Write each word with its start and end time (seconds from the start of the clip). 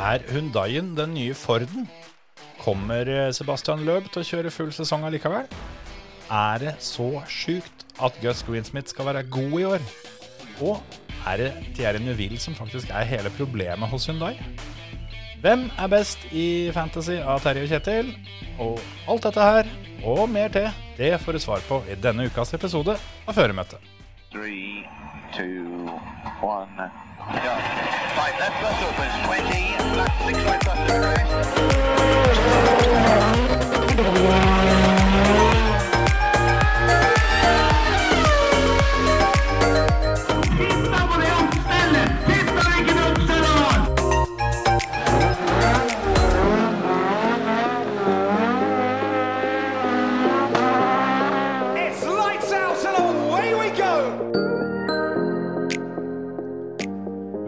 Er 0.00 0.22
Hundaien 0.32 0.94
den 0.96 1.12
nye 1.12 1.34
Forden? 1.36 1.88
Kommer 2.62 3.08
eh, 3.08 3.32
Sebastian 3.36 3.82
Løb 3.84 4.06
til 4.08 4.22
å 4.22 4.28
kjøre 4.28 4.52
full 4.54 4.70
sesong 4.72 5.04
allikevel? 5.04 5.44
Er 6.32 6.62
det 6.62 6.72
så 6.80 7.08
sjukt 7.28 7.84
at 8.00 8.16
Gus 8.22 8.40
Greensmith 8.46 8.94
skal 8.94 9.10
være 9.10 9.26
god 9.28 9.56
i 9.58 9.66
år? 9.68 9.84
Og 10.64 10.80
er 11.28 11.42
det 11.42 11.50
Thierry 11.76 12.00
Neuville 12.00 12.40
som 12.40 12.56
faktisk 12.56 12.88
er 12.96 13.04
hele 13.10 13.32
problemet 13.36 13.92
hos 13.92 14.08
Hundai? 14.08 14.38
Hvem 15.44 15.66
er 15.76 15.92
best 15.92 16.24
i 16.32 16.46
Fantasy 16.72 17.18
av 17.20 17.44
Terje 17.44 17.66
og 17.66 17.74
Kjetil? 17.74 18.14
Og 18.60 18.80
alt 19.04 19.28
dette 19.28 19.50
her, 19.50 19.70
og 20.00 20.24
mer 20.32 20.48
til, 20.56 20.72
det 20.96 21.12
får 21.20 21.36
du 21.36 21.44
svar 21.44 21.64
på 21.68 21.82
i 21.92 22.00
denne 22.00 22.28
ukas 22.28 22.56
episode 22.56 22.96
av 22.96 23.36
Føremøtet. 23.36 23.84
Three, 24.32 24.86
two, 25.36 25.92
one. 26.40 26.88
Go. 27.36 27.79
Five 28.20 28.38
left 28.38 28.60
bus 28.60 28.76
opens, 28.82 29.14
20, 29.24 29.96
left 29.96 30.12
six 30.26 30.36
right 30.44 30.62
bus 30.62 30.76
to 30.76 30.92
crest. 34.36 34.49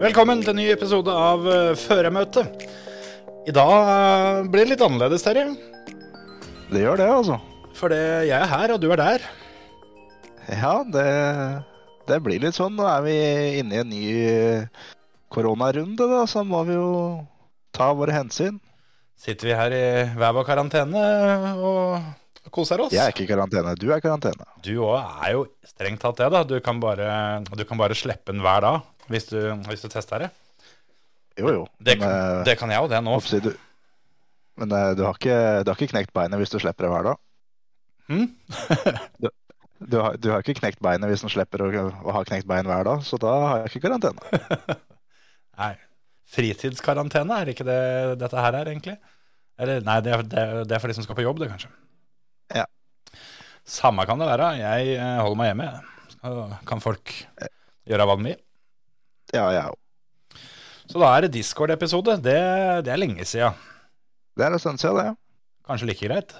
Velkommen 0.03 0.41
til 0.43 0.51
en 0.51 0.57
ny 0.59 0.65
episode 0.67 1.13
av 1.15 1.45
uh, 1.47 1.77
Føremøtet. 1.79 2.65
I 3.47 3.53
dag 3.55 3.69
eh, 3.71 4.39
blir 4.51 4.65
det 4.65 4.73
litt 4.73 4.81
annerledes, 4.83 5.23
Terje. 5.23 5.45
Det 6.67 6.81
gjør 6.81 6.99
det, 6.99 7.05
altså. 7.07 7.37
For 7.77 7.95
jeg 7.95 8.35
er 8.35 8.49
her, 8.51 8.73
og 8.75 8.81
du 8.83 8.89
er 8.91 8.99
der. 8.99 9.23
Ja, 10.49 10.73
det, 10.83 11.05
det 12.09 12.17
blir 12.25 12.43
litt 12.43 12.57
sånn. 12.59 12.75
Nå 12.75 12.87
er 12.87 13.05
vi 13.05 13.15
inne 13.61 13.77
i 13.77 13.81
en 13.85 13.91
ny 13.93 14.03
eh, 14.27 14.83
koronarunde, 15.31 16.09
da, 16.11 16.25
så 16.27 16.43
må 16.43 16.65
vi 16.67 16.75
jo 16.75 16.91
ta 17.71 17.93
våre 17.95 18.15
hensyn. 18.15 18.59
Sitter 19.15 19.53
vi 19.53 19.57
her 19.61 19.77
i 19.77 19.83
hver 20.19 20.35
vår 20.35 20.49
karantene 20.51 21.07
og 21.63 21.95
koser 22.53 22.83
oss. 22.85 22.93
Jeg 22.93 23.03
er 23.03 23.13
ikke 23.13 23.25
i 23.25 23.29
karantene, 23.29 23.73
du 23.79 23.87
er 23.89 23.99
i 23.99 24.03
karantene. 24.03 24.47
Du 24.65 24.73
òg 24.85 24.97
er 25.01 25.35
jo 25.35 25.43
strengt 25.67 26.01
tatt 26.03 26.21
det, 26.21 26.29
da. 26.35 26.43
Du 26.47 26.55
kan 26.63 26.79
bare, 26.83 27.09
du 27.49 27.65
kan 27.67 27.81
bare 27.81 27.97
slippe 27.97 28.31
den 28.31 28.43
hver 28.45 28.63
dag 28.65 29.11
hvis 29.11 29.29
du, 29.31 29.37
hvis 29.67 29.83
du 29.83 29.89
tester 29.91 30.27
det. 30.27 30.31
Jo, 31.39 31.49
jo. 31.49 31.61
Det, 31.81 31.97
men, 31.97 32.05
kan, 32.05 32.43
det 32.47 32.57
kan 32.59 32.71
jeg 32.71 32.83
jo, 32.83 32.89
det 32.91 32.99
nå. 33.03 33.19
du, 33.43 33.53
men 34.61 34.75
eh, 34.77 34.89
du, 34.97 35.05
har 35.07 35.17
ikke, 35.17 35.37
du 35.65 35.71
har 35.71 35.79
ikke 35.79 35.95
knekt 35.95 36.13
beinet 36.13 36.41
hvis 36.41 36.53
du 36.53 36.59
slipper 36.61 36.85
det 36.85 36.91
hver 36.93 37.07
dag? 37.11 37.23
Hm? 38.11 38.27
Du 39.83 39.97
har, 39.99 40.15
du 40.15 40.29
har 40.31 40.39
ikke 40.39 40.61
knekt 40.61 40.79
beinet 40.79 41.09
hvis 41.11 41.25
du 41.25 41.27
slipper 41.27 41.65
å, 41.65 41.65
å 42.07 42.13
ha 42.15 42.21
knekt 42.23 42.47
bein 42.47 42.67
hver 42.69 42.85
dag, 42.87 43.01
så 43.03 43.17
da 43.19 43.33
har 43.41 43.63
jeg 43.65 43.73
ikke 43.73 43.89
karantene. 43.89 44.77
Nei. 45.59 45.73
Fritidskarantene, 46.33 47.39
er 47.43 47.51
ikke 47.51 47.65
det 47.67 47.81
dette 48.21 48.45
her 48.45 48.55
er, 48.61 48.69
egentlig? 48.71 48.95
Eller 49.59 49.83
nei, 49.85 49.97
det 50.05 50.13
er, 50.15 50.23
det, 50.23 50.45
det 50.69 50.77
er 50.77 50.81
for 50.81 50.89
de 50.89 50.95
som 50.95 51.05
skal 51.05 51.17
på 51.17 51.25
jobb, 51.25 51.41
det, 51.43 51.49
kanskje. 51.51 51.69
Ja. 52.51 52.65
Samme 53.63 54.05
kan 54.09 54.19
det 54.19 54.27
være. 54.27 54.49
Jeg 54.59 54.95
eh, 54.97 55.19
holder 55.21 55.39
meg 55.39 55.51
hjemme. 55.51 55.69
Så 56.13 56.33
kan 56.67 56.83
folk 56.83 57.13
gjøre 57.87 58.07
hva 58.09 58.17
de 58.19 58.27
vil. 58.31 58.41
Ja, 59.33 59.47
jeg 59.55 59.71
òg. 59.71 59.79
Så 60.91 60.99
da 60.99 61.09
er 61.15 61.25
det 61.25 61.33
Discord-episode. 61.37 62.17
Det, 62.21 62.39
det 62.85 62.91
er 62.93 62.99
lenge 62.99 63.25
siden. 63.25 63.55
Det 64.37 64.45
er 64.45 64.55
en 64.55 64.61
stund 64.61 64.81
siden, 64.81 64.99
det. 64.99 65.15
Kanskje 65.67 65.87
like 65.89 66.09
greit. 66.09 66.35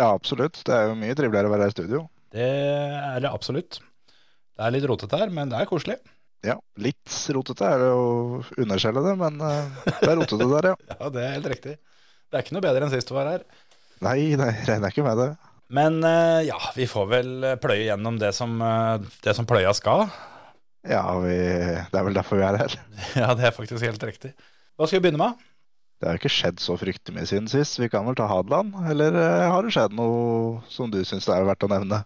Ja, 0.00 0.08
absolutt. 0.14 0.62
Det 0.66 0.74
er 0.74 0.88
jo 0.88 0.98
mye 0.98 1.16
triveligere 1.18 1.50
å 1.50 1.52
være 1.52 1.68
i 1.68 1.74
studio. 1.74 2.06
Det 2.32 2.48
er 2.48 3.20
det 3.20 3.30
absolutt. 3.30 3.78
Det 4.56 4.64
er 4.64 4.74
litt 4.74 4.88
rotete 4.88 5.20
her, 5.20 5.32
men 5.34 5.52
det 5.52 5.60
er 5.60 5.68
koselig. 5.68 5.98
Ja, 6.42 6.56
litt 6.82 7.16
rotete 7.36 7.68
er 7.68 7.84
det 7.84 7.90
å 7.94 8.06
underskjelle 8.64 9.02
det, 9.04 9.12
men 9.20 9.36
eh, 9.46 9.82
det 10.00 10.08
er 10.08 10.16
rotete 10.18 10.48
der, 10.50 10.72
ja. 10.72 10.78
Ja, 10.96 11.10
det 11.14 11.22
er 11.22 11.36
helt 11.36 11.50
riktig. 11.52 11.76
Det 12.26 12.38
er 12.38 12.46
ikke 12.46 12.56
noe 12.56 12.64
bedre 12.64 12.88
enn 12.88 12.94
sist 12.94 13.12
du 13.12 13.14
var 13.14 13.30
her. 13.30 13.44
Nei, 14.02 14.34
nei, 14.38 14.50
regner 14.66 14.90
ikke 14.92 15.04
med 15.06 15.20
det. 15.20 15.30
Men 15.72 16.02
eh, 16.04 16.42
ja, 16.48 16.58
vi 16.76 16.88
får 16.90 17.08
vel 17.08 17.32
pløye 17.62 17.86
gjennom 17.86 18.18
det 18.20 18.32
som, 18.36 18.58
eh, 18.60 19.06
det 19.24 19.34
som 19.38 19.48
pløya 19.48 19.72
skal. 19.76 20.08
Ja, 20.82 21.04
vi, 21.22 21.36
det 21.38 21.94
er 21.94 22.06
vel 22.08 22.16
derfor 22.16 22.40
vi 22.40 22.46
er 22.46 22.58
her. 22.64 22.74
Ja, 23.22 23.32
det 23.38 23.46
er 23.48 23.54
faktisk 23.56 23.84
helt 23.86 24.02
riktig. 24.04 24.34
Hva 24.76 24.88
skal 24.88 24.98
vi 24.98 25.06
begynne 25.06 25.22
med? 25.22 25.48
Det 26.02 26.08
har 26.10 26.18
ikke 26.18 26.32
skjedd 26.34 26.58
så 26.58 26.74
fryktelig 26.74 27.14
mye 27.14 27.28
siden 27.30 27.46
sist. 27.50 27.78
Vi 27.78 27.86
kan 27.92 28.02
vel 28.08 28.16
ta 28.18 28.26
Hadeland, 28.26 28.74
eller 28.90 29.14
eh, 29.14 29.44
har 29.52 29.62
det 29.62 29.74
skjedd 29.76 29.94
noe 29.94 30.64
som 30.72 30.90
du 30.90 30.98
syns 31.06 31.28
det 31.28 31.36
er 31.36 31.46
verdt 31.46 31.68
å 31.68 31.70
nevne? 31.70 32.02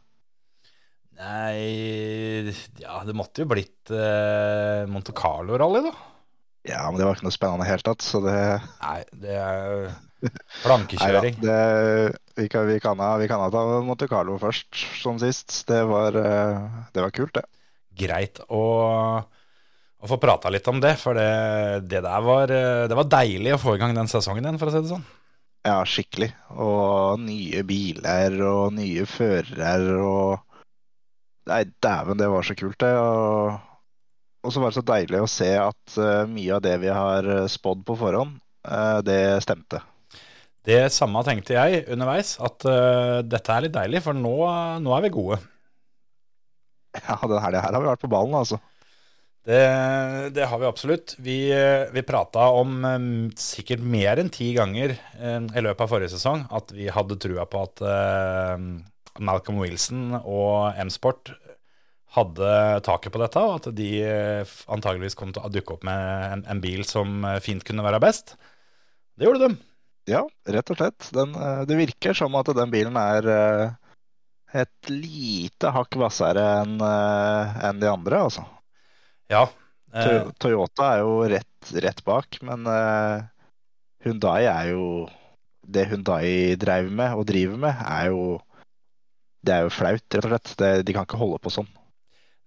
Nei 1.17 2.53
Ja, 2.83 2.99
det 3.09 3.15
måtte 3.17 3.41
jo 3.41 3.49
blitt 3.49 3.89
eh, 3.89 4.85
Monte 4.93 5.15
Carlo-rally, 5.17 5.87
da. 5.89 5.95
Ja, 6.69 6.83
men 6.91 7.01
det 7.01 7.07
var 7.07 7.17
ikke 7.17 7.29
noe 7.29 7.35
spennende 7.35 7.65
i 7.65 7.71
det 7.71 7.73
hele 7.73 7.87
tatt, 7.87 8.05
så 8.05 8.21
det 8.21 8.37
Nei, 8.83 8.99
det 9.17 9.39
er 9.41 9.89
Nei 11.01 11.13
da, 11.13 11.21
det, 11.43 12.17
vi, 12.37 12.49
kan, 12.49 12.67
vi, 12.69 12.79
kan 12.81 13.01
ha, 13.01 13.17
vi 13.21 13.29
kan 13.29 13.43
ha 13.43 13.51
ta 13.53 13.65
Monte 13.85 14.09
Carlo 14.09 14.39
først, 14.41 14.69
som 15.03 15.19
sist. 15.21 15.53
Det 15.69 15.83
var, 15.89 16.17
eh, 16.17 16.81
det 16.95 17.05
var 17.05 17.13
kult, 17.15 17.37
det. 17.37 17.45
Greit 17.97 18.41
å, 18.53 18.63
å 19.23 20.09
få 20.09 20.19
prata 20.21 20.53
litt 20.53 20.67
om 20.73 20.81
det, 20.83 20.95
for 21.01 21.17
det, 21.17 21.87
det 21.89 22.03
der 22.05 22.25
var, 22.25 22.53
eh, 22.53 22.87
det 22.89 22.99
var 22.99 23.13
deilig 23.13 23.55
å 23.57 23.61
få 23.61 23.77
i 23.77 23.83
gang 23.83 23.95
den 23.97 24.11
sesongen 24.11 24.45
igjen, 24.45 24.61
for 24.61 24.71
å 24.71 24.75
si 24.75 24.83
det 24.83 24.93
sånn. 24.95 25.07
Ja, 25.67 25.79
skikkelig. 25.89 26.31
Og 26.63 27.23
nye 27.25 27.63
biler 27.67 28.37
og 28.47 28.77
nye 28.77 29.07
førere 29.11 30.03
og 30.03 30.43
Nei, 31.47 31.61
dæven, 31.79 32.19
det 32.19 32.27
var 32.27 32.43
så 32.43 32.57
kult, 32.59 32.81
det. 32.83 32.89
Og, 32.99 33.53
og 34.43 34.51
så 34.51 34.59
var 34.59 34.73
det 34.73 34.81
så 34.81 34.83
deilig 34.89 35.21
å 35.23 35.29
se 35.31 35.53
at 35.63 35.99
eh, 36.03 36.25
mye 36.27 36.57
av 36.57 36.65
det 36.65 36.73
vi 36.83 36.91
har 36.91 37.29
spådd 37.47 37.85
på 37.87 37.95
forhånd, 38.01 38.41
det 39.07 39.21
stemte. 39.45 39.79
Det 40.67 40.81
samme 40.91 41.23
tenkte 41.27 41.55
jeg 41.55 41.85
underveis, 41.95 42.37
at 42.43 42.67
uh, 42.67 43.21
dette 43.23 43.53
er 43.55 43.67
litt 43.67 43.77
deilig, 43.77 44.01
for 44.03 44.19
nå, 44.19 44.35
nå 44.83 44.97
er 44.97 45.05
vi 45.05 45.13
gode. 45.15 45.39
Ja, 46.97 47.19
det 47.29 47.43
her, 47.43 47.53
det 47.53 47.61
her 47.61 47.77
har 47.77 47.83
vi 47.83 47.91
vært 47.91 48.03
på 48.03 48.11
ballen, 48.11 48.35
altså. 48.39 48.59
Det, 49.47 49.61
det 50.35 50.47
har 50.51 50.59
vi 50.59 50.67
absolutt. 50.67 51.15
Vi, 51.23 51.37
eh, 51.55 51.87
vi 51.95 52.03
prata 52.03 52.49
om 52.57 52.81
um, 52.83 53.11
sikkert 53.39 53.85
mer 53.85 54.19
enn 54.19 54.31
ti 54.35 54.49
ganger 54.57 54.97
um, 55.21 55.47
i 55.53 55.63
løpet 55.63 55.85
av 55.85 55.93
forrige 55.93 56.15
sesong 56.17 56.43
at 56.57 56.73
vi 56.75 56.89
hadde 56.91 57.19
trua 57.23 57.45
på 57.47 57.61
at 57.63 57.85
uh, 57.87 58.57
Malcolm 59.23 59.61
Wilson 59.63 60.17
og 60.19 60.75
M-Sport 60.83 61.37
hadde 62.17 62.51
taket 62.87 63.15
på 63.15 63.21
dette, 63.23 63.45
og 63.45 63.61
at 63.61 63.71
de 63.77 63.89
eh, 64.01 64.57
antageligvis 64.73 65.19
kom 65.19 65.35
til 65.37 65.45
å 65.45 65.53
dukke 65.53 65.77
opp 65.77 65.83
med 65.87 66.27
en, 66.33 66.45
en 66.49 66.63
bil 66.63 66.83
som 66.89 67.27
fint 67.45 67.63
kunne 67.67 67.85
være 67.85 68.01
best. 68.01 68.35
Det 69.21 69.29
gjorde 69.29 69.51
de. 69.51 69.59
Ja, 70.07 70.23
rett 70.47 70.71
og 70.71 70.79
slett. 70.79 71.09
Den, 71.15 71.35
eh, 71.35 71.63
det 71.67 71.79
virker 71.81 72.15
som 72.15 72.35
at 72.39 72.51
den 72.55 72.73
bilen 72.73 72.97
er 73.01 73.29
eh, 73.33 73.71
et 74.63 74.91
lite 74.91 75.73
hakk 75.75 75.99
hvassere 75.99 76.45
enn 76.63 76.77
en 76.81 77.81
de 77.83 77.89
andre, 77.91 78.21
altså. 78.29 78.47
Ja. 79.33 79.49
eh, 79.93 80.29
Toyota 80.39 80.93
er 80.95 81.03
jo 81.03 81.17
rett, 81.35 81.73
rett 81.83 82.05
bak, 82.07 82.39
men 82.47 82.63
Hundai 82.67 83.27
Hyundai 84.07 84.43
er 84.47 84.69
jo 84.71 84.85
Det 85.67 85.89
Hyundai 85.91 86.55
drev 86.55 86.93
med 86.95 87.17
og 87.19 87.27
driver 87.27 87.59
med, 87.59 87.81
er 87.83 88.13
jo 88.15 88.39
Det 89.43 89.57
er 89.57 89.67
jo 89.67 89.75
flaut, 89.75 90.07
rett 90.07 90.29
og 90.29 90.31
slett. 90.31 90.55
Det, 90.63 90.71
de 90.87 90.95
kan 90.95 91.09
ikke 91.09 91.19
holde 91.19 91.43
på 91.43 91.51
sånn. 91.59 91.69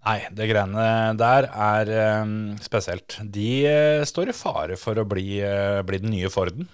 Nei, 0.07 0.19
det 0.31 0.47
greiene 0.47 0.83
der 1.19 1.49
er 1.51 1.89
eh, 1.91 2.29
spesielt. 2.63 3.17
De 3.35 3.49
eh, 3.67 4.07
står 4.07 4.31
i 4.31 4.35
fare 4.35 4.77
for 4.79 4.99
å 4.99 5.07
bli, 5.07 5.41
eh, 5.43 5.81
bli 5.83 5.99
den 5.99 6.13
nye 6.15 6.31
Forden. 6.31 6.69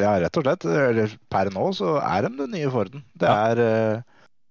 Ja, 0.00 0.14
rett 0.22 0.40
og 0.40 0.46
slett. 0.46 0.66
Per 1.32 1.52
nå 1.54 1.66
så 1.76 1.98
er 2.00 2.26
de 2.26 2.32
den 2.40 2.56
nye 2.56 2.72
Forden. 2.72 3.04
Det 3.14 3.30
er 3.30 3.62
ja. 3.64 4.00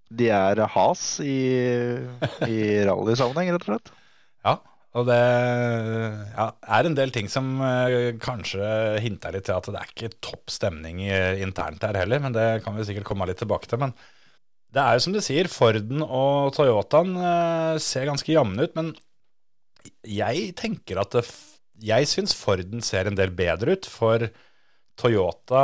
De 0.10 0.30
er 0.34 0.64
has 0.74 1.02
i, 1.22 1.40
i 2.50 2.60
rallysammenheng, 2.88 3.52
rett 3.54 3.66
og 3.68 3.74
slett. 3.76 3.92
Ja, 4.46 4.56
og 4.98 5.06
det 5.06 5.18
ja, 5.20 6.48
er 6.78 6.88
en 6.88 6.96
del 6.98 7.14
ting 7.14 7.30
som 7.30 7.60
eh, 7.62 8.16
kanskje 8.22 8.64
hinter 9.04 9.36
litt 9.36 9.46
til 9.46 9.60
at 9.60 9.70
det 9.70 9.78
er 9.78 9.92
ikke 9.92 10.16
topp 10.18 10.50
stemning 10.50 11.04
eh, 11.06 11.44
internt 11.46 11.86
her 11.86 12.00
heller, 12.02 12.24
men 12.24 12.34
det 12.34 12.64
kan 12.66 12.74
vi 12.78 12.88
sikkert 12.88 13.06
komme 13.12 13.30
litt 13.30 13.38
tilbake 13.42 13.70
til. 13.70 13.84
Men 13.84 13.94
det 14.74 14.82
er 14.82 14.98
jo 14.98 15.06
som 15.06 15.14
du 15.14 15.22
sier, 15.22 15.50
Forden 15.52 16.02
og 16.02 16.56
Toyotaen 16.58 17.14
eh, 17.22 17.76
ser 17.84 18.10
ganske 18.10 18.34
jevne 18.34 18.66
ut, 18.66 18.74
men 18.80 18.96
jeg 20.10 20.56
tenker 20.58 21.04
at 21.04 21.14
det, 21.14 21.28
jeg 21.86 22.10
syns 22.10 22.34
Forden 22.36 22.82
ser 22.84 23.08
en 23.08 23.18
del 23.20 23.30
bedre 23.38 23.78
ut, 23.78 23.86
for 23.86 24.26
Toyota 25.00 25.64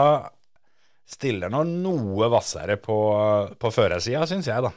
stiller 1.05 1.51
nå 1.53 1.61
noe 1.69 2.29
hvassere 2.31 2.77
på, 2.81 2.95
på 3.61 3.71
førersida, 3.73 4.25
syns 4.29 4.47
jeg, 4.49 4.63
da. 4.65 4.71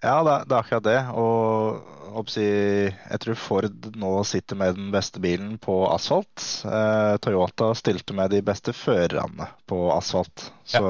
Ja, 0.00 0.16
det, 0.24 0.32
er- 0.32 0.44
det 0.48 0.56
er 0.56 0.62
akkurat 0.64 0.86
det. 0.86 0.98
Og 1.20 2.16
oppsi, 2.20 2.44
jeg 2.88 3.20
tror 3.22 3.38
Ford 3.38 3.88
nå 4.00 4.12
sitter 4.26 4.58
med 4.58 4.74
den 4.78 4.88
beste 4.94 5.20
bilen 5.22 5.54
på 5.62 5.76
asfalt. 5.92 6.46
Eh, 6.66 7.14
Toyota 7.22 7.70
stilte 7.78 8.16
med 8.16 8.32
de 8.34 8.40
beste 8.44 8.74
førerne 8.74 9.46
på 9.70 9.82
asfalt. 9.94 10.48
Så, 10.64 10.82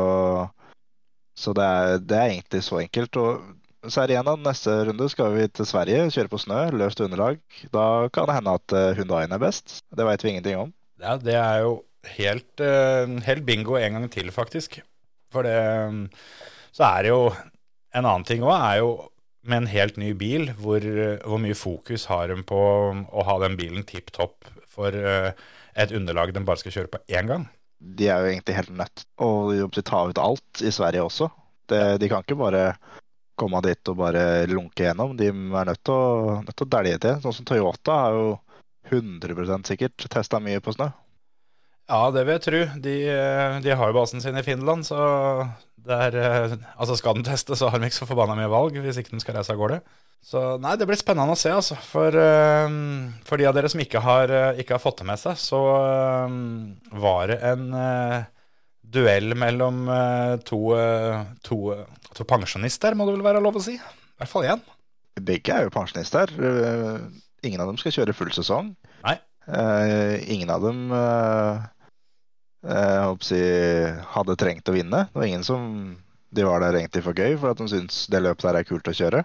så 1.36 1.56
det, 1.58 1.66
er, 1.66 1.98
det 2.00 2.16
er 2.20 2.30
egentlig 2.36 2.62
så 2.64 2.80
enkelt. 2.80 3.20
Og 3.20 3.90
så 3.90 4.02
er 4.02 4.08
det 4.10 4.16
igjen 4.16 4.30
da, 4.30 4.36
neste 4.46 4.78
runde 4.88 5.10
skal 5.12 5.34
vi 5.36 5.46
til 5.50 5.68
Sverige, 5.68 6.08
kjøre 6.14 6.32
på 6.32 6.40
snø, 6.40 6.62
løst 6.78 7.00
underlag. 7.04 7.40
Da 7.74 7.84
kan 8.14 8.30
det 8.30 8.38
hende 8.38 8.56
at 8.62 8.76
eh, 8.78 9.04
er 9.26 9.42
best. 9.42 9.80
Det 9.90 10.06
veit 10.08 10.24
vi 10.24 10.34
ingenting 10.36 10.66
om. 10.68 10.74
Ja, 11.00 11.16
det 11.20 11.36
er 11.36 11.62
jo 11.66 11.78
helt, 12.16 12.60
eh, 12.60 13.06
helt 13.26 13.44
bingo 13.46 13.76
en 13.78 13.98
gang 13.98 14.10
til, 14.12 14.30
faktisk. 14.30 14.80
For 15.32 15.46
det 15.46 16.10
Så 16.72 16.84
er 16.84 17.02
det 17.02 17.08
jo 17.10 17.34
En 17.94 18.04
annen 18.06 18.24
ting 18.24 18.42
òg 18.42 18.54
er 18.54 18.76
jo 18.78 19.10
med 19.42 19.56
en 19.56 19.66
helt 19.66 19.96
ny 19.96 20.12
bil, 20.12 20.52
hvor, 20.60 20.78
hvor 21.24 21.40
mye 21.42 21.56
fokus 21.56 22.04
har 22.06 22.28
de 22.28 22.42
på 22.46 22.58
å 23.02 23.24
ha 23.24 23.38
den 23.40 23.56
bilen 23.56 23.82
tipp 23.82 24.12
topp 24.12 24.44
for 24.68 24.94
eh, 24.94 25.32
et 25.74 25.90
underlag 25.90 26.32
de 26.34 26.44
bare 26.44 26.60
skal 26.60 26.72
kjøre 26.72 26.92
på 26.92 27.00
én 27.08 27.26
gang? 27.26 27.48
De 27.80 28.06
er 28.12 28.20
jo 28.20 28.30
egentlig 28.30 28.54
helt 28.54 28.74
nødt 28.76 29.02
til 29.02 29.64
å 29.64 29.82
ta 29.82 30.04
ut 30.06 30.20
alt 30.20 30.62
i 30.62 30.70
Sverige 30.70 31.02
også. 31.02 31.30
Det, 31.66 31.80
de 31.98 32.10
kan 32.12 32.22
ikke 32.22 32.38
bare 32.38 32.76
komme 33.40 33.62
dit 33.64 33.90
og 33.90 33.96
bare 33.96 34.46
lunke 34.50 34.84
gjennom. 34.84 35.16
De 35.16 35.30
er 35.32 35.70
nødt 35.72 35.82
til 35.88 35.96
å, 35.96 36.38
nødt 36.44 36.56
til 36.56 36.68
å 36.68 36.72
dælje 36.76 37.00
til. 37.06 37.20
Sånn 37.24 37.38
som 37.38 37.48
Toyota 37.48 37.96
har 38.04 38.18
jo 38.18 38.26
100% 38.90 39.70
sikkert 39.70 40.08
testa 40.12 40.40
mye 40.42 40.60
på 40.60 40.74
snø. 40.76 40.90
Ja, 41.90 42.04
det 42.14 42.22
vil 42.22 42.36
jeg 42.36 42.44
tro. 42.44 42.60
De, 42.84 42.94
eh, 43.10 43.56
de 43.64 43.74
har 43.74 43.90
jo 43.90 43.96
basen 43.96 44.22
sin 44.22 44.38
i 44.38 44.44
Finland, 44.46 44.86
så 44.86 44.98
det 45.80 45.96
er, 46.06 46.16
eh, 46.20 46.52
altså 46.78 46.94
skal 46.98 47.16
den 47.18 47.26
teste, 47.26 47.56
så 47.58 47.70
har 47.70 47.80
de 47.80 47.88
ikke 47.88 47.98
så 47.98 48.06
forbanna 48.06 48.36
mye 48.38 48.50
valg 48.52 48.76
hvis 48.78 49.00
ikke 49.00 49.16
den 49.16 49.22
skal 49.22 49.34
reise 49.34 49.50
av 49.50 49.58
gårde. 49.58 49.80
Så 50.22 50.40
nei, 50.62 50.76
det 50.78 50.86
blir 50.86 51.00
spennende 51.00 51.34
å 51.34 51.40
se, 51.40 51.50
altså. 51.50 51.74
For, 51.82 52.14
eh, 52.14 52.76
for 53.26 53.40
de 53.40 53.48
av 53.48 53.56
dere 53.56 53.70
som 53.72 53.82
ikke 53.82 54.02
har, 54.04 54.30
ikke 54.60 54.76
har 54.76 54.82
fått 54.82 55.00
det 55.02 55.08
med 55.08 55.18
seg, 55.18 55.40
så 55.40 55.62
var 57.02 57.32
det 57.32 57.40
en 57.48 57.64
duell 58.90 59.34
mellom 59.38 59.86
to, 60.46 60.60
to, 61.46 61.58
to 62.14 62.26
pensjonister, 62.28 62.94
må 62.94 63.08
det 63.08 63.16
vel 63.16 63.26
være 63.26 63.42
lov 63.42 63.58
å 63.58 63.64
si. 63.64 63.74
I 63.74 64.22
hvert 64.22 64.30
fall 64.30 64.46
én. 64.52 64.62
Begge 65.20 65.56
er 65.56 65.66
jo 65.66 65.74
pensjonister. 65.74 66.30
Ingen 67.42 67.64
av 67.64 67.72
dem 67.72 67.80
skal 67.80 67.96
kjøre 67.96 68.14
full 68.14 68.30
sesong. 68.36 68.74
Nei. 69.06 69.16
Uh, 69.48 70.20
ingen 70.30 70.50
av 70.52 70.62
dem 70.62 70.90
eh, 70.92 71.62
jeg 72.60 73.02
håper 73.08 73.26
si, 73.26 73.42
hadde 74.14 74.38
trengt 74.40 74.68
å 74.68 74.74
vinne. 74.76 75.06
Det 75.08 75.20
var 75.20 75.28
ingen 75.28 75.46
som 75.46 75.68
de 76.30 76.46
var 76.46 76.62
der 76.62 76.78
egentlig 76.78 77.02
for 77.06 77.16
gøy, 77.16 77.34
for 77.40 77.52
at 77.52 77.60
de 77.60 77.68
syntes 77.70 78.04
det 78.12 78.22
løpet 78.22 78.46
der 78.46 78.60
er 78.60 78.66
kult 78.68 78.90
å 78.90 78.94
kjøre. 78.94 79.24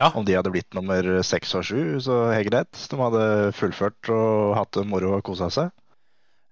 Ja. 0.00 0.10
Om 0.12 0.26
de 0.28 0.34
hadde 0.36 0.52
blitt 0.52 0.74
nummer 0.76 1.06
seks 1.24 1.54
og 1.56 1.64
sju, 1.64 1.80
så 2.04 2.26
helt 2.34 2.50
greit. 2.50 2.80
De 2.90 2.98
hadde 3.00 3.52
fullført 3.56 4.10
og 4.12 4.56
hatt 4.58 4.72
det 4.76 4.84
moro 4.88 5.14
og 5.16 5.24
kosa 5.24 5.48
seg. 5.52 5.70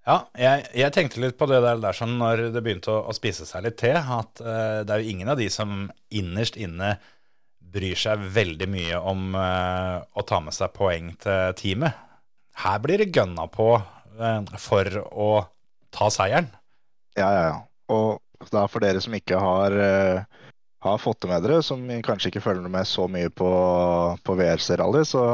Ja, 0.04 0.18
jeg, 0.36 0.66
jeg 0.76 0.92
tenkte 0.92 1.20
litt 1.22 1.36
på 1.40 1.48
det 1.48 1.62
der, 1.64 1.80
der 1.80 1.96
sånn 1.96 2.18
når 2.20 2.48
det 2.52 2.60
begynte 2.64 2.92
å, 2.92 3.02
å 3.08 3.16
spise 3.16 3.46
seg 3.48 3.64
litt 3.64 3.78
til, 3.80 3.96
at 3.96 4.40
uh, 4.44 4.80
det 4.84 4.92
er 4.92 5.00
jo 5.00 5.12
ingen 5.14 5.32
av 5.32 5.40
de 5.40 5.48
som 5.52 5.86
innerst 6.12 6.58
inne 6.60 6.98
bryr 7.74 7.96
seg 7.98 8.20
veldig 8.34 8.68
mye 8.70 9.00
om 9.00 9.32
uh, 9.32 10.04
å 10.04 10.24
ta 10.28 10.42
med 10.44 10.56
seg 10.56 10.74
poeng 10.76 11.14
til 11.24 11.56
teamet. 11.56 11.96
Her 12.64 12.82
blir 12.84 13.00
det 13.00 13.16
gønna 13.16 13.48
på 13.52 13.70
uh, 13.80 14.56
for 14.60 15.00
å 15.08 15.30
ta 15.94 16.10
seieren. 16.12 16.50
Ja, 17.18 17.28
ja, 17.30 17.44
ja. 17.48 17.58
Og 17.94 18.50
da 18.52 18.66
for 18.70 18.84
dere 18.84 19.00
som 19.00 19.14
ikke 19.16 19.38
har, 19.40 19.74
uh, 19.74 20.46
har 20.84 21.02
fått 21.02 21.22
det 21.24 21.30
med 21.30 21.44
dere, 21.46 21.62
som 21.64 21.84
kanskje 22.04 22.32
ikke 22.32 22.44
følger 22.44 22.72
med 22.72 22.88
så 22.88 23.06
mye 23.10 23.30
på, 23.30 23.50
på 24.26 24.38
VRC 24.40 24.74
Rally, 24.80 25.04
så 25.08 25.24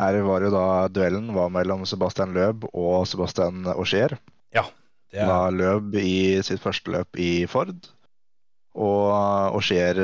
her 0.00 0.20
var 0.24 0.44
jo 0.46 0.52
da 0.54 0.66
duellen 0.88 1.32
var 1.36 1.50
mellom 1.52 1.82
Sebastian 1.88 2.32
Løb 2.36 2.64
og 2.70 3.08
Sebastian 3.10 3.66
Auxier. 3.74 4.14
Det 5.10 5.20
er, 5.20 5.26
Da 5.26 5.50
Løb 5.50 5.96
i 5.98 6.38
sitt 6.46 6.62
første 6.62 6.92
løp 6.94 7.18
i 7.18 7.44
Ford, 7.50 7.74
og 8.78 9.06
Auxier 9.56 9.98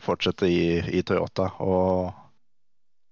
fortsetter 0.00 0.48
i, 0.48 0.80
i 0.96 1.02
Toyota. 1.06 1.50
Og 1.60 2.10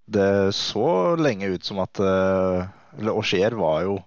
det 0.09 0.55
så 0.57 1.15
lenge 1.21 1.53
ut 1.53 1.67
som 1.69 1.83
at 1.85 2.01
eh, 2.01 2.63
Eller 2.97 3.13
Auxier 3.13 3.53
var 3.59 3.83
jo 3.85 3.99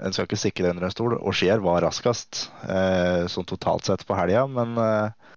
En 0.00 0.14
skal 0.14 0.28
ikke 0.28 0.40
sikre 0.40 0.70
under 0.72 0.86
en 0.86 0.92
stol. 0.92 1.16
Auxier 1.20 1.60
var 1.64 1.82
raskest 1.84 2.46
eh, 2.64 3.26
sånn 3.28 3.48
totalt 3.48 3.88
sett 3.88 4.06
på 4.08 4.16
helga, 4.16 4.46
men 4.48 4.78
eh, 4.80 5.30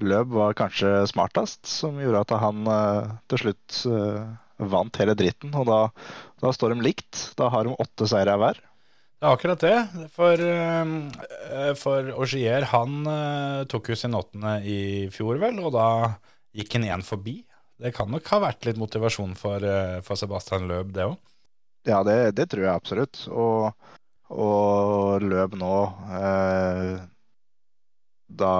Løb 0.00 0.32
var 0.32 0.56
kanskje 0.56 1.04
smartest, 1.10 1.66
som 1.68 1.98
gjorde 2.00 2.22
at 2.24 2.32
han 2.40 2.64
eh, 2.72 3.12
til 3.32 3.42
slutt 3.44 3.82
eh, 3.88 4.32
vant 4.72 5.00
hele 5.00 5.16
dritten. 5.16 5.52
Og 5.56 5.68
da, 5.68 5.80
da 6.40 6.52
står 6.56 6.74
de 6.74 6.86
likt. 6.88 7.30
Da 7.40 7.50
har 7.52 7.68
de 7.68 7.76
åtte 7.76 8.08
seire 8.08 8.36
hver. 8.40 8.60
det 8.60 9.28
er 9.28 9.36
akkurat 9.36 9.64
det. 9.64 9.76
For, 10.16 10.44
eh, 10.44 11.72
for 11.80 12.12
Augier, 12.16 12.68
han 12.72 13.12
eh, 13.12 13.62
tok 13.72 13.92
jo 13.92 14.00
sin 14.00 14.16
åttende 14.16 14.58
i 14.64 14.80
fjor, 15.12 15.40
vel, 15.42 15.60
og 15.64 15.76
da 15.76 15.88
gikk 16.56 16.76
han 16.78 16.88
igjen 16.88 17.06
forbi. 17.06 17.38
Det 17.80 17.94
kan 17.96 18.10
nok 18.12 18.26
ha 18.32 18.42
vært 18.44 18.68
litt 18.68 18.80
motivasjon 18.80 19.32
for, 19.40 19.64
for 20.04 20.20
Sebastian 20.20 20.66
Løb, 20.68 20.90
det 20.92 21.06
òg. 21.08 21.16
Ja, 21.88 22.02
det, 22.04 22.34
det 22.36 22.50
tror 22.52 22.66
jeg 22.66 22.76
absolutt. 22.76 23.22
Og, 23.32 23.70
og 24.30 25.24
løp 25.26 25.56
nå 25.58 25.74
eh, 26.16 27.00
da 28.30 28.52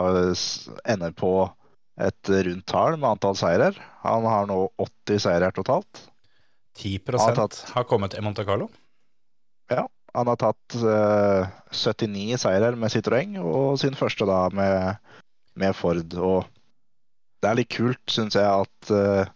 ender 0.90 1.12
på 1.14 1.30
et 2.00 2.30
rundt 2.32 2.66
tall 2.70 2.96
med 2.98 3.10
antall 3.12 3.36
seirer. 3.38 3.76
Han 4.02 4.24
har 4.26 4.48
nå 4.50 4.56
80 4.80 5.20
seirer 5.26 5.52
totalt. 5.54 6.06
10 6.80 6.98
Han 7.12 7.20
har 7.20 7.36
tatt- 7.36 7.70
har 7.74 7.84
kommet 7.84 8.14
i 8.16 8.22
Monte 8.24 8.44
Carlo. 8.48 8.70
Ja. 9.70 9.86
Han 10.14 10.26
har 10.26 10.36
tatt 10.40 10.74
eh, 10.74 11.46
79 11.70 12.38
seirer 12.42 12.74
med 12.74 12.90
Citroën, 12.90 13.36
og 13.38 13.76
sin 13.78 13.94
første 13.94 14.26
da 14.26 14.48
med, 14.50 14.96
med 15.54 15.76
Ford. 15.76 16.16
Og 16.18 16.48
det 17.40 17.50
er 17.52 17.60
litt 17.60 17.70
kult, 17.76 18.02
syns 18.10 18.34
jeg, 18.34 18.48
at, 18.48 18.90
eh, 18.90 19.26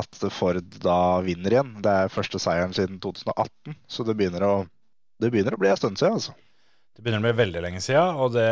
at 0.00 0.24
Ford 0.34 0.58
da 0.82 1.20
vinner 1.22 1.54
igjen. 1.54 1.76
Det 1.84 1.92
er 1.94 2.10
første 2.12 2.40
seieren 2.42 2.74
siden 2.74 2.98
2018, 2.98 3.76
så 3.86 4.06
det 4.08 4.16
begynner 4.18 4.48
å, 4.48 4.54
det 5.20 5.30
begynner 5.32 5.56
å 5.56 5.60
bli 5.60 5.70
en 5.70 5.78
stund 5.80 6.00
siden, 6.00 6.18
altså. 6.20 6.36
Det 6.96 7.04
begynner 7.04 7.22
å 7.22 7.28
bli 7.28 7.38
veldig 7.38 7.62
lenge 7.64 7.80
siden, 7.84 8.18
og 8.20 8.32
det, 8.34 8.50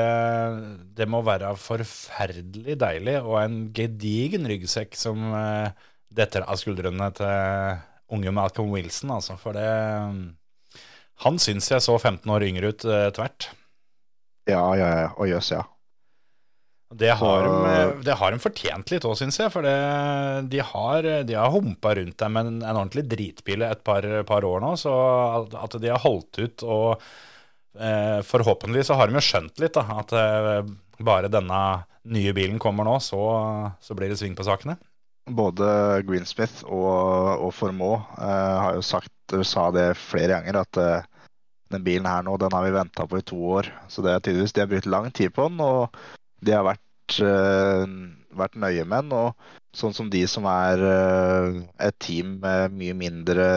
det 0.96 1.08
må 1.10 1.20
være 1.26 1.50
forferdelig 1.58 2.78
deilig 2.80 3.16
og 3.20 3.38
en 3.42 3.56
gedigen 3.76 4.46
ryggsekk 4.48 4.94
som 4.96 5.24
eh, 5.36 5.86
detter 6.14 6.46
av 6.46 6.60
skuldrene 6.60 7.10
til 7.18 7.80
unge 8.14 8.32
Malcolm 8.32 8.70
Wilson, 8.72 9.12
altså. 9.18 9.36
For 9.40 9.56
det 9.58 9.68
Han 11.24 11.40
syns 11.42 11.66
jeg 11.72 11.82
så 11.82 11.96
15 11.98 12.30
år 12.30 12.46
yngre 12.46 12.70
ut 12.72 12.86
eh, 12.86 13.08
tvert. 13.16 13.50
Ja, 14.48 14.62
ja, 14.78 14.92
ja. 15.02 15.08
Og 15.18 15.28
jøss, 15.28 15.50
ja. 15.52 15.64
Det 16.88 17.10
har, 17.20 17.44
de, 17.44 18.02
det 18.06 18.14
har 18.16 18.32
de 18.32 18.40
fortjent 18.40 18.88
litt 18.88 19.04
òg, 19.04 19.16
syns 19.20 19.36
jeg. 19.36 19.52
For 19.52 19.66
det, 19.66 19.76
de 20.48 20.62
har, 20.64 21.08
de 21.28 21.36
har 21.36 21.52
humpa 21.52 21.92
rundt 21.98 22.16
dem 22.22 22.32
med 22.32 22.48
en, 22.48 22.60
en 22.62 22.78
ordentlig 22.80 23.04
dritbil 23.10 23.66
et 23.66 23.82
par, 23.84 24.06
par 24.28 24.46
år 24.48 24.62
nå. 24.64 24.72
Så 24.80 24.94
at, 25.60 25.76
de 25.82 25.92
har 25.92 26.00
holdt 26.00 26.40
ut 26.40 26.64
og 26.64 26.88
eh, 27.76 28.20
Forhåpentlig 28.24 28.86
så 28.88 28.96
har 28.96 29.10
de 29.10 29.18
jo 29.20 29.24
skjønt 29.26 29.60
litt 29.60 29.76
da, 29.76 29.84
at 30.00 30.16
eh, 30.16 30.62
bare 31.04 31.28
denne 31.32 31.60
nye 32.08 32.32
bilen 32.32 32.56
kommer 32.62 32.88
nå, 32.88 32.96
så, 33.04 33.20
så 33.84 33.96
blir 33.96 34.08
det 34.08 34.16
sving 34.20 34.36
på 34.38 34.46
sakene. 34.48 34.78
Både 35.28 35.68
Greensmith 36.08 36.64
og, 36.64 37.44
og 37.44 37.52
Formaux 37.52 38.00
eh, 38.16 38.56
har 38.64 38.78
jo 38.78 38.84
sagt, 38.86 39.12
sa 39.44 39.68
det 39.76 39.90
flere 40.00 40.38
ganger, 40.38 40.62
at 40.64 40.80
eh, 40.80 41.08
den 41.74 41.84
bilen 41.84 42.08
her 42.08 42.24
nå, 42.24 42.38
den 42.40 42.54
har 42.56 42.64
vi 42.64 42.72
venta 42.72 43.04
på 43.04 43.20
i 43.20 43.26
to 43.28 43.36
år. 43.58 43.68
Så 43.92 44.00
det 44.04 44.14
er 44.14 44.24
tydeligvis 44.24 44.56
de 44.56 44.64
har 44.64 44.72
brukt 44.72 44.88
lang 44.88 45.10
tid 45.12 45.36
på 45.36 45.50
den, 45.50 45.60
og 45.60 45.92
de 46.44 46.54
har 46.54 46.64
vært, 46.66 47.20
eh, 47.24 47.84
vært 48.38 48.58
nøye 48.58 48.84
med 48.86 49.08
den. 49.08 49.14
Og 49.16 49.78
sånn 49.78 49.94
som 49.96 50.10
de 50.10 50.24
som 50.30 50.46
er 50.50 50.82
eh, 50.88 51.62
et 51.88 51.98
team 52.02 52.38
med 52.42 52.74
mye 52.78 52.96
mindre 52.98 53.48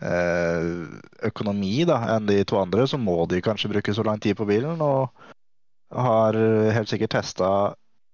eh, 0.00 0.70
økonomi 1.28 1.84
da, 1.88 2.00
enn 2.16 2.26
de 2.30 2.42
to 2.48 2.58
andre, 2.60 2.86
så 2.88 3.00
må 3.00 3.22
de 3.30 3.42
kanskje 3.44 3.70
bruke 3.72 3.94
så 3.94 4.06
lang 4.06 4.20
tid 4.22 4.38
på 4.38 4.48
bilen. 4.48 4.82
Og 4.82 5.10
har 5.92 6.36
helt 6.72 6.88
sikkert 6.88 7.12
testa 7.18 7.48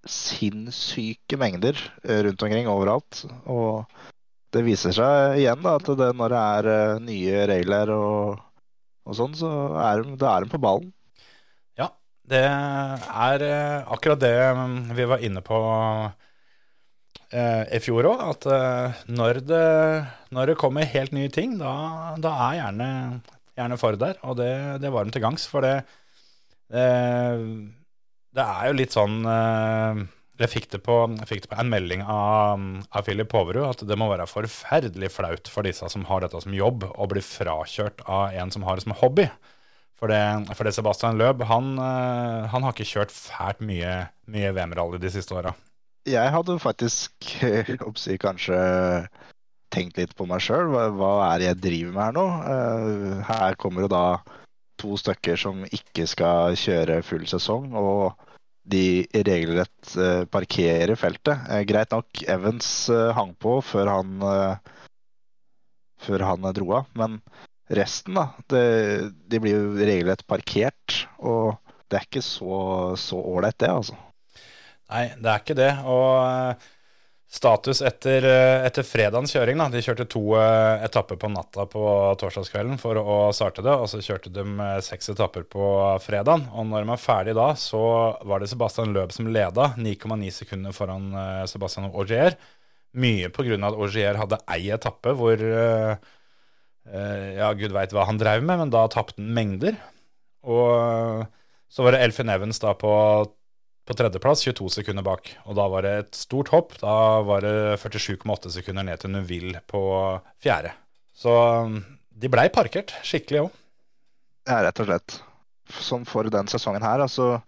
sinnssyke 0.09 1.37
mengder 1.39 1.79
rundt 2.27 2.43
omkring 2.43 2.67
overalt. 2.71 3.23
Og 3.47 3.87
det 4.55 4.65
viser 4.67 4.97
seg 4.97 5.39
igjen 5.39 5.63
da, 5.63 5.77
at 5.79 5.91
det, 6.01 6.09
når 6.19 6.35
det 6.35 6.41
er 6.43 7.03
nye 7.05 7.45
regler 7.53 7.93
og, 7.95 8.41
og 9.07 9.15
sånn, 9.15 9.37
så 9.39 9.53
er 9.79 10.03
de, 10.03 10.17
da 10.19 10.33
er 10.33 10.47
de 10.47 10.51
på 10.51 10.63
ballen. 10.65 10.91
Det 12.29 12.45
er 12.45 13.45
eh, 13.47 13.89
akkurat 13.89 14.21
det 14.21 14.35
mm, 14.59 14.75
vi 14.97 15.07
var 15.09 15.23
inne 15.25 15.41
på 15.45 15.59
eh, 17.33 17.65
i 17.73 17.81
fjor 17.81 18.11
òg. 18.11 18.25
At 18.35 18.49
eh, 18.53 19.01
når, 19.17 19.41
det, 19.49 19.69
når 20.37 20.53
det 20.53 20.59
kommer 20.61 20.91
helt 20.93 21.15
nye 21.17 21.33
ting, 21.33 21.57
da, 21.61 21.73
da 22.21 22.35
er 22.51 22.61
gjerne, 22.61 22.91
gjerne 23.57 23.81
for 23.81 24.01
der. 24.01 24.21
Og 24.29 24.37
det, 24.43 24.53
det 24.85 24.93
var 24.93 25.09
dem 25.09 25.15
til 25.15 25.25
gangs. 25.25 25.49
For 25.49 25.65
det, 25.65 25.75
det 26.69 28.45
er 28.45 28.69
jo 28.69 28.77
litt 28.77 28.93
sånn 28.93 29.23
jeg 30.39 30.51
fikk 30.53 30.75
på, 30.85 30.97
jeg 31.17 31.27
fikk 31.27 31.47
det 31.47 31.51
på 31.51 31.57
en 31.59 31.71
melding 31.73 32.03
av, 32.05 32.61
av 32.95 33.07
Philip 33.07 33.31
Poverud 33.33 33.65
at 33.73 33.81
det 33.89 33.97
må 33.99 34.07
være 34.13 34.29
forferdelig 34.31 35.11
flaut 35.11 35.49
for 35.51 35.67
disse 35.67 35.89
som 35.91 36.05
har 36.07 36.23
dette 36.23 36.39
som 36.45 36.55
jobb, 36.55 36.85
å 36.93 37.09
bli 37.11 37.25
frakjørt 37.25 38.05
av 38.07 38.37
en 38.37 38.53
som 38.55 38.69
har 38.69 38.79
det 38.79 38.85
som 38.85 38.95
hobby. 39.01 39.27
For 39.99 40.11
det, 40.13 40.55
for 40.55 40.67
det 40.67 40.75
Sebastian 40.77 41.19
Løb, 41.19 41.43
han, 41.49 41.73
eh, 41.83 42.45
han 42.53 42.63
har 42.65 42.75
ikke 42.75 42.87
kjørt 42.87 43.15
fælt 43.15 43.63
mye, 43.67 43.95
mye 44.31 44.53
VM-rally 44.55 45.01
de 45.03 45.11
siste 45.11 45.35
åra. 45.35 45.57
Jeg 46.09 46.31
hadde 46.33 46.55
faktisk 46.63 47.27
oppsi, 47.89 48.15
kanskje 48.23 48.59
tenkt 49.75 49.99
litt 49.99 50.15
på 50.17 50.29
meg 50.31 50.45
sjøl. 50.45 50.71
Hva, 50.71 50.87
hva 50.95 51.11
er 51.33 51.43
det 51.43 51.49
jeg 51.49 51.63
driver 51.65 51.97
med 51.97 52.05
her 52.05 52.15
nå? 52.15 52.27
Eh, 52.55 53.27
her 53.27 53.59
kommer 53.59 53.85
det 53.85 53.91
da 53.97 54.05
to 54.79 54.95
stykker 55.03 55.41
som 55.41 55.67
ikke 55.67 56.07
skal 56.07 56.55
kjøre 56.55 57.03
full 57.03 57.27
sesong, 57.27 57.75
og 57.75 58.15
de 58.71 59.03
regelrett 59.27 59.99
eh, 59.99 60.23
parkerer 60.31 60.95
feltet. 61.01 61.43
Greit 61.67 61.91
nok, 61.91 62.23
Evans 62.31 62.71
hang 63.19 63.35
på 63.43 63.59
før 63.67 63.97
han, 63.97 64.15
før 66.07 66.29
han 66.31 66.53
dro 66.55 66.71
av, 66.79 66.93
men 66.95 67.19
resten, 67.69 68.17
da, 68.17 68.31
det, 68.49 68.65
de 69.29 69.41
blir 69.43 69.57
jo 69.57 69.77
regelrett 69.79 70.27
parkert. 70.29 71.03
Og 71.19 71.57
det 71.89 72.01
er 72.01 72.09
ikke 72.09 72.25
så 72.25 72.95
så 73.01 73.21
ålreit, 73.21 73.59
det, 73.61 73.71
altså. 73.73 73.97
Nei, 74.89 75.05
det 75.21 75.31
er 75.31 75.43
ikke 75.43 75.57
det. 75.59 75.71
Og 75.85 76.13
eh, 76.25 76.69
status 77.39 77.83
etter, 77.85 78.25
eh, 78.25 78.67
etter 78.69 78.87
fredagens 78.89 79.35
kjøring, 79.37 79.61
da. 79.61 79.69
De 79.73 79.83
kjørte 79.85 80.09
to 80.09 80.23
eh, 80.41 80.85
etapper 80.87 81.21
på 81.21 81.31
natta 81.33 81.67
på 81.69 81.85
torsdagskvelden 82.21 82.81
for 82.81 83.01
å 83.01 83.19
starte 83.37 83.65
det. 83.65 83.75
Og 83.77 83.89
så 83.93 84.01
kjørte 84.05 84.33
de 84.33 84.47
seks 84.85 85.13
etapper 85.13 85.45
på 85.49 85.73
fredagen. 86.05 86.47
Og 86.55 86.71
når 86.71 86.85
de 86.85 86.93
var 86.95 87.03
ferdig 87.05 87.37
da, 87.39 87.51
så 87.61 87.83
var 88.29 88.41
det 88.41 88.53
Sebastian 88.53 88.95
Løb 88.97 89.13
som 89.17 89.29
leda. 89.33 89.73
9,9 89.77 90.33
sekunder 90.43 90.77
foran 90.77 91.11
Sebastian 91.51 91.91
Augier. 91.93 92.39
Mye 92.97 93.29
pga. 93.29 93.59
at 93.69 93.77
Augier 93.77 94.17
hadde 94.17 94.41
ei 94.49 94.71
etappe 94.73 95.13
hvor 95.13 95.43
Ja, 97.39 97.53
gud 97.59 97.75
veit 97.75 97.93
hva 97.95 98.07
han 98.09 98.21
drev 98.21 98.45
med, 98.45 98.63
men 98.63 98.73
da 98.75 98.87
tapte 98.93 99.21
han 99.21 99.33
mengder. 99.37 99.77
Og 100.49 100.71
eh, 100.75 101.27
så 101.69 101.85
var 101.85 101.95
det 101.95 102.05
Elfin 102.07 102.33
Evans 102.33 102.63
da 102.63 102.75
på 102.79 102.93
på 103.89 103.97
tredjeplass, 103.97 104.43
22 104.45 104.69
sekunder 104.69 105.05
bak. 105.07 105.31
Og 105.49 105.57
da 105.57 105.65
var 105.73 105.87
det 105.87 105.93
et 106.03 106.19
stort 106.19 106.51
hopp. 106.53 106.75
Da 106.83 107.23
var 107.25 107.45
det 107.45 107.79
47,8 107.81 108.53
sekunder 108.59 108.85
ned 108.85 109.01
til 109.01 109.15
Nuville 109.15 109.63
på 109.71 109.81
fjerde. 110.45 110.75
Så 111.17 111.33
um, 111.65 111.79
de 112.13 112.29
blei 112.29 112.51
parkert 112.53 112.93
skikkelig 113.07 113.47
òg. 113.47 113.55
Ja, 114.49 114.61
rett 114.67 114.83
og 114.85 114.91
slett. 114.91 115.17
Som 115.81 116.05
for 116.09 116.29
den 116.33 116.49
sesongen 116.53 116.85
her, 116.85 117.01
altså 117.05 117.39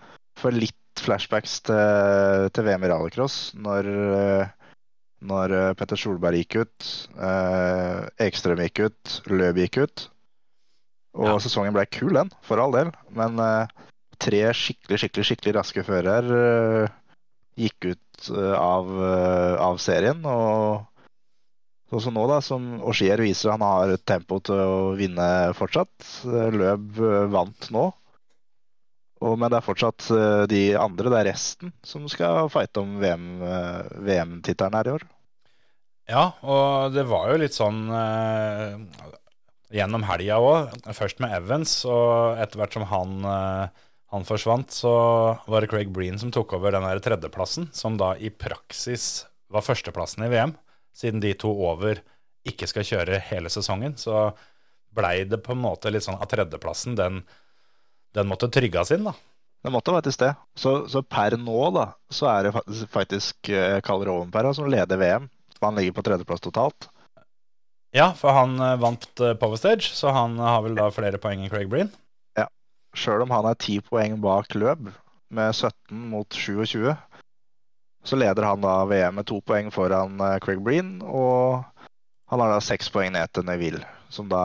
for 0.41 0.57
litt 0.57 0.77
flashbacks 1.01 1.61
til, 1.69 2.49
til 2.57 2.67
VM 2.67 2.85
i 2.85 2.91
rallycross, 2.93 3.37
når, 3.61 3.89
eh, 4.17 4.51
når 5.21 5.53
eh, 5.57 5.73
Petter 5.77 5.99
Solberg 6.01 6.41
gikk 6.41 6.57
ut, 6.65 6.89
eh, 7.21 8.09
Ekstrøm 8.27 8.63
gikk 8.65 8.87
ut, 8.89 9.21
Løb 9.29 9.61
gikk 9.61 9.83
ut. 9.85 10.07
Og 11.19 11.27
Ja. 11.27 11.39
sesongen 11.43 11.75
ble 11.75 11.85
kul, 11.91 12.15
den, 12.15 12.31
for 12.47 12.63
all 12.63 12.73
del. 12.73 12.93
Men 13.11 13.39
eh, 13.43 13.67
tre 14.23 14.45
skikkelig, 14.55 15.01
skikkelig, 15.03 15.27
skikkelig 15.31 15.57
raske 15.59 15.85
fører 15.85 16.31
eh, 16.37 16.95
gikk 17.61 17.91
ut 17.93 18.31
eh, 18.31 18.55
av, 18.57 18.89
eh, 18.95 19.57
av 19.61 19.81
serien. 19.83 20.23
Og 20.25 20.87
sånn 21.91 22.05
som 22.07 22.15
nå, 22.17 22.27
da, 22.31 22.41
som 22.45 22.69
Augier 22.87 23.21
viser 23.21 23.51
han 23.53 23.65
har 23.67 23.97
tempo 24.07 24.39
til 24.47 24.61
å 24.63 24.93
vinne 24.97 25.53
fortsatt. 25.59 25.91
Løb 26.55 27.01
vant 27.35 27.71
nå. 27.75 27.91
Og, 29.21 29.37
men 29.37 29.51
det 29.53 29.59
er 29.59 29.65
fortsatt 29.65 30.07
eh, 30.17 30.43
de 30.49 30.63
andre, 30.81 31.13
det 31.13 31.19
er 31.21 31.31
resten, 31.35 31.75
som 31.85 32.07
skal 32.09 32.49
fighte 32.53 32.81
om 32.81 32.97
VM-tittelen 33.03 34.07
VM-tittelen 34.07 34.79
her 34.79 34.89
i 34.89 34.95
år. 34.97 35.09
Ja, 36.11 36.25
og 36.43 36.95
det 36.97 37.05
var 37.07 37.29
jo 37.31 37.41
litt 37.43 37.55
sånn 37.55 37.85
eh, 37.95 38.79
gjennom 39.77 40.07
helga 40.09 40.41
òg. 40.43 40.73
Først 40.97 41.21
med 41.23 41.35
Evans, 41.37 41.77
og 41.87 42.41
etter 42.43 42.61
hvert 42.61 42.75
som 42.75 42.87
han, 42.91 43.19
eh, 43.31 43.85
han 44.15 44.27
forsvant, 44.27 44.73
så 44.75 44.95
var 45.47 45.63
det 45.63 45.71
Craig 45.71 45.93
Breen 45.95 46.19
som 46.19 46.33
tok 46.35 46.57
over 46.59 46.75
den 46.75 46.87
der 46.87 47.03
tredjeplassen, 47.05 47.69
som 47.77 48.01
da 48.01 48.15
i 48.19 48.33
praksis 48.33 49.27
var 49.51 49.67
førsteplassen 49.67 50.27
i 50.27 50.33
VM. 50.33 50.57
Siden 50.97 51.23
de 51.23 51.35
to 51.39 51.53
over 51.69 52.03
ikke 52.49 52.67
skal 52.71 52.87
kjøre 52.89 53.21
hele 53.29 53.53
sesongen, 53.53 53.95
så 54.01 54.31
blei 54.97 55.23
det 55.29 55.43
på 55.45 55.55
en 55.55 55.63
måte 55.63 55.93
litt 55.93 56.07
sånn 56.07 56.19
at 56.19 56.33
tredjeplassen, 56.33 56.97
den, 56.99 57.21
den 58.17 58.31
måtte 58.31 58.51
trygges 58.53 58.91
inn, 58.95 59.07
da. 59.07 59.15
Det 59.61 59.73
måtte 59.73 59.93
være 59.93 60.07
til 60.09 60.17
sted. 60.17 60.39
Så, 60.57 60.73
så 60.89 61.03
per 61.05 61.37
nå 61.41 61.67
da, 61.77 61.91
så 62.13 62.31
er 62.33 62.47
det 62.47 62.55
faktisk, 62.55 62.89
faktisk 62.95 63.51
eh, 63.53 63.77
Karl 63.85 64.07
Rovenperra 64.09 64.55
som 64.57 64.71
leder 64.73 65.01
VM. 65.01 65.29
Han 65.61 65.77
ligger 65.77 65.99
på 65.99 66.05
tredjeplass 66.07 66.41
totalt. 66.41 66.89
Ja, 67.93 68.11
for 68.17 68.33
han 68.33 68.57
eh, 68.57 68.79
vant 68.81 69.05
eh, 69.21 69.37
Power 69.37 69.61
Stage, 69.61 69.93
så 69.93 70.15
han 70.17 70.39
har 70.41 70.65
vel 70.65 70.79
da 70.79 70.89
flere 70.95 71.21
poeng 71.21 71.45
enn 71.45 71.53
Craig 71.53 71.69
Breen. 71.69 71.93
Ja, 72.39 72.49
Sjøl 72.97 73.27
om 73.27 73.35
han 73.35 73.51
er 73.51 73.61
ti 73.61 73.77
poeng 73.85 74.17
bak 74.25 74.57
løp, 74.57 74.89
med 75.31 75.53
17 75.53 76.09
mot 76.11 76.35
27, 76.35 76.89
så 78.03 78.17
leder 78.17 78.49
han 78.49 78.65
da 78.65 78.81
VM 78.89 79.21
med 79.21 79.29
to 79.29 79.43
poeng 79.45 79.69
foran 79.71 80.17
Craig 80.43 80.63
Breen, 80.65 80.97
og 81.05 81.61
han 82.31 82.41
har 82.41 82.53
da 82.53 82.61
seks 82.63 82.87
poeng 82.95 83.11
ned 83.17 83.33
til 83.35 83.43
Neville. 83.49 83.83
Som 84.11 84.29
da, 84.31 84.43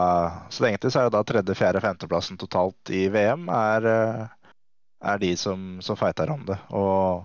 så 0.50 0.66
egentlig 0.66 0.90
så 0.94 1.04
er 1.04 1.08
det 1.08 1.14
da 1.14 1.22
tredje, 1.26 1.56
fjerde, 1.58 1.82
femteplassen 1.82 2.38
totalt 2.42 2.90
i 2.94 3.06
VM 3.14 3.46
er, 3.54 3.86
eh, 3.90 4.52
er 5.06 5.22
de 5.22 5.32
som, 5.38 5.78
som 5.86 5.98
fighter 5.98 6.34
om 6.34 6.42
det. 6.48 6.58
Og 6.74 7.24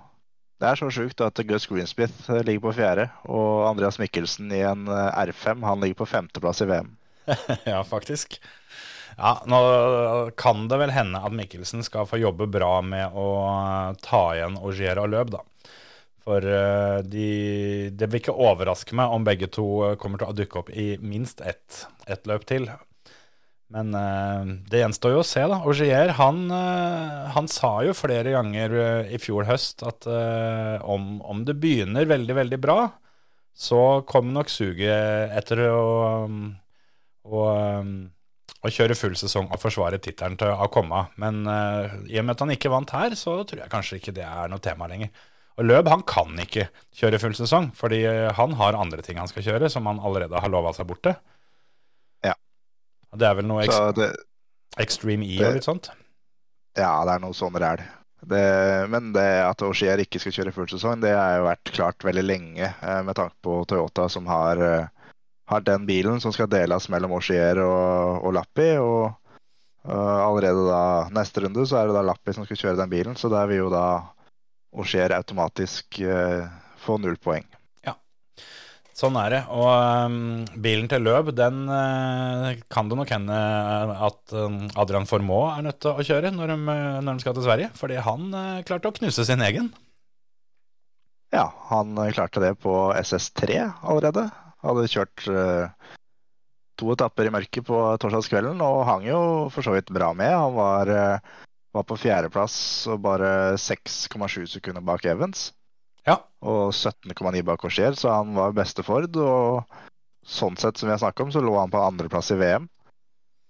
det 0.60 0.68
er 0.68 0.76
så 0.76 0.90
sjukt 0.92 1.24
at 1.24 1.40
Gus 1.48 1.64
Greensmith 1.68 2.28
eh, 2.28 2.42
ligger 2.44 2.66
på 2.66 2.74
fjerde, 2.76 3.08
og 3.24 3.70
Andreas 3.70 3.96
Mikkelsen 4.00 4.52
i 4.52 4.60
en 4.68 4.84
eh, 4.92 5.22
R5 5.32 5.64
han 5.64 5.80
ligger 5.80 6.02
på 6.02 6.10
femteplass 6.12 6.60
i 6.60 6.68
VM. 6.68 6.92
ja, 7.72 7.80
faktisk. 7.84 8.36
Ja, 9.16 9.38
nå 9.48 9.60
kan 10.36 10.68
det 10.68 10.76
vel 10.80 10.92
hende 10.92 11.24
at 11.24 11.36
Mikkelsen 11.36 11.84
skal 11.84 12.08
få 12.08 12.20
jobbe 12.20 12.48
bra 12.52 12.78
med 12.84 13.16
å 13.16 13.30
ta 14.04 14.22
igjen 14.36 14.60
Augier 14.60 15.00
og 15.00 15.08
Løb, 15.12 15.32
da. 15.38 15.40
For 16.30 16.46
eh, 16.46 17.00
de, 17.10 17.30
det 17.90 18.06
vil 18.06 18.20
ikke 18.20 18.36
overraske 18.38 18.94
meg 18.94 19.10
om 19.10 19.26
begge 19.26 19.48
to 19.50 19.66
kommer 19.98 20.22
til 20.22 20.30
å 20.30 20.36
dukke 20.38 20.62
opp 20.62 20.70
i 20.70 20.92
minst 21.02 21.42
ett, 21.42 21.82
ett 22.06 22.30
løp 22.30 22.46
til. 22.46 22.68
Men 23.74 23.90
eh, 23.94 24.52
det 24.70 24.82
gjenstår 24.82 25.14
jo 25.14 25.22
å 25.22 25.26
se, 25.26 25.42
da. 25.50 25.60
Augier 25.66 26.14
han, 26.18 26.44
eh, 26.54 27.26
han 27.34 27.50
sa 27.50 27.72
jo 27.86 27.94
flere 27.94 28.34
ganger 28.34 28.76
eh, 28.84 29.12
i 29.14 29.20
fjor 29.22 29.46
høst 29.50 29.82
at 29.86 30.06
eh, 30.10 30.78
om, 30.86 31.18
om 31.22 31.42
det 31.46 31.58
begynner 31.62 32.06
veldig, 32.10 32.36
veldig 32.38 32.60
bra, 32.62 32.78
så 33.54 34.02
kommer 34.10 34.38
nok 34.38 34.50
suget 34.50 35.34
etter 35.38 35.66
å, 35.70 35.84
å, 37.26 37.44
å 37.50 38.74
kjøre 38.74 38.98
full 38.98 39.18
sesong 39.18 39.50
og 39.50 39.62
forsvare 39.62 39.98
tittelen 40.02 40.38
til 40.38 40.54
å 40.54 40.70
komme. 40.70 41.08
Men 41.22 41.42
eh, 41.50 41.98
i 42.14 42.22
og 42.22 42.26
med 42.26 42.36
at 42.36 42.46
han 42.46 42.54
ikke 42.54 42.74
vant 42.74 42.94
her, 42.94 43.18
så 43.18 43.40
tror 43.42 43.64
jeg 43.64 43.74
kanskje 43.74 43.98
ikke 43.98 44.14
det 44.18 44.26
er 44.26 44.50
noe 44.50 44.62
tema 44.62 44.90
lenger. 44.90 45.10
Og 45.58 45.66
Løb 45.66 45.88
han 45.90 46.02
kan 46.08 46.38
ikke 46.40 46.68
kjøre 46.96 47.18
full 47.20 47.34
sesong, 47.36 47.70
fordi 47.76 48.04
eh, 48.08 48.30
han 48.36 48.54
har 48.56 48.78
andre 48.78 49.02
ting 49.04 49.18
han 49.20 49.28
skal 49.28 49.44
kjøre, 49.44 49.70
som 49.72 49.86
han 49.90 50.00
allerede 50.00 50.40
har 50.40 50.52
lova 50.52 50.72
seg 50.76 50.86
bort 50.88 51.02
til. 51.04 51.16
Ja. 52.24 52.34
Det 53.16 53.26
er 53.28 53.34
vel 53.40 53.48
noe 53.50 53.66
Så 53.68 53.90
det, 53.96 54.12
Extreme 54.80 55.26
E 55.26 55.38
det- 55.38 55.48
og 55.48 55.58
litt 55.58 55.66
sånt? 55.68 55.90
Ja, 56.78 56.92
det 57.04 57.16
er 57.16 57.24
noe 57.24 57.36
sånn 57.36 57.58
ræl. 57.58 57.82
Det- 58.24 58.88
Men 58.88 59.12
det 59.12 59.26
at 59.44 59.62
Oshier 59.66 59.98
ikke 59.98 60.20
skal 60.20 60.32
kjøre 60.32 60.52
full 60.54 60.66
sesong, 60.70 61.00
det 61.00 61.12
har 61.16 61.38
jo 61.38 61.48
vært 61.48 61.72
klart 61.72 61.98
veldig 61.98 62.24
lenge, 62.24 62.74
eh, 62.82 63.02
med 63.02 63.16
tanke 63.16 63.34
på 63.42 63.66
Toyota 63.66 64.08
som 64.08 64.26
har, 64.26 64.56
eh, 64.62 64.86
har 65.48 65.60
den 65.60 65.86
bilen 65.86 66.20
som 66.20 66.32
skal 66.32 66.46
deles 66.46 66.88
mellom 66.88 67.12
Oshier 67.12 67.58
og, 67.58 68.24
og 68.24 68.34
Lappi. 68.34 68.76
Og 68.78 69.16
Uh, 69.80 70.20
allerede 70.28 70.60
da 70.68 71.08
neste 71.08 71.40
runde 71.40 71.62
så 71.64 71.78
er 71.80 71.86
det 71.88 71.94
da 71.94 72.02
Lappi 72.04 72.34
som 72.36 72.44
skal 72.44 72.58
kjøre 72.58 72.76
den 72.76 72.90
bilen, 72.90 73.14
så 73.16 73.30
der 73.32 73.46
vil 73.48 73.62
jo 73.62 73.70
da 73.72 74.02
Augier 74.70 75.14
automatisk 75.16 75.98
eh, 76.04 76.46
få 76.80 76.96
null 77.02 77.18
poeng. 77.20 77.46
Ja, 77.86 77.96
Sånn 78.96 79.16
er 79.18 79.34
det. 79.34 79.40
Og 79.50 79.68
um, 80.06 80.16
bilen 80.62 80.88
til 80.90 81.02
Løb, 81.06 81.32
den 81.36 81.64
uh, 81.66 82.52
kan 82.70 82.90
det 82.90 82.98
nok 83.00 83.12
hende 83.14 83.38
at 84.10 84.34
um, 84.36 84.62
Adrian 84.78 85.08
Formoe 85.10 85.54
er 85.56 85.66
nødt 85.66 85.80
til 85.82 85.94
å 85.94 86.06
kjøre 86.06 86.32
når 86.36 86.54
de, 86.54 86.58
når 87.02 87.10
de 87.10 87.24
skal 87.24 87.38
til 87.38 87.46
Sverige. 87.48 87.70
Fordi 87.80 88.00
han 88.04 88.28
uh, 88.34 88.64
klarte 88.68 88.92
å 88.92 88.98
knuse 89.00 89.26
sin 89.26 89.42
egen. 89.46 89.72
Ja, 91.30 91.46
han 91.70 91.98
eh, 91.98 92.12
klarte 92.12 92.42
det 92.42 92.54
på 92.62 92.74
SS3 92.98 93.62
allerede. 93.82 94.26
Hadde 94.64 94.88
kjørt 94.90 95.26
uh, 95.30 95.70
to 96.80 96.90
etapper 96.94 97.28
i 97.28 97.32
mørket 97.32 97.66
på 97.68 97.78
torsdagskvelden 98.02 98.60
og 98.64 98.82
hang 98.88 99.06
jo 99.06 99.20
for 99.54 99.64
så 99.64 99.76
vidt 99.76 99.92
bra 99.94 100.10
med. 100.16 100.32
Han 100.34 100.56
var, 100.56 100.90
eh, 100.90 101.38
var 101.76 101.86
på 101.86 101.98
fjerdeplass 102.00 102.56
og 102.90 103.02
bare 103.04 103.54
6,7 103.60 104.46
sekunder 104.56 104.84
bak 104.84 105.06
Evans. 105.08 105.50
Ja. 106.08 106.18
Og 106.42 106.72
17,9 106.72 107.44
bak 107.46 107.60
Corsier, 107.62 107.94
så 107.98 108.14
han 108.20 108.34
var 108.38 108.56
beste 108.56 108.84
Ford. 108.86 109.14
Og 109.16 109.62
sånn 110.26 110.58
sett, 110.60 110.80
som 110.80 110.88
vi 110.88 110.94
har 110.96 111.02
snakket 111.02 111.28
om, 111.28 111.32
så 111.34 111.44
lå 111.44 111.54
han 111.58 111.72
på 111.72 111.82
andreplass 111.82 112.32
i 112.34 112.40
VM. 112.40 112.68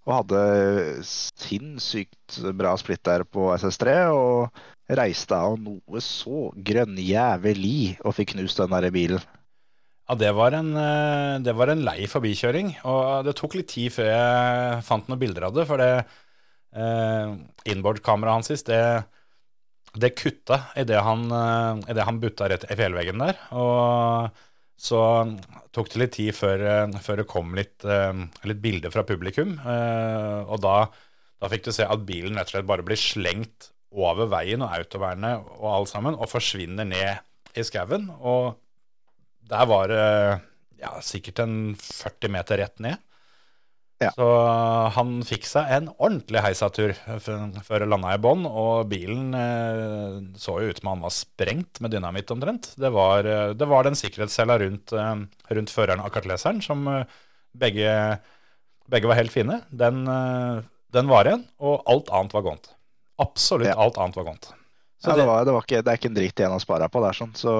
Og 0.08 0.16
hadde 0.16 0.42
sinnssykt 1.06 2.40
bra 2.56 2.74
splitt 2.80 3.04
der 3.06 3.24
på 3.28 3.50
SS3. 3.56 3.98
Og 4.16 4.62
reiste 5.00 5.36
av 5.36 5.58
noe 5.60 6.02
så 6.02 6.48
grønnjævlig 6.66 8.00
og 8.02 8.16
fikk 8.16 8.34
knust 8.34 8.58
den 8.60 8.74
der 8.74 8.90
bilen. 8.94 9.22
Ja, 10.10 10.16
det 10.18 10.32
var, 10.34 10.50
en, 10.58 10.72
eh, 10.74 11.36
det 11.38 11.52
var 11.54 11.70
en 11.70 11.84
lei 11.86 12.08
forbikjøring, 12.10 12.72
og 12.82 13.28
det 13.28 13.36
tok 13.38 13.52
litt 13.54 13.68
tid 13.70 13.92
før 13.94 14.08
jeg 14.10 14.80
fant 14.82 15.06
noen 15.06 15.20
bilder 15.20 15.46
av 15.46 15.54
det, 15.54 15.68
for 15.68 15.78
det 15.78 16.02
eh, 16.76 17.32
inboard-kameraet 17.72 18.50
hans, 18.50 18.64
det, 18.66 18.82
det 19.94 20.14
kutta 20.18 20.62
idet 20.78 21.02
han, 21.06 21.26
eh, 21.30 21.90
i 21.90 21.96
det 21.96 22.06
han 22.06 22.20
butta 22.22 22.48
rett 22.50 22.66
i 22.70 22.78
fjellveggen 22.78 23.22
der. 23.22 23.40
Og 23.58 24.40
så 24.80 25.02
tok 25.74 25.90
det 25.92 26.02
litt 26.02 26.16
tid 26.16 26.36
før, 26.36 26.64
eh, 26.72 27.00
før 27.04 27.22
det 27.22 27.28
kom 27.30 27.54
litt, 27.58 27.84
eh, 27.84 28.24
litt 28.48 28.62
bilder 28.62 28.94
fra 28.94 29.04
publikum, 29.06 29.58
og 29.60 30.56
da, 30.62 30.76
da 31.40 31.50
fikk 31.52 31.68
du 31.68 31.74
se 31.74 31.86
at 31.88 32.06
bilen 32.06 32.38
rett 32.38 32.50
og 32.50 32.56
slett 32.56 32.70
bare 32.70 32.86
blir 32.86 33.00
slengt 33.00 33.70
over 33.90 34.28
veien 34.30 34.62
og 34.62 34.70
autovernet 34.76 35.46
og 35.58 35.68
alt 35.74 35.90
sammen, 35.90 36.14
og 36.14 36.30
forsvinner 36.30 36.86
ned 36.86 37.58
i 37.58 37.66
skauen. 37.66 38.06
Og 38.22 38.54
der 39.50 39.66
var 39.66 39.90
det 39.90 40.04
ja, 40.80 40.92
sikkert 41.02 41.42
en 41.42 41.56
40 41.74 42.30
meter 42.32 42.62
rett 42.62 42.78
ned. 42.82 43.02
Ja. 44.00 44.08
Så 44.16 44.26
han 44.96 45.18
fikk 45.28 45.44
seg 45.44 45.68
en 45.76 45.90
ordentlig 46.00 46.40
heisatur 46.40 46.94
før 47.20 47.82
det 47.82 47.88
landa 47.90 48.14
i 48.16 48.20
bånn, 48.24 48.46
og 48.48 48.86
bilen 48.88 49.34
eh, 49.36 50.14
så 50.40 50.54
jo 50.62 50.70
ut 50.72 50.78
som 50.80 50.88
han 50.94 51.02
var 51.04 51.12
sprengt 51.12 51.82
med 51.84 51.92
dynamitt 51.92 52.32
omtrent. 52.32 52.70
Det 52.80 52.88
var, 52.94 53.28
eh, 53.28 53.50
det 53.52 53.68
var 53.68 53.84
den 53.84 53.98
sikkerhetscella 54.00 54.56
rundt, 54.62 54.94
eh, 54.96 55.12
rundt 55.52 55.74
føreren 55.74 56.00
av 56.00 56.08
kartleseren 56.14 56.62
som 56.64 56.88
eh, 56.88 57.04
begge, 57.60 57.92
begge 58.88 59.10
var 59.10 59.20
helt 59.20 59.34
fine. 59.34 59.60
Den, 59.68 60.00
den 60.96 61.10
var 61.10 61.28
igjen, 61.28 61.44
og 61.60 61.84
alt 61.90 62.08
annet 62.14 62.32
var 62.38 62.46
gånt. 62.46 62.70
Absolutt 63.20 63.68
Ja. 63.68 63.76
alt 63.84 64.00
annet 64.00 64.16
var 64.16 64.30
gånt. 64.30 64.48
Så 65.00 65.10
Ja, 65.10 65.16
det, 65.16 65.22
det, 65.22 65.26
var, 65.28 65.44
det, 65.44 65.52
var 65.56 65.62
ikke, 65.66 65.82
det 65.84 65.92
er 65.92 65.98
ikke 66.00 66.08
en 66.10 66.16
dritt 66.16 66.40
igjen 66.40 66.56
å 66.56 66.60
spare 66.62 66.88
på 66.92 67.00
der, 67.04 67.16
sånn. 67.16 67.36
så 67.36 67.52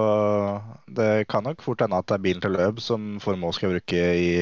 det 0.89 1.11
kan 1.29 1.45
nok 1.45 1.61
fort 1.65 1.81
hende 1.85 2.01
at 2.01 2.09
det 2.09 2.17
er 2.17 2.25
bilen 2.25 2.43
til 2.45 2.53
Løb 2.57 2.81
som 2.85 3.19
Formoe 3.21 3.53
skal 3.57 3.73
bruke 3.77 4.01
i, 4.17 4.33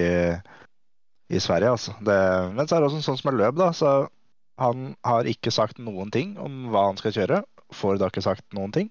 i 1.29 1.41
Sverige. 1.41 1.75
Altså. 1.77 1.95
Det, 2.05 2.19
men 2.55 2.69
så 2.69 2.77
er 2.77 2.83
det 2.83 2.91
også 2.91 3.03
sånn 3.05 3.21
som 3.21 3.33
er 3.33 3.39
løp, 3.43 3.59
da. 3.61 3.71
Så 3.77 3.93
han 4.59 4.93
har 5.07 5.29
ikke 5.31 5.53
sagt 5.55 5.81
noen 5.83 6.11
ting 6.15 6.35
om 6.43 6.69
hva 6.73 6.89
han 6.89 7.01
skal 7.01 7.15
kjøre. 7.15 7.43
Får 7.77 8.01
da 8.01 8.09
ikke 8.11 8.25
sagt 8.25 8.47
noen 8.57 8.75
ting. 8.75 8.89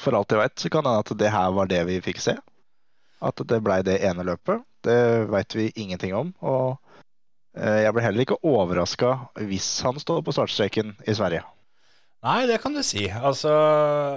For 0.00 0.16
alt 0.16 0.32
jeg 0.32 0.40
veit, 0.40 0.56
så 0.60 0.70
kan 0.72 0.84
det 0.84 0.92
hende 0.92 1.04
at 1.04 1.18
det 1.20 1.32
her 1.32 1.56
var 1.56 1.70
det 1.70 1.80
vi 1.88 2.00
fikk 2.04 2.20
se. 2.22 2.36
At 3.22 3.40
det 3.48 3.62
blei 3.64 3.80
det 3.86 4.00
ene 4.04 4.26
løpet. 4.26 4.64
Det 4.84 5.00
veit 5.30 5.56
vi 5.56 5.70
ingenting 5.78 6.14
om. 6.16 6.32
Og 6.42 6.76
eh, 7.56 7.82
jeg 7.84 7.94
blir 7.94 8.06
heller 8.06 8.24
ikke 8.24 8.40
overraska 8.42 9.16
hvis 9.40 9.74
han 9.86 10.00
står 10.00 10.22
på 10.26 10.34
startstreken 10.34 10.96
i 11.06 11.16
Sverige. 11.16 11.44
Nei, 12.22 12.44
det 12.46 12.60
kan 12.62 12.74
du 12.74 12.84
si. 12.86 13.08
Altså, 13.10 13.50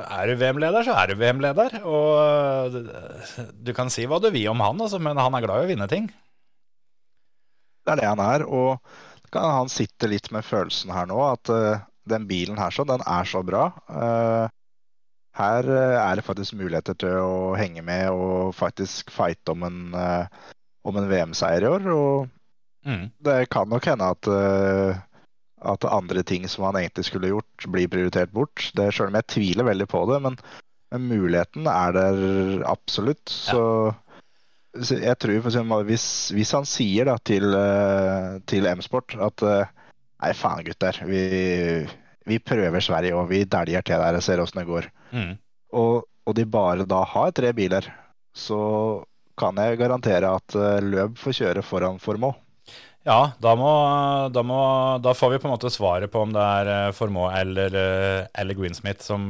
er 0.06 0.30
du 0.30 0.36
VM-leder, 0.38 0.86
så 0.86 0.94
er 0.94 1.10
du 1.10 1.18
VM-leder. 1.18 1.80
Og 1.90 2.78
eh, 2.78 3.50
du 3.66 3.74
kan 3.78 3.90
si 3.94 4.06
hva 4.10 4.22
du 4.22 4.30
vil 4.34 4.52
om 4.52 4.62
han, 4.62 4.82
altså, 4.82 5.02
men 5.02 5.18
han 5.18 5.34
er 5.34 5.46
glad 5.48 5.64
i 5.64 5.68
å 5.68 5.72
vinne 5.74 5.90
ting. 5.90 6.12
Det 7.86 7.94
er 7.94 8.02
det 8.02 8.10
han 8.10 8.22
er, 8.24 8.46
og 8.50 8.80
kan 9.34 9.52
han 9.52 9.72
sitte 9.72 10.10
litt 10.10 10.32
med 10.34 10.46
følelsen 10.46 10.94
her 10.96 11.08
nå, 11.10 11.18
at 11.28 11.52
uh, 11.54 11.84
den 12.10 12.28
bilen 12.30 12.60
her 12.60 12.74
så, 12.74 12.86
den 12.88 13.04
er 13.06 13.28
så 13.30 13.42
bra. 13.46 13.68
Uh, 13.90 14.46
her 15.38 15.68
uh, 15.68 15.98
er 16.00 16.18
det 16.18 16.26
faktisk 16.26 16.58
muligheter 16.58 16.98
til 16.98 17.20
å 17.22 17.56
henge 17.60 17.84
med 17.86 18.10
og 18.14 18.56
faktisk 18.56 19.12
fighte 19.14 19.54
om 19.56 19.66
en, 19.68 19.82
om 20.86 21.02
en 21.02 21.10
VM-seier 21.12 21.68
i 21.68 21.74
år. 21.76 21.92
Og 21.96 22.32
Mm. 22.86 23.08
det 23.26 23.48
kan 23.50 23.66
nok 23.66 23.88
hende 23.90 24.06
at, 24.14 24.28
at 25.66 25.86
andre 25.90 26.22
ting 26.22 26.44
som 26.46 26.68
han 26.68 26.76
egentlig 26.78 27.08
skulle 27.08 27.32
gjort, 27.32 27.66
blir 27.74 27.90
prioritert 27.90 28.30
bort. 28.30 28.68
Det 28.78 28.92
Selv 28.94 29.10
om 29.10 29.18
jeg 29.18 29.26
tviler 29.34 29.66
veldig 29.66 29.88
på 29.90 30.04
det, 30.12 30.20
men, 30.22 30.38
men 30.94 31.08
muligheten 31.10 31.66
er 31.66 31.96
der 31.98 32.22
absolutt. 32.70 33.26
Så 33.26 33.58
så 33.58 33.66
jeg 34.76 35.18
tror 35.22 35.40
for 35.40 35.52
eksempel, 35.52 35.86
hvis, 35.88 36.06
hvis 36.36 36.52
han 36.56 36.68
sier 36.68 37.08
da 37.10 37.16
til, 37.24 37.48
eh, 37.56 38.38
til 38.50 38.68
M-Sport 38.76 39.18
at 39.30 39.46
eh, 39.46 39.74
Nei, 40.24 40.30
faen, 40.34 40.64
gutter. 40.64 40.96
Vi, 41.06 41.22
vi 42.26 42.38
prøver 42.40 42.82
Sverige 42.82 43.18
og 43.20 43.28
vi 43.30 43.42
dæljer 43.44 43.84
til 43.86 44.00
der 44.02 44.16
og 44.18 44.24
ser 44.24 44.40
åssen 44.42 44.62
det 44.62 44.70
går. 44.70 44.88
Mm. 45.12 45.34
Og, 45.76 46.06
og 46.26 46.38
de 46.38 46.46
bare 46.50 46.88
da 46.88 47.02
har 47.12 47.34
tre 47.36 47.52
biler, 47.54 47.90
så 48.34 49.04
kan 49.38 49.60
jeg 49.60 49.78
garantere 49.78 50.32
at 50.40 50.56
eh, 50.56 50.80
Løb 50.88 51.20
får 51.20 51.36
kjøre 51.42 51.66
foran 51.68 52.00
Formå. 52.02 52.32
Ja, 53.06 53.36
da, 53.44 53.54
må, 53.60 53.70
da, 54.34 54.42
må, 54.42 54.62
da 55.04 55.14
får 55.14 55.36
vi 55.36 55.42
på 55.44 55.50
en 55.50 55.54
måte 55.58 55.70
svaret 55.70 56.10
på 56.10 56.24
om 56.26 56.32
det 56.34 56.42
er 56.42 56.96
Formå 56.96 57.28
eller, 57.30 57.76
eller 58.34 58.58
Greensmith 58.58 59.04
som, 59.06 59.28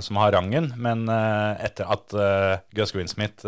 som 0.00 0.22
har 0.22 0.32
rangen. 0.38 0.70
Men 0.80 1.04
etter 1.10 1.92
at 1.92 2.16
Gus 2.72 2.94
Greensmith 2.96 3.44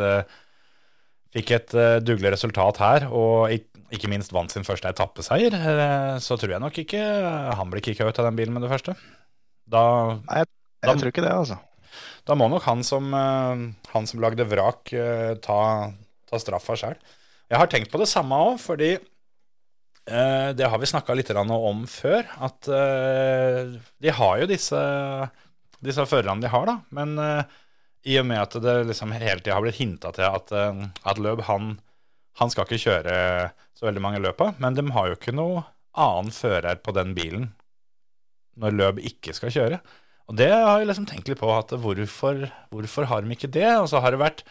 fikk 1.35 1.51
et 1.57 1.75
uh, 1.79 1.99
dugelig 2.03 2.33
resultat 2.35 2.81
her, 2.83 3.07
og 3.11 3.53
ik 3.55 3.67
ikke 3.95 4.09
minst 4.11 4.31
vant 4.35 4.51
sin 4.55 4.63
første 4.67 4.91
etappeseier, 4.91 5.55
uh, 5.55 6.19
så 6.23 6.37
tror 6.39 6.57
jeg 6.57 6.63
nok 6.63 6.79
ikke 6.83 7.01
han 7.59 7.71
blir 7.73 7.83
kicka 7.87 8.07
ut 8.09 8.19
av 8.23 8.29
den 8.31 8.39
bilen 8.39 8.55
med 8.55 8.63
det 8.67 8.71
første. 8.73 8.95
Da, 9.71 9.83
Jeg 10.31 10.47
Da- 10.83 10.95
tror 10.97 11.11
ikke 11.13 11.23
det, 11.23 11.31
altså. 11.35 11.59
da 12.27 12.35
må 12.35 12.49
nok 12.51 12.63
han 12.67 12.83
som, 12.87 13.13
uh, 13.15 13.67
han 13.93 14.07
som 14.07 14.21
lagde 14.23 14.47
vrak, 14.49 14.93
eh, 14.93 15.35
ta, 15.43 15.93
ta 16.31 16.39
straffa 16.39 16.75
sjøl. 16.79 16.97
Jeg 17.51 17.59
har 17.59 17.67
tenkt 17.67 17.91
på 17.91 17.99
det 17.99 18.07
samme 18.09 18.35
òg, 18.39 18.61
fordi 18.63 18.93
eh, 20.07 20.53
det 20.55 20.69
har 20.71 20.79
vi 20.79 20.87
snakka 20.87 21.15
litt 21.19 21.31
om 21.35 21.85
før. 21.87 22.23
At 22.41 22.69
eh, 22.69 23.75
de 24.01 24.11
har 24.15 24.39
jo 24.39 24.47
disse, 24.47 24.79
disse 25.83 26.07
førerne 26.07 26.41
de 26.41 26.49
har, 26.49 26.67
da. 26.67 26.77
Men 26.95 27.19
eh, 27.19 27.43
i 28.09 28.17
og 28.21 28.27
med 28.29 28.41
at 28.41 28.57
det 28.65 28.77
liksom 28.89 29.13
hele 29.13 29.41
tida 29.43 29.57
har 29.57 29.65
blitt 29.65 29.81
hinta 29.81 30.13
til 30.17 30.27
at, 30.29 30.53
eh, 30.57 30.85
at 31.05 31.21
Løb 31.21 31.45
han, 31.49 31.75
han 32.41 32.53
skal 32.53 32.67
ikke 32.67 32.85
kjøre 32.87 33.15
så 33.77 33.89
veldig 33.89 34.05
mange 34.05 34.23
løpa, 34.23 34.55
men 34.61 34.77
de 34.77 34.85
har 34.95 35.11
jo 35.11 35.19
ikke 35.19 35.37
noe 35.37 35.65
annen 35.99 36.33
fører 36.33 36.81
på 36.81 36.95
den 36.97 37.15
bilen 37.17 37.51
når 38.61 38.77
Løb 38.77 39.01
ikke 39.11 39.35
skal 39.37 39.53
kjøre. 39.55 39.81
Og 40.31 40.37
det 40.39 40.51
har 40.53 40.79
jeg 40.79 40.89
liksom 40.91 41.09
tenkt 41.11 41.31
litt 41.31 41.41
på, 41.41 41.49
at 41.51 41.73
hvorfor, 41.83 42.45
hvorfor 42.71 43.09
har 43.11 43.25
de 43.25 43.35
ikke 43.35 43.51
det? 43.51 43.71
Og 43.81 43.89
så 43.91 44.03
har 44.03 44.15
det 44.15 44.21
vært, 44.21 44.45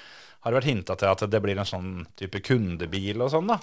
har 0.43 0.55
vært 0.55 0.67
hinta 0.67 0.97
til 0.99 1.11
at 1.11 1.23
det 1.31 1.41
blir 1.43 1.59
en 1.59 1.67
sånn 1.67 1.91
type 2.19 2.41
kundebil 2.43 3.21
og 3.23 3.31
sånn, 3.31 3.53
da. 3.53 3.59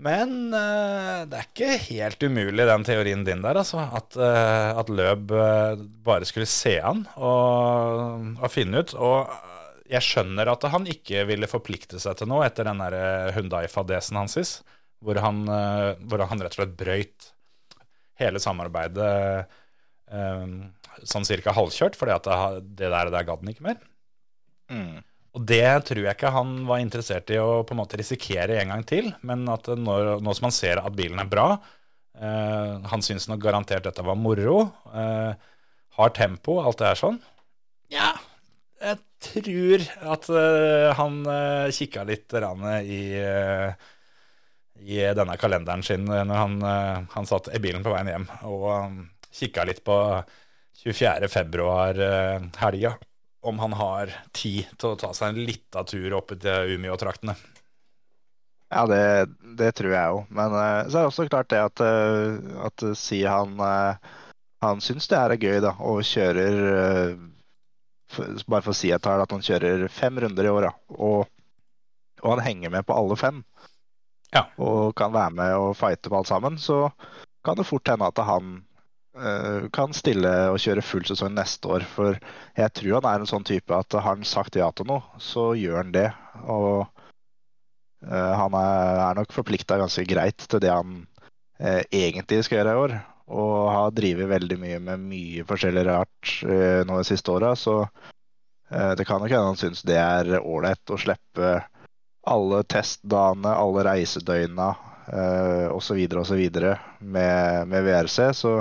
Men 0.00 0.30
uh, 0.54 1.26
det 1.28 1.36
er 1.36 1.46
ikke 1.46 1.76
helt 1.90 2.24
umulig, 2.24 2.64
den 2.68 2.86
teorien 2.88 3.24
din 3.26 3.42
der, 3.44 3.60
altså. 3.60 3.82
At, 3.96 4.16
uh, 4.16 4.78
at 4.80 4.92
Løb 4.92 5.34
uh, 5.34 5.82
bare 6.06 6.28
skulle 6.28 6.48
se 6.48 6.78
an 6.80 7.04
og, 7.16 8.30
og 8.40 8.48
finne 8.52 8.80
ut. 8.80 8.94
Og 8.96 9.28
jeg 9.90 10.06
skjønner 10.06 10.52
at 10.52 10.64
han 10.72 10.88
ikke 10.88 11.26
ville 11.28 11.50
forplikte 11.50 12.00
seg 12.00 12.16
til 12.16 12.30
noe 12.30 12.46
etter 12.46 12.68
den 12.68 12.80
der 12.80 13.34
Hundai-fadesen 13.36 14.20
hans, 14.20 14.60
hvor 15.02 15.18
han, 15.18 15.42
hvor 16.06 16.22
han 16.30 16.42
rett 16.44 16.54
og 16.54 16.60
slett 16.60 16.76
brøyt 16.78 17.30
hele 18.20 18.38
samarbeidet 18.42 19.48
sånn 21.10 21.26
cirka 21.26 21.54
halvkjørt, 21.56 21.98
fordi 21.98 22.14
at 22.14 22.28
det, 22.28 22.36
det 22.78 22.90
der, 22.92 23.10
der 23.10 23.26
gadd 23.26 23.42
han 23.42 23.50
ikke 23.50 23.66
mer. 23.66 23.80
Mm. 24.70 25.00
Og 25.38 25.44
det 25.46 25.66
tror 25.86 26.02
jeg 26.02 26.16
ikke 26.16 26.32
han 26.34 26.54
var 26.66 26.80
interessert 26.82 27.30
i 27.30 27.38
å 27.38 27.62
på 27.66 27.76
en 27.76 27.80
måte 27.82 27.98
risikere 28.00 28.58
en 28.60 28.72
gang 28.74 28.82
til, 28.86 29.12
men 29.26 29.44
at 29.52 29.68
når, 29.78 30.16
nå 30.24 30.34
som 30.34 30.48
han 30.48 30.56
ser 30.56 30.80
at 30.82 30.96
bilen 30.96 31.20
er 31.22 31.28
bra, 31.30 31.52
eh, 32.18 32.72
han 32.90 33.04
syns 33.06 33.28
nok 33.30 33.42
garantert 33.44 33.86
dette 33.86 34.02
var 34.06 34.18
moro, 34.18 34.64
eh, 34.90 35.30
har 36.00 36.16
tempo, 36.16 36.58
alt 36.64 36.80
det 36.80 36.90
her 36.90 36.98
sånn, 36.98 37.20
ja, 37.90 38.10
jeg 38.80 38.98
tror 39.20 39.86
at 40.14 40.28
eh, 40.30 40.90
han 40.96 41.20
eh, 41.28 41.70
kikka 41.74 42.04
litt 42.08 42.32
i, 42.32 43.00
eh, 43.18 43.72
i 44.80 45.00
denne 45.18 45.36
kalenderen 45.40 45.82
sin 45.84 46.06
når 46.06 46.30
han, 46.32 46.62
eh, 46.62 47.02
han 47.14 47.28
satt 47.28 47.50
i 47.54 47.60
bilen 47.62 47.84
på 47.84 47.92
veien 47.92 48.08
hjem, 48.14 48.28
og 48.48 48.66
um, 48.70 49.00
kikka 49.34 49.66
litt 49.68 49.82
på 49.84 49.96
24. 50.80 51.28
om 53.40 53.58
han 53.62 53.72
har 53.78 54.10
tid 54.36 54.68
til 54.76 54.92
å 54.92 54.98
ta 55.00 55.12
seg 55.16 55.32
en 55.32 55.44
lita 55.48 55.84
tur 55.88 56.12
opp 56.18 56.34
til 56.40 56.74
Umeå-traktene. 56.76 57.34
Ja, 58.70 58.84
det, 58.86 59.02
det 59.58 59.72
tror 59.78 59.94
jeg 59.94 60.14
òg. 60.14 60.26
Men 60.30 60.52
uh, 60.54 60.86
så 60.86 61.00
er 61.00 61.02
det 61.02 61.08
også 61.08 61.28
klart 61.30 61.48
det 61.50 61.62
at, 61.64 61.80
uh, 61.82 62.66
at 62.68 62.84
eh, 62.86 62.92
si 62.98 63.22
han 63.26 63.56
uh, 63.58 63.96
han 64.60 64.82
syns 64.84 65.08
det 65.08 65.16
her 65.16 65.32
er 65.32 65.40
gøy, 65.40 65.58
da, 65.64 65.72
og 65.80 66.02
kjører 66.04 66.58
eh, 66.68 67.12
f- 68.12 68.44
Bare 68.44 68.60
for 68.60 68.74
å 68.74 68.76
si 68.76 68.90
et 68.92 69.00
tall, 69.00 69.22
at 69.24 69.32
han 69.32 69.40
kjører 69.42 69.86
fem 69.88 70.20
runder 70.20 70.44
i 70.44 70.52
år, 70.52 70.66
da. 70.68 70.72
Og, 71.00 71.24
og 72.20 72.28
han 72.34 72.42
henger 72.44 72.74
med 72.76 72.84
på 72.84 72.92
alle 72.92 73.16
fem. 73.16 73.40
Ja. 74.36 74.44
Og 74.60 74.92
kan 75.00 75.14
være 75.16 75.32
med 75.40 75.54
og 75.56 75.72
fighte 75.80 76.12
på 76.12 76.20
alt 76.20 76.28
sammen. 76.28 76.60
Så 76.60 76.90
kan 77.42 77.56
det 77.56 77.64
fort 77.66 77.88
hende 77.88 78.12
at 78.12 78.20
han 78.28 78.58
kan 79.74 79.92
stille 79.96 80.30
og 80.52 80.60
kjøre 80.62 80.84
full 80.84 81.04
sesong 81.08 81.34
neste 81.36 81.68
år. 81.70 81.84
For 81.88 82.16
jeg 82.56 82.72
tror 82.76 82.98
han 82.98 83.08
er 83.10 83.22
en 83.22 83.30
sånn 83.30 83.46
type 83.46 83.76
at 83.76 83.96
har 83.96 84.06
han 84.06 84.26
sagt 84.28 84.58
ja 84.58 84.70
til 84.72 84.88
noe, 84.90 85.04
så 85.20 85.50
gjør 85.58 85.82
han 85.82 85.94
det. 85.94 86.08
Og 86.48 86.86
eh, 88.06 88.34
han 88.42 88.56
er, 88.56 89.14
nok 89.18 89.34
forplikta 89.34 89.80
ganske 89.80 90.06
greit 90.08 90.46
til 90.46 90.62
det 90.62 90.72
han 90.72 91.02
eh, 91.60 91.82
egentlig 91.90 92.44
skal 92.46 92.60
gjøre 92.60 92.76
i 92.76 92.84
år. 92.86 92.98
og 93.30 93.68
har 93.70 93.92
drevet 93.94 94.26
veldig 94.26 94.56
mye 94.58 94.78
med 94.82 95.02
mye 95.06 95.44
forskjellig 95.46 95.84
rart 95.86 96.30
eh, 96.42 96.80
nå 96.82 96.96
de 96.98 97.04
siste 97.06 97.30
åra, 97.30 97.52
så 97.54 97.84
eh, 97.84 98.96
det 98.98 99.06
kan 99.06 99.22
nok 99.22 99.30
hende 99.30 99.52
han 99.52 99.60
syns 99.60 99.84
det 99.86 100.00
er 100.02 100.40
ålreit 100.40 100.90
å 100.90 100.98
slippe 100.98 101.52
alle 102.26 102.62
testdagene, 102.68 103.52
alle 103.54 103.84
reisedøgna 103.86 104.72
eh, 105.12 105.68
osv. 105.70 106.00
osv. 106.20 106.42
Med, 107.00 107.68
med 107.68 107.84
VRC. 107.86 108.18
Så 108.34 108.56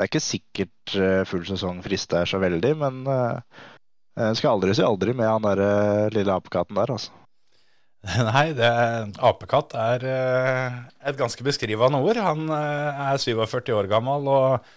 det 0.00 0.06
er 0.06 0.08
ikke 0.14 0.24
sikkert 0.24 0.92
eh, 0.96 1.22
full 1.28 1.42
sesong 1.44 1.82
frister 1.84 2.24
så 2.24 2.38
veldig, 2.40 2.70
men 2.80 3.02
eh, 3.04 3.64
jeg 4.16 4.38
skal 4.40 4.54
aldri 4.54 4.72
si 4.72 4.84
aldri 4.84 5.12
med 5.12 5.28
han 5.28 5.44
der 5.44 5.60
eh, 5.60 6.06
lille 6.14 6.32
apekatten 6.32 6.78
der, 6.78 6.94
altså. 6.94 7.12
Nei, 8.30 8.46
det, 8.56 8.70
apekatt 9.20 9.74
er 9.76 10.06
eh, 10.08 10.78
et 11.04 11.18
ganske 11.20 11.44
beskrivende 11.44 12.00
ord. 12.00 12.16
Han 12.24 12.48
eh, 12.48 13.02
er 13.12 13.20
47 13.20 13.74
år 13.76 13.90
gammel 13.92 14.24
og 14.32 14.70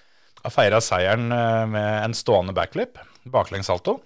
har 0.43 0.51
feira 0.51 0.83
seieren 0.83 1.31
eh, 1.31 1.63
med 1.71 1.87
en 2.01 2.17
stående 2.19 2.51
backflip, 2.57 2.99
baklengssalto. 3.31 4.01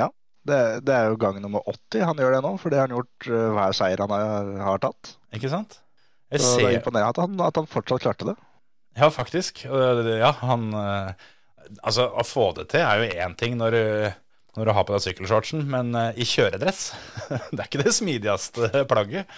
Ja, 0.00 0.08
Det, 0.48 0.62
det 0.88 0.96
er 0.96 1.12
jo 1.12 1.20
gang 1.20 1.42
nummer 1.44 1.60
80 1.68 2.08
han 2.08 2.24
gjør 2.24 2.38
det 2.38 2.42
nå, 2.48 2.56
for 2.56 2.72
det 2.72 2.80
har 2.80 2.88
han 2.88 2.96
gjort 2.96 3.28
eh, 3.28 3.50
hver 3.58 3.76
seier 3.76 4.00
han 4.06 4.16
har, 4.16 4.52
har 4.70 4.80
tatt. 4.88 5.12
Ikke 5.36 5.52
sant? 5.52 5.82
Jeg 6.32 6.40
Så 6.40 6.56
det 6.56 6.70
er 6.72 6.80
imponerende 6.80 7.12
at 7.12 7.20
han, 7.20 7.36
at 7.44 7.60
han 7.60 7.68
fortsatt 7.68 8.00
klarte 8.00 8.32
det. 8.32 8.40
Ja, 8.98 9.10
faktisk. 9.14 9.64
Ja, 9.64 10.32
han 10.42 10.70
eh, 10.74 11.28
Altså, 11.84 12.06
å 12.08 12.24
få 12.24 12.46
det 12.56 12.70
til 12.72 12.80
er 12.80 13.02
jo 13.02 13.08
én 13.20 13.34
ting 13.36 13.58
når 13.60 13.74
du, 13.74 13.82
når 14.56 14.68
du 14.68 14.72
har 14.72 14.86
på 14.88 14.94
deg 14.94 15.02
sykkelshortsen, 15.04 15.66
men 15.68 15.92
i 16.16 16.24
kjøredress 16.24 16.94
Det 17.52 17.58
er 17.58 17.66
ikke 17.66 17.82
det 17.82 17.92
smidigste 17.92 18.70
plagget. 18.88 19.28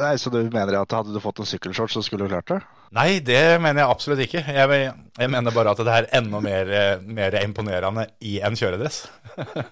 Nei, 0.00 0.16
Så 0.18 0.32
du 0.34 0.40
mener 0.50 0.80
at 0.80 0.96
hadde 0.96 1.14
du 1.14 1.20
fått 1.22 1.38
en 1.38 1.46
sykkelshorts, 1.46 1.94
så 1.94 2.02
skulle 2.02 2.26
du 2.26 2.32
klart 2.32 2.50
det? 2.50 2.58
Nei, 2.98 3.20
det 3.22 3.60
mener 3.62 3.84
jeg 3.84 3.94
absolutt 3.94 4.24
ikke. 4.24 4.42
Jeg, 4.42 4.80
jeg 5.22 5.30
mener 5.30 5.54
bare 5.54 5.70
at 5.70 5.82
det 5.86 5.94
er 5.94 6.10
enda 6.18 6.40
mer, 6.42 6.72
mer 7.06 7.38
imponerende 7.44 8.08
i 8.26 8.40
en 8.42 8.58
kjøredress. 8.58 9.04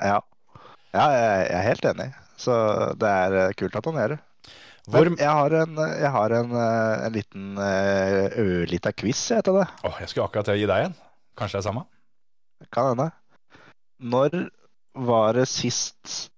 Ja. 0.00 0.14
ja, 0.96 1.02
jeg 1.12 1.48
er 1.52 1.64
helt 1.66 1.86
enig. 1.90 2.06
Så 2.40 2.54
det 2.96 3.08
er 3.10 3.52
kult 3.58 3.74
at 3.76 3.84
han 3.84 3.98
gjør 4.00 4.14
det. 4.14 4.22
Hvor 4.88 5.10
jeg 5.12 5.28
har 5.28 5.54
en, 5.60 5.76
jeg 6.00 6.10
har 6.14 6.34
en, 6.38 6.52
eh, 6.56 7.04
en 7.06 7.14
liten 7.14 7.58
eh, 7.60 8.38
ørlita 8.40 8.92
quiz 8.96 9.20
jeg, 9.34 9.44
til 9.46 9.60
det. 9.60 9.66
Åh, 9.84 9.98
jeg 10.00 10.10
skulle 10.10 10.26
akkurat 10.26 10.48
til 10.48 10.56
å 10.56 10.60
gi 10.60 10.68
deg 10.70 10.88
en. 10.88 10.96
Kanskje 11.38 11.58
det 11.58 11.62
er 11.62 11.68
samme? 11.68 11.84
Kan 12.72 12.92
hende. 12.92 13.10
Når 14.00 14.36
var 14.96 15.36
det 15.36 15.46
sist 15.48 16.30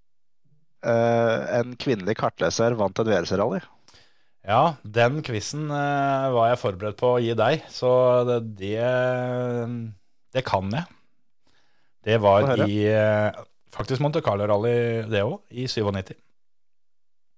uh, 0.85 1.39
en 1.57 1.77
kvinnelig 1.79 2.15
kartleser 2.19 2.75
vant 2.79 2.99
et 3.01 3.09
VRC-rally? 3.09 3.61
Ja, 4.43 4.75
den 4.83 5.21
quizen 5.23 5.69
uh, 5.71 6.29
var 6.35 6.51
jeg 6.51 6.61
forberedt 6.61 6.99
på 6.99 7.15
å 7.15 7.21
gi 7.23 7.33
deg, 7.39 7.63
så 7.71 7.91
det, 8.27 8.39
det, 8.59 8.83
det 10.35 10.45
kan 10.47 10.69
jeg. 10.75 10.85
Det 12.03 12.19
var 12.23 12.51
i 12.67 12.77
uh, 12.91 13.43
faktisk 13.73 14.03
Monte 14.03 14.21
Carlo 14.23 14.47
Rally, 14.51 15.07
det 15.11 15.23
òg, 15.23 15.39
i 15.55 15.67
97. 15.71 16.15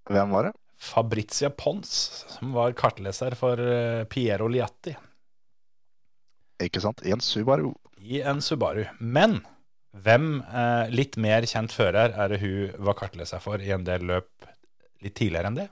Hvem 0.09 0.33
var 0.33 0.49
det? 0.49 0.55
Fabrizia 0.77 1.49
Pons, 1.49 1.89
som 2.35 2.51
var 2.55 2.75
kartleser 2.77 3.35
for 3.39 3.59
eh, 3.61 4.03
Piero 4.11 4.47
Liatti 4.51 4.93
Ikke 6.63 6.81
sant? 6.83 7.01
I 7.07 7.13
en 7.15 7.23
Subaru. 7.23 7.71
i 7.99 8.21
en 8.21 8.41
Subaru. 8.43 8.83
Men 8.99 9.39
hvem 9.95 10.41
eh, 10.43 10.91
litt 10.91 11.15
mer 11.17 11.47
kjent 11.47 11.71
fører 11.73 12.13
er 12.13 12.29
det 12.33 12.41
hun 12.43 12.85
var 12.85 12.97
kartleser 12.99 13.39
for 13.43 13.63
i 13.63 13.71
en 13.71 13.85
del 13.87 14.03
løp 14.05 14.47
litt 15.03 15.15
tidligere 15.15 15.51
enn 15.51 15.59
det? 15.61 15.67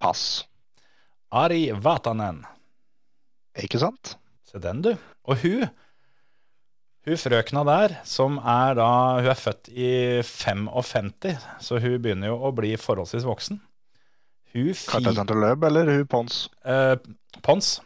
Pass. 0.00 0.44
Ari 1.32 1.70
Vatanen. 1.72 2.42
Ikke 3.56 3.80
sant? 3.80 4.16
Se 4.46 4.60
den, 4.62 4.82
du. 4.84 4.92
Og 5.28 5.40
hun 5.44 5.64
Hun 7.06 7.20
frøkna 7.22 7.62
der, 7.68 7.92
som 8.02 8.40
er 8.42 8.74
da 8.74 8.90
Hun 9.20 9.30
er 9.30 9.38
født 9.38 9.68
i 9.70 9.90
55, 10.26 11.36
så 11.62 11.78
hun 11.78 12.00
begynner 12.02 12.32
jo 12.32 12.40
å 12.42 12.50
bli 12.54 12.72
forholdsvis 12.80 13.26
voksen. 13.28 13.60
Hun 14.56 14.72
til 14.74 15.38
Løb, 15.38 15.64
eller 15.68 15.90
hun 15.92 16.06
Pons? 16.10 16.46
Eh, 16.64 16.96
Pons. 17.46 17.76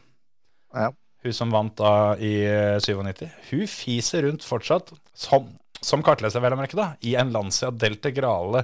Ja. 0.73 0.89
Hun 1.21 1.35
som 1.37 1.53
vant 1.53 1.75
da 1.77 2.17
i 2.17 2.33
eh, 2.49 2.79
97. 2.81 3.27
Hun 3.51 3.67
fiser 3.69 4.25
rundt 4.25 4.47
fortsatt, 4.47 4.95
som, 5.13 5.51
som 5.85 6.05
kartleser, 6.07 6.41
vel 6.41 6.57
å 6.57 6.61
merke, 6.61 6.79
da, 6.79 6.95
i 7.05 7.13
en 7.21 7.35
Lancia 7.35 7.69
Delta 7.75 8.13
Grale 8.15 8.63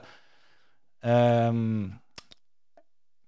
eh, 1.05 1.53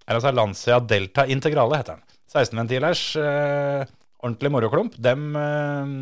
Eller 0.06 0.16
altså 0.16 0.32
Lancia 0.32 0.80
Delta 0.80 1.26
Integrale, 1.28 1.82
heter 1.82 1.98
den. 1.98 2.06
16-ventilers, 2.32 3.04
eh, 3.20 3.84
ordentlig 4.22 4.54
moroklump. 4.54 4.96
Dem 4.96 5.36
eh, 5.36 5.92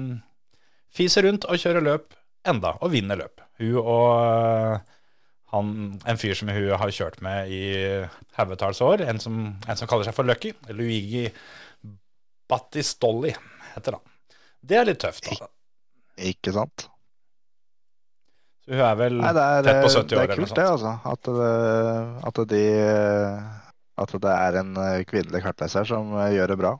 fiser 0.94 1.26
rundt 1.26 1.46
og 1.48 1.60
kjører 1.60 1.84
løp 1.84 2.14
enda, 2.46 2.76
og 2.80 2.92
vinner 2.92 3.18
løp. 3.18 3.42
Hun 3.60 3.78
og 3.80 4.10
eh, 4.20 4.94
han, 5.54 5.70
en 6.06 6.20
fyr 6.20 6.34
som 6.38 6.50
hun 6.52 6.72
har 6.80 6.92
kjørt 6.94 7.20
med 7.24 7.52
i 7.54 7.62
haugetalls 8.38 8.82
år, 8.84 9.04
en 9.06 9.22
som, 9.22 9.38
en 9.56 9.78
som 9.78 9.90
kaller 9.90 10.08
seg 10.08 10.16
for 10.16 10.28
Lucky, 10.28 10.52
Luigi 10.74 11.26
Battistolli 12.50 13.32
heter 13.74 13.98
han. 13.98 14.04
Det 14.66 14.78
er 14.78 14.88
litt 14.88 15.00
tøft, 15.02 15.30
da. 15.30 15.48
Ikke 16.26 16.54
sant? 16.54 16.88
Så 18.66 18.74
hun 18.74 18.82
er 18.82 18.96
vel 18.98 19.20
Nei, 19.20 19.30
er, 19.30 19.66
tett 19.66 19.84
på 19.84 19.90
eh, 19.90 19.94
70 19.94 20.08
det 20.10 20.16
år 20.16 20.22
er 20.22 20.24
eller 20.24 20.40
noe 20.40 20.48
kult, 20.48 20.56
det, 20.58 20.66
altså. 20.72 20.94
At 21.12 21.28
det, 21.28 21.52
at 22.30 22.40
de 22.50 22.62
eh, 22.80 23.52
At 24.02 24.14
det 24.26 24.32
er 24.32 24.58
en 24.62 24.72
eh, 24.82 25.04
kvinnelig 25.08 25.42
kartleser 25.44 25.86
som 25.88 26.10
eh, 26.18 26.32
gjør 26.34 26.52
det 26.52 26.58
bra. 26.64 26.72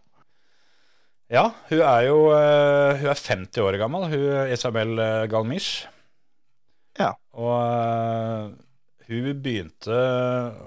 Ja, 1.27 1.49
hun 1.67 1.81
er 1.83 2.05
jo 2.07 2.19
eh, 2.37 3.01
hun 3.01 3.11
er 3.11 3.19
50 3.19 3.65
år 3.65 3.77
gammel, 3.81 4.07
hun 4.13 4.53
Isabel 4.55 4.95
eh, 5.03 5.25
Galmiche. 5.31 5.89
Ja. 7.01 7.11
Og 7.35 7.57
eh, 7.67 8.53
hun 9.09 9.27
begynte, 9.43 9.99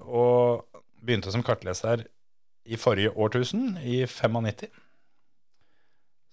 å, 0.03 0.25
begynte 0.99 1.31
som 1.31 1.45
kartleser 1.47 2.03
i 2.67 2.79
forrige 2.79 3.15
årtusen, 3.15 3.77
i 3.79 4.03
95. 4.03 4.67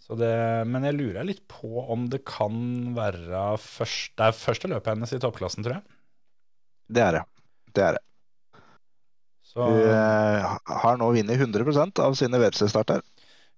Så 0.06 0.18
det, 0.18 0.34
men 0.70 0.86
jeg 0.86 0.98
lurer 0.98 1.26
litt 1.26 1.44
på 1.50 1.82
om 1.82 2.08
det 2.10 2.24
kan 2.26 2.58
være 2.94 3.56
først, 3.62 4.12
Det 4.18 4.26
er 4.26 4.38
første 4.38 4.70
løpet 4.70 4.92
hennes 4.92 5.14
i 5.14 5.22
toppklassen, 5.22 5.66
tror 5.66 5.78
jeg. 5.78 5.96
Det 6.94 7.02
er 7.02 7.18
det. 7.18 7.24
Det 7.74 7.82
er 7.82 7.96
det. 7.96 8.04
Så, 9.46 9.66
Hun 9.66 10.82
har 10.82 10.98
nå 10.98 11.14
vunnet 11.14 11.42
100% 11.42 12.02
av 12.02 12.14
sine 12.18 12.38
WRC-starter. 12.42 13.02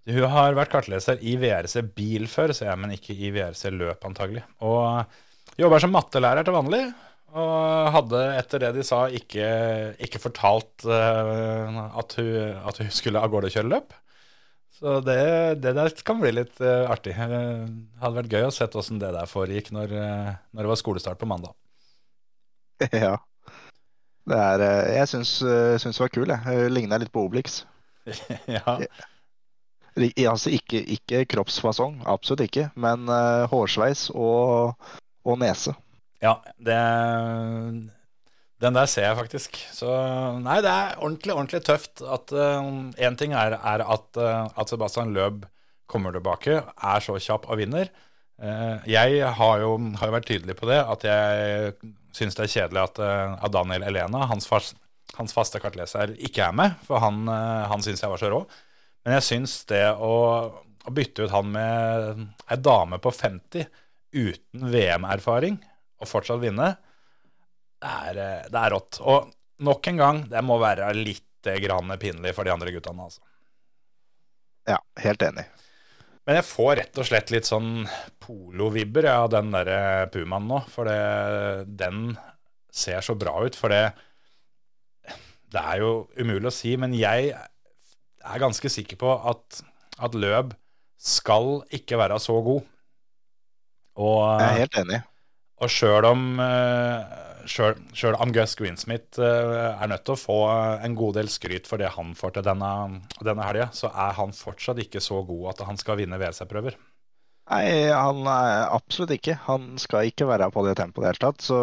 Hun 0.08 0.24
har 0.32 0.56
vært 0.56 0.72
kartleser 0.72 1.20
i 1.20 1.34
VRC 1.36 1.82
bil 1.96 2.24
før, 2.30 2.54
ser 2.56 2.70
jeg, 2.70 2.80
men 2.80 2.94
ikke 2.94 3.12
i 3.12 3.28
VRC 3.34 3.68
løp, 3.74 4.06
antagelig. 4.08 4.44
Og 4.64 5.04
jobber 5.60 5.82
som 5.84 5.92
mattelærer 5.92 6.46
til 6.46 6.56
vanlig. 6.56 6.82
Og 7.36 7.90
hadde 7.92 8.20
etter 8.38 8.62
det 8.62 8.70
de 8.78 8.84
sa, 8.86 9.02
ikke, 9.12 9.48
ikke 10.00 10.20
fortalt 10.22 10.86
uh, 10.88 11.80
at, 12.00 12.14
hun, 12.16 12.54
at 12.70 12.80
hun 12.80 12.92
skulle 12.94 13.20
av 13.20 13.32
gårde 13.32 13.50
og 13.50 13.56
kjøre 13.58 13.72
løp. 13.74 13.92
Så 14.78 15.00
det, 15.04 15.18
det 15.60 15.74
der 15.76 15.92
kan 16.06 16.22
bli 16.22 16.32
litt 16.38 16.62
uh, 16.62 16.86
artig. 16.88 17.12
Eh, 17.18 17.66
hadde 18.00 18.18
vært 18.20 18.32
gøy 18.32 18.46
å 18.46 18.52
se 18.54 18.68
åssen 18.78 19.00
det 19.02 19.10
der 19.12 19.28
foregikk 19.28 19.72
når, 19.74 19.92
når 20.54 20.62
det 20.62 20.70
var 20.70 20.80
skolestart 20.80 21.20
på 21.20 21.28
mandag. 21.28 21.52
ja. 23.04 23.16
Det 24.28 24.38
er 24.38 24.64
Jeg 24.94 25.10
syns, 25.10 25.34
syns 25.82 25.98
det 25.98 26.04
var 26.04 26.14
kul, 26.14 26.32
jeg. 26.32 26.72
Ligna 26.72 27.00
litt 27.00 27.12
på 27.12 27.26
Obelix. 27.26 27.62
ja. 28.56 28.78
Altså 29.98 30.52
ikke, 30.54 30.80
ikke 30.96 31.24
kroppsfasong, 31.34 32.00
absolutt 32.06 32.46
ikke. 32.46 32.68
Men 32.78 33.10
uh, 33.10 33.44
hårsveis 33.50 34.08
og, 34.14 34.74
og 35.26 35.38
nese. 35.42 35.74
Ja, 36.22 36.38
det 36.58 36.78
Den 38.58 38.74
der 38.74 38.86
ser 38.90 39.06
jeg 39.06 39.18
faktisk. 39.18 39.58
Så 39.74 39.86
nei, 40.42 40.58
det 40.62 40.70
er 40.70 40.98
ordentlig, 40.98 41.34
ordentlig 41.34 41.62
tøft. 41.66 42.02
At 42.02 42.32
Én 42.32 43.18
ting 43.18 43.34
er, 43.34 43.58
er 43.58 43.84
at, 43.86 44.08
uh, 44.18 44.48
at 44.58 44.70
Sebastian 44.70 45.14
Løb 45.14 45.46
kommer 45.88 46.12
tilbake, 46.12 46.60
er 46.62 47.04
så 47.04 47.16
kjapp 47.22 47.48
og 47.48 47.58
vinner. 47.62 47.88
Eh, 48.38 48.90
jeg 48.92 49.22
har 49.38 49.62
jo, 49.64 49.72
har 49.98 50.10
jo 50.10 50.14
vært 50.14 50.28
tydelig 50.30 50.54
på 50.58 50.68
det, 50.70 50.78
at 50.78 51.06
jeg 51.06 51.72
syns 52.14 52.38
det 52.38 52.44
er 52.46 52.52
kjedelig 52.52 52.84
at, 52.84 53.00
eh, 53.02 53.34
at 53.34 53.54
Daniel 53.54 53.86
Elena, 53.88 54.26
hans, 54.30 54.46
fast, 54.50 54.78
hans 55.18 55.34
faste 55.34 55.58
kartleser, 55.62 56.14
ikke 56.22 56.46
er 56.46 56.54
med. 56.54 56.76
For 56.86 57.02
han, 57.02 57.24
eh, 57.26 57.64
han 57.72 57.84
syns 57.84 58.04
jeg 58.04 58.12
var 58.12 58.22
så 58.22 58.30
rå. 58.32 58.44
Men 59.08 59.22
jeg 59.22 59.24
syns 59.24 59.52
det 59.70 59.86
å, 60.04 60.16
å 60.84 60.92
bytte 60.92 61.24
ut 61.24 61.32
han 61.32 61.46
med 61.48 62.18
ei 62.52 62.58
dame 62.60 62.98
på 63.00 63.08
50 63.08 63.64
uten 64.12 64.66
VM-erfaring 64.68 65.56
og 65.96 66.10
fortsatt 66.10 66.42
vinne, 66.42 66.66
det 67.80 67.94
er, 68.10 68.20
eh, 68.20 68.44
det 68.52 68.60
er 68.60 68.74
rått. 68.76 69.00
Og 69.00 69.32
nok 69.64 69.88
en 69.88 70.02
gang, 70.02 70.20
det 70.28 70.44
må 70.44 70.60
være 70.60 70.90
litt 70.92 71.48
eh, 71.48 71.56
grann 71.64 71.96
pinlig 71.96 72.36
for 72.36 72.44
de 72.44 72.52
andre 72.52 72.76
guttene. 72.76 73.08
Altså. 73.08 73.24
Ja, 74.68 74.76
helt 75.00 75.24
enig. 75.24 75.48
Men 76.28 76.42
jeg 76.42 76.50
får 76.52 76.72
rett 76.82 77.00
og 77.00 77.08
slett 77.08 77.32
litt 77.32 77.48
sånn 77.48 77.86
polovibber 78.20 79.08
ja, 79.08 79.22
av 79.24 79.32
den 79.38 79.56
der 79.56 79.72
eh, 79.72 80.06
pumaen 80.12 80.52
nå. 80.52 80.60
For 80.68 80.84
det, 80.84 81.00
den 81.80 82.10
ser 82.68 83.00
så 83.00 83.16
bra 83.16 83.38
ut. 83.40 83.56
For 83.56 83.72
det, 83.72 83.86
det 85.48 85.64
er 85.64 85.80
jo 85.80 85.94
umulig 86.20 86.52
å 86.52 86.58
si, 86.60 86.76
men 86.76 86.92
jeg 86.92 87.32
er 88.28 88.42
ganske 88.42 88.70
sikker 88.72 88.98
på 89.00 89.12
at, 89.30 89.62
at 90.02 90.14
Løb 90.18 90.54
skal 90.98 91.62
ikke 91.74 91.98
være 92.00 92.18
så 92.22 92.36
god. 92.42 92.62
Og, 93.98 94.18
Jeg 94.40 94.48
er 94.48 94.60
helt 94.64 94.76
enig. 94.82 95.00
og 95.58 95.70
sjøl 95.74 96.06
om, 96.06 96.26
eh, 96.42 97.16
selv 97.48 98.18
om 98.20 98.32
Gus 98.34 98.54
Greensmith 98.58 99.18
eh, 99.18 99.54
er 99.82 99.90
nødt 99.90 100.04
til 100.06 100.14
å 100.14 100.20
få 100.20 100.38
en 100.84 100.94
god 100.98 101.18
del 101.18 101.30
skryt 101.32 101.66
for 101.70 101.80
det 101.80 101.90
han 101.96 102.12
får 102.18 102.36
til 102.36 102.46
denne, 102.46 102.70
denne 103.24 103.46
helga, 103.46 103.70
så 103.74 103.90
er 103.90 104.14
han 104.18 104.34
fortsatt 104.36 104.78
ikke 104.84 105.02
så 105.02 105.22
god 105.26 105.54
at 105.54 105.64
han 105.66 105.80
skal 105.80 105.98
vinne 106.02 106.18
WC-prøver. 106.20 106.76
Nei, 107.48 107.88
han 107.88 108.26
er 108.28 108.66
absolutt 108.76 109.14
ikke. 109.16 109.38
Han 109.46 109.78
skal 109.80 110.10
ikke 110.10 110.26
være 110.28 110.50
på 110.52 110.66
det 110.66 110.76
tempoet 110.76 111.00
i 111.00 111.06
det 111.06 111.14
hele 111.14 111.24
tatt. 111.32 111.42
Så, 111.46 111.60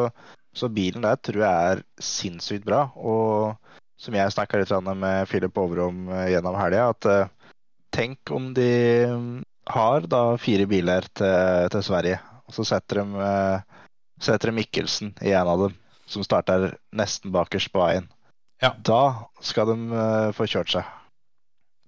så 0.58 0.69
bilen 0.73 1.06
der 1.06 1.19
tror 1.21 1.43
jeg 1.45 1.75
er 1.75 1.84
sinnssykt 2.01 2.65
bra. 2.65 2.88
Og 2.97 3.54
som 3.98 4.16
jeg 4.18 4.34
snakka 4.34 4.60
litt 4.60 4.74
med 4.92 5.30
Philip 5.30 5.58
Over 5.58 5.86
om 5.88 6.10
eh, 6.12 6.32
gjennom 6.34 6.58
helga, 6.60 6.90
at 6.94 7.10
eh, 7.12 7.54
tenk 7.96 8.32
om 8.36 8.52
de 8.58 8.72
mm, 9.12 9.44
har 9.76 10.08
da 10.12 10.24
fire 10.42 10.68
biler 10.70 11.08
til, 11.14 11.70
til 11.72 11.86
Sverige, 11.86 12.20
og 12.46 12.58
så 12.58 12.68
setter 12.76 13.02
de, 13.02 13.24
eh, 13.30 13.88
setter 14.22 14.52
de 14.52 14.58
Mikkelsen 14.60 15.16
i 15.24 15.32
en 15.32 15.54
av 15.54 15.68
dem, 15.68 15.80
som 16.06 16.26
starter 16.26 16.76
nesten 16.96 17.34
bakerst 17.34 17.72
på 17.74 17.82
veien. 17.82 18.12
Ja. 18.64 18.76
Da 18.78 19.32
skal 19.44 19.74
de 19.74 20.04
få 20.38 20.48
kjørt 20.48 20.72
seg. 20.72 20.94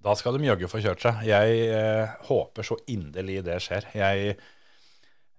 Da 0.04 0.14
skal 0.16 0.36
de 0.36 0.46
jaggu 0.46 0.68
få 0.70 0.80
kjørt 0.82 1.02
seg. 1.02 1.24
Jeg 1.26 1.58
eh, 1.74 2.14
håper 2.28 2.66
så 2.66 2.78
inderlig 2.90 3.42
det 3.46 3.58
skjer. 3.64 3.88
Jeg, 3.98 4.36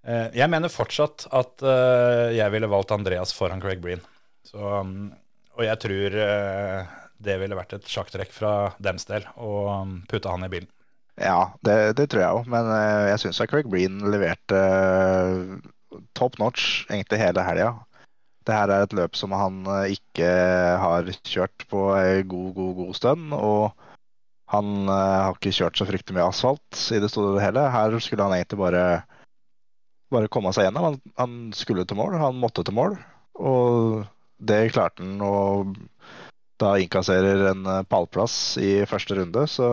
eh, 0.04 0.28
jeg 0.36 0.52
mener 0.52 0.72
fortsatt 0.74 1.30
at 1.36 1.64
eh, 1.64 2.36
jeg 2.36 2.54
ville 2.56 2.72
valgt 2.72 2.94
Andreas 2.96 3.32
foran 3.36 3.64
Craig 3.64 3.80
Breen. 3.84 4.04
Så, 4.46 4.60
um, 4.60 5.12
og 5.60 5.66
jeg 5.68 5.80
tror 5.84 6.16
eh, 6.24 6.92
det 7.20 7.36
ville 7.42 7.58
vært 7.58 7.76
et 7.76 7.90
sjakktrekk 7.92 8.32
fra 8.32 8.54
dems 8.80 9.04
del 9.10 9.26
å 9.36 9.52
um, 9.84 9.98
putte 10.08 10.32
han 10.32 10.46
i 10.48 10.52
bilen. 10.52 10.70
Ja, 11.20 11.52
det, 11.68 11.98
det 12.00 12.08
tror 12.12 12.24
jeg 12.24 12.38
òg, 12.38 12.48
men 12.48 12.70
eh, 12.72 13.10
jeg 13.12 13.26
syns 13.26 13.42
Craig 13.52 13.68
Breen 13.68 14.00
leverte 14.08 14.56
eh, 14.56 16.00
top 16.16 16.40
notch 16.40 16.86
egentlig 16.88 17.20
hele 17.20 17.44
helga. 17.44 17.74
Det 18.48 18.56
her 18.56 18.72
er 18.72 18.86
et 18.86 18.96
løp 18.96 19.20
som 19.20 19.36
han 19.36 19.66
ikke 19.92 20.30
har 20.82 21.10
kjørt 21.28 21.66
på 21.70 21.82
god, 22.32 22.48
god, 22.56 22.72
god 22.78 22.96
stund. 22.98 23.34
Og 23.36 23.76
han 24.50 24.88
har 24.90 25.36
ikke 25.36 25.52
kjørt 25.54 25.78
så 25.78 25.86
fryktelig 25.86 26.16
mye 26.18 26.30
asfalt 26.32 26.80
i 26.96 27.02
det 27.04 27.12
store 27.12 27.36
og 27.36 27.44
hele. 27.44 27.68
Her 27.70 27.94
skulle 28.02 28.26
han 28.26 28.34
egentlig 28.34 28.58
bare, 28.64 28.86
bare 30.10 30.32
komme 30.34 30.56
seg 30.56 30.66
gjennom. 30.66 30.88
Han, 30.88 30.98
han 31.20 31.36
skulle 31.54 31.86
til 31.86 32.00
mål, 32.00 32.18
han 32.24 32.40
måtte 32.42 32.66
til 32.66 32.78
mål. 32.80 32.98
Og 33.38 34.08
det 34.40 34.70
klarte 34.74 35.04
han, 35.04 35.20
og 35.22 35.76
da 36.60 36.76
innkasserer 36.80 37.50
en 37.52 37.68
eh, 37.68 37.86
pallplass 37.88 38.58
i 38.62 38.80
første 38.90 39.20
runde. 39.20 39.46
Så 39.52 39.70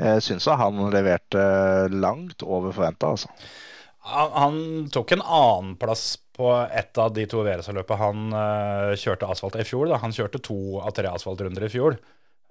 jeg 0.00 0.24
syns 0.24 0.48
han 0.48 0.80
leverte 0.92 1.42
langt 1.92 2.44
over 2.44 2.72
forventa, 2.72 3.12
altså. 3.12 3.32
Han, 4.02 4.32
han 4.34 4.56
tok 4.90 5.12
en 5.14 5.22
annenplass 5.22 6.16
på 6.34 6.48
ett 6.72 6.98
av 6.98 7.12
de 7.14 7.26
to 7.28 7.44
Veresa-løpene 7.46 8.00
han 8.00 8.32
uh, 8.34 8.94
kjørte 8.98 9.28
asfalt 9.30 9.60
i 9.60 9.66
fjor. 9.68 9.86
Da. 9.90 10.00
Han 10.02 10.14
kjørte 10.16 10.40
to 10.42 10.80
av 10.80 10.94
tre 10.96 11.12
asfaltrunder 11.12 11.68
i 11.68 11.70
fjor. 11.70 12.00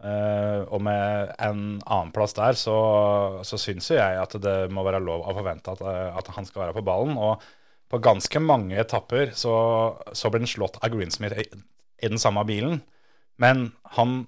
Uh, 0.02 0.64
og 0.72 0.80
med 0.86 1.34
en 1.44 1.64
annenplass 1.82 2.38
der, 2.38 2.56
så, 2.58 2.78
så 3.46 3.60
syns 3.60 3.90
jo 3.92 4.00
jeg 4.00 4.22
at 4.22 4.38
det 4.42 4.56
må 4.74 4.86
være 4.86 5.02
lov 5.04 5.26
å 5.26 5.36
forvente 5.36 5.74
at, 5.76 5.84
at 6.22 6.32
han 6.38 6.48
skal 6.48 6.68
være 6.68 6.78
på 6.78 6.86
ballen. 6.88 7.18
Og 7.20 7.44
på 7.92 8.00
ganske 8.04 8.40
mange 8.44 8.78
etapper 8.80 9.34
så, 9.38 9.54
så 10.16 10.32
ble 10.32 10.46
han 10.46 10.50
slått 10.50 10.80
av 10.80 10.94
Greensmith 10.94 11.42
i, 11.44 11.46
i 12.02 12.12
den 12.12 12.22
samme 12.22 12.44
bilen. 12.48 12.80
Men 13.42 13.70
han 13.98 14.22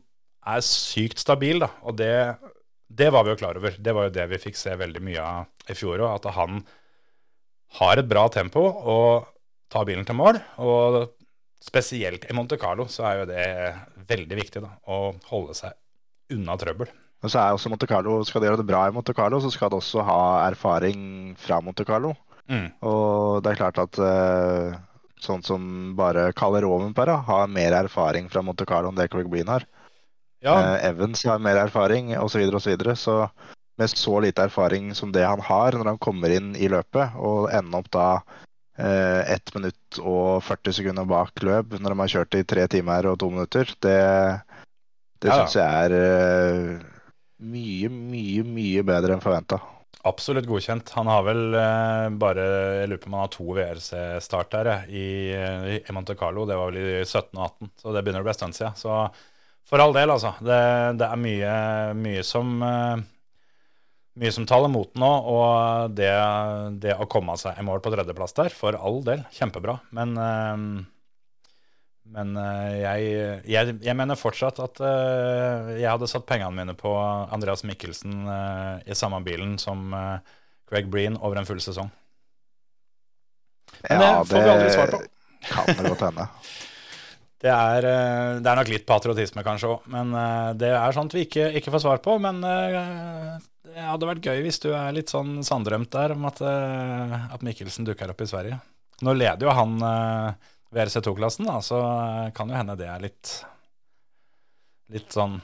er 0.49 0.63
sykt 0.65 1.21
stabil, 1.23 1.62
da. 1.63 1.69
Og 1.88 1.95
det, 1.99 2.13
det 2.91 3.10
var 3.15 3.26
vi 3.26 3.34
jo 3.34 3.39
klar 3.39 3.60
over. 3.60 3.76
Det 3.80 3.95
var 3.95 4.10
jo 4.10 4.15
det 4.17 4.28
vi 4.34 4.41
fikk 4.49 4.60
se 4.60 4.76
veldig 4.80 5.04
mye 5.06 5.23
av 5.23 5.71
i 5.71 5.78
fjor 5.78 6.04
òg. 6.04 6.17
At 6.17 6.34
han 6.36 6.63
har 7.80 7.99
et 7.99 8.10
bra 8.10 8.28
tempo 8.34 8.65
og 8.67 9.30
tar 9.73 9.88
bilen 9.89 10.06
til 10.08 10.19
mål. 10.19 10.41
Og 10.63 10.99
spesielt 11.63 12.28
i 12.28 12.36
Monte 12.36 12.60
Carlo 12.60 12.89
så 12.91 13.08
er 13.08 13.21
jo 13.21 13.30
det 13.32 13.47
veldig 14.12 14.41
viktig, 14.41 14.65
da. 14.65 14.76
Å 14.91 15.15
holde 15.32 15.56
seg 15.58 16.36
unna 16.36 16.58
trøbbel. 16.60 16.91
Men 17.23 17.32
så 17.32 17.39
er 17.39 17.56
også 17.56 17.71
Monte 17.71 17.88
Carlo, 17.88 18.17
skal 18.28 18.43
de 18.43 18.49
gjøre 18.49 18.60
det 18.60 18.67
bra 18.67 18.84
i 18.89 18.91
Monte 18.91 19.15
Carlo, 19.15 19.39
så 19.39 19.47
skal 19.54 19.71
de 19.71 19.80
også 19.80 20.04
ha 20.04 20.21
erfaring 20.49 21.32
fra 21.39 21.62
Monte 21.63 21.86
Carlo. 21.88 22.12
Mm. 22.51 22.67
Og 22.84 23.43
det 23.43 23.53
er 23.53 23.62
klart 23.62 23.79
at 23.82 23.99
uh, 24.01 24.75
sånn 25.23 25.43
som 25.45 25.93
bare 25.97 26.32
Kalle 26.38 26.63
Rovenpera 26.65 27.17
har 27.27 27.47
mer 27.51 27.75
erfaring 27.84 28.29
fra 28.32 28.43
Monte 28.43 28.67
Carlo 28.69 28.91
enn 28.91 28.99
det 28.99 29.10
Craig 29.13 29.32
har. 29.47 29.67
Ja, 30.43 30.58
Uh, 30.60 30.77
Evans 30.89 31.23
har 31.23 31.39
mer 31.39 31.56
erfaring, 31.62 32.12
osv., 32.19 32.41
osv. 32.49 32.60
Så, 32.60 32.69
videre, 32.73 32.95
så 32.99 33.29
med 33.79 33.89
så 33.89 34.19
lite 34.19 34.43
erfaring 34.43 34.93
som 34.95 35.12
det 35.12 35.23
han 35.25 35.41
har 35.41 35.71
når 35.71 35.93
han 35.93 36.01
kommer 36.03 36.29
inn 36.29 36.56
i 36.56 36.67
løpet, 36.69 37.15
og 37.15 37.47
ender 37.56 37.79
opp 37.79 37.91
da 37.95 38.08
uh, 38.19 39.21
1 39.32 39.53
minutt 39.56 40.01
og 40.01 40.43
40 40.43 40.77
sekunder 40.79 41.08
bak 41.10 41.43
løp 41.45 41.77
når 41.79 41.95
de 41.95 42.01
har 42.03 42.13
kjørt 42.17 42.39
i 42.39 42.43
3 42.43 42.67
timer 42.75 43.08
og 43.10 43.19
2 43.23 43.29
minutter, 43.34 43.71
det, 43.86 43.99
det 45.23 45.32
Ja, 45.32 45.39
syns 45.39 45.58
jeg 45.58 45.88
er 45.88 45.95
eh, 45.97 46.84
mye, 47.39 47.89
mye, 47.89 48.43
mye 48.43 48.84
bedre 48.88 49.15
enn 49.15 49.23
forventa. 49.23 49.62
Absolutt 50.08 50.48
godkjent. 50.50 50.89
Han 50.98 51.10
har 51.12 51.24
vel 51.28 51.44
eh, 51.58 52.08
bare 52.20 52.48
Jeg 52.82 52.89
lurer 52.92 53.02
på 53.02 53.10
om 53.10 53.18
han 53.18 53.26
har 53.26 53.32
to 53.34 53.46
VRC-start 53.56 54.56
der 54.56 54.72
i, 54.92 55.06
i 55.80 55.96
Monte 55.96 56.16
Carlo. 56.20 56.48
Det 56.50 56.58
var 56.60 56.72
vel 56.74 56.82
i 56.82 57.06
17 57.06 57.32
og 57.38 57.46
18, 57.48 57.72
så 57.82 57.96
det 57.96 58.04
begynner 58.04 58.24
å 58.24 58.28
bli 58.28 58.34
en 58.36 58.39
stund 58.42 58.58
siden. 58.60 58.78
Så 58.80 58.98
for 59.70 59.80
all 59.80 59.96
del, 59.96 60.12
altså. 60.12 60.36
Det, 60.44 60.62
det 61.00 61.08
er 61.08 61.24
mye, 61.24 61.58
mye 61.98 62.24
som 62.28 62.56
eh, 62.68 63.04
mye 64.20 64.34
som 64.36 64.46
taler 64.46 64.70
mot 64.70 64.92
nå, 65.00 65.12
og 65.34 65.94
det, 65.98 66.12
det 66.84 66.98
å 67.02 67.10
komme 67.10 67.34
seg 67.39 67.58
i 67.58 67.66
mål 67.66 67.82
på 67.82 67.94
tredjeplass 67.94 68.36
der, 68.38 68.54
for 68.54 68.78
all 68.78 69.02
del, 69.06 69.24
kjempebra. 69.34 69.80
Men, 69.96 70.18
eh, 70.20 70.68
men 72.13 72.36
eh, 72.38 72.73
jeg, 72.84 73.13
jeg, 73.49 73.76
jeg 73.82 73.97
mener 73.97 74.19
fortsatt 74.19 74.60
at 74.62 74.82
eh, 74.86 75.71
jeg 75.82 75.89
hadde 75.89 76.10
satt 76.10 76.28
pengene 76.30 76.54
mine 76.54 76.76
på 76.78 76.91
Andreas 76.93 77.65
Mikkelsen 77.65 78.28
eh, 78.30 78.91
i 78.93 78.97
samme 78.97 79.21
bilen 79.26 79.56
som 79.62 79.89
Greg 80.69 80.91
Breen 80.93 81.17
over 81.17 81.41
en 81.41 81.49
full 81.49 81.62
sesong. 81.63 81.89
Men 83.89 84.04
det 84.04 84.12
får 84.30 84.45
vi 84.45 84.54
aldri 84.54 84.69
svar 84.76 84.93
på. 84.93 85.02
Kan 85.49 85.73
det 85.73 85.89
godt 85.95 86.08
hende. 86.10 86.30
Det 87.43 87.52
er, 87.52 87.84
det 88.39 88.47
er 88.47 88.56
nok 88.56 88.69
litt 88.71 88.86
patriotisme 88.88 89.41
kanskje 89.43 89.67
òg, 89.67 89.88
men 89.91 90.13
det 90.56 90.69
er 90.71 90.93
sånt 90.95 91.12
vi 91.12 91.26
ikke, 91.26 91.49
ikke 91.60 91.73
får 91.73 91.82
svar 91.84 91.99
på. 91.99 92.13
Men 92.23 92.38
det 92.39 93.73
hadde 93.84 94.08
vært 94.08 94.30
gøy 94.30 94.45
hvis 94.45 94.62
du 94.63 94.69
er 94.71 94.95
litt 94.95 95.12
sånn 95.12 95.41
sanndrømt 95.43 95.91
der 95.91 96.13
om 96.15 96.23
at, 96.30 96.39
at 96.39 97.43
Mikkelsen 97.43 97.84
dukker 97.89 98.13
opp 98.13 98.23
i 98.23 98.30
Sverige. 98.32 98.62
Nå 99.04 99.17
leder 99.19 99.43
jo 99.43 99.58
han 99.60 99.76
VRC2-klassen, 100.74 101.48
da, 101.50 101.60
så 101.62 101.80
eh, 101.82 102.30
kan 102.36 102.50
jo 102.50 102.58
hende 102.58 102.78
det 102.80 102.90
er 102.90 103.04
litt 103.04 103.34
litt 104.94 105.14
sånn 105.16 105.40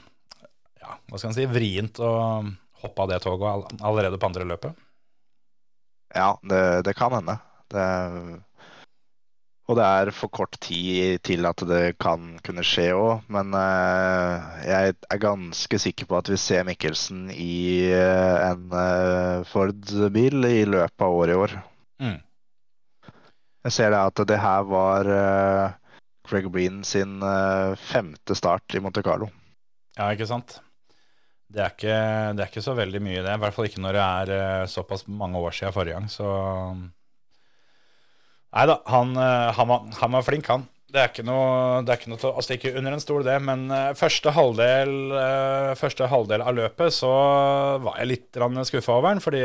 ja, 0.80 0.96
hva 1.08 1.18
skal 1.18 1.30
en 1.30 1.36
si, 1.36 1.46
vrient 1.50 1.98
å 2.02 2.12
hoppe 2.82 3.04
av 3.04 3.10
det 3.10 3.18
toget 3.24 3.74
allerede 3.84 4.18
på 4.20 4.30
andre 4.30 4.46
løpet. 4.48 4.86
Ja, 6.14 6.32
det, 6.42 6.60
det 6.86 6.94
kan 6.98 7.12
hende. 7.14 7.36
Det, 7.70 7.84
og 9.70 9.76
det 9.78 9.86
er 9.86 10.10
for 10.16 10.32
kort 10.34 10.56
tid 10.64 11.20
til 11.28 11.46
at 11.46 11.62
det 11.68 11.98
kan 12.02 12.32
kunne 12.46 12.64
skje 12.66 12.88
òg. 12.96 13.28
Men 13.30 13.52
eh, 13.54 14.48
jeg 14.66 14.96
er 14.96 15.22
ganske 15.22 15.82
sikker 15.84 16.08
på 16.10 16.18
at 16.18 16.32
vi 16.32 16.40
ser 16.40 16.64
Mikkelsen 16.66 17.28
i 17.34 17.92
eh, 17.92 18.48
en 18.48 19.44
Ford-bil 19.52 20.48
i 20.48 20.64
løpet 20.66 21.06
av 21.06 21.20
året 21.20 21.36
i 21.36 21.40
år. 21.44 21.56
Mm. 22.00 22.18
Jeg 23.66 23.76
ser 23.76 23.92
det 23.92 24.00
at 24.00 24.22
det 24.30 24.38
her 24.40 24.64
var 24.68 25.08
uh, 25.10 25.94
Greg 26.28 26.48
Breen 26.52 26.80
sin 26.86 27.18
uh, 27.20 27.76
femte 27.76 28.36
start 28.38 28.76
i 28.76 28.80
Monte 28.80 29.04
Carlo. 29.04 29.28
Ja, 29.98 30.08
ikke 30.14 30.28
sant? 30.28 30.58
Det 31.50 31.60
er 31.64 31.74
ikke, 31.74 31.98
det 32.38 32.44
er 32.44 32.48
ikke 32.48 32.64
så 32.64 32.76
veldig 32.78 33.02
mye, 33.02 33.20
det. 33.26 33.34
I 33.34 33.42
hvert 33.42 33.56
fall 33.56 33.68
ikke 33.68 33.82
når 33.82 33.98
det 33.98 34.06
er 34.06 34.32
uh, 34.62 34.70
såpass 34.70 35.04
mange 35.08 35.40
år 35.42 35.56
siden 35.56 35.76
forrige 35.76 35.98
gang. 35.98 36.08
Så 36.08 36.30
Nei 38.50 38.64
da, 38.66 38.80
han, 38.90 39.12
han, 39.14 39.72
han 39.94 40.14
var 40.16 40.24
flink, 40.26 40.48
han. 40.50 40.64
Det 40.90 40.98
er 40.98 41.10
ikke 41.12 41.22
noe, 41.22 41.82
det 41.86 41.92
er 41.92 42.00
ikke 42.00 42.10
noe 42.10 42.18
til 42.18 42.32
å 42.34 42.42
stikke 42.42 42.70
under 42.80 42.96
en 42.96 43.02
stol, 43.02 43.22
det. 43.26 43.36
Men 43.46 43.68
eh, 43.70 43.92
første 43.98 44.32
halvdel, 44.34 44.94
eh, 45.14 45.70
første 45.78 46.08
halvdel 46.10 46.42
av 46.42 46.56
løpet 46.56 46.96
så 46.96 47.10
var 47.84 48.00
jeg 48.00 48.10
litt 48.10 48.40
skuffa 48.66 48.96
over 48.96 49.12
han, 49.12 49.22
fordi 49.22 49.44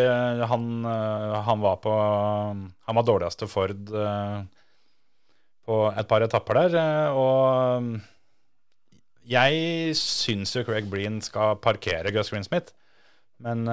han, 0.49 0.65
eh, 0.89 1.35
han 1.45 1.61
var 1.61 1.77
på 1.83 1.93
Han 1.93 2.97
var 2.97 3.05
dårligste 3.05 3.47
Ford 3.49 3.93
på 5.65 5.77
et 5.89 6.07
par 6.09 6.21
etapper 6.25 6.59
der. 6.65 7.13
Og 7.13 7.95
jeg 9.29 9.93
syns 9.97 10.53
jo 10.55 10.65
Craig 10.65 10.89
Breen 10.89 11.21
skal 11.21 11.57
parkere 11.61 12.13
Gus 12.13 12.29
Greensmith, 12.33 12.73
men 13.41 13.65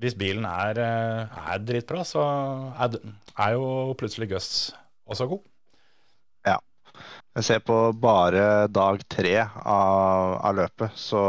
hvis 0.00 0.16
bilen 0.16 0.44
er, 0.48 0.80
er 0.80 1.60
dritbra, 1.64 2.04
så 2.04 2.24
er, 2.80 2.96
er 3.36 3.56
jo 3.56 3.94
plutselig 4.00 4.30
Gus 4.32 4.48
også 5.08 5.28
god. 5.28 5.44
Jeg 7.38 7.46
ser 7.46 7.60
på 7.62 7.74
bare 7.94 8.66
dag 8.66 9.02
tre 9.06 9.36
av, 9.46 10.38
av 10.42 10.56
løpet, 10.58 10.96
så 10.98 11.22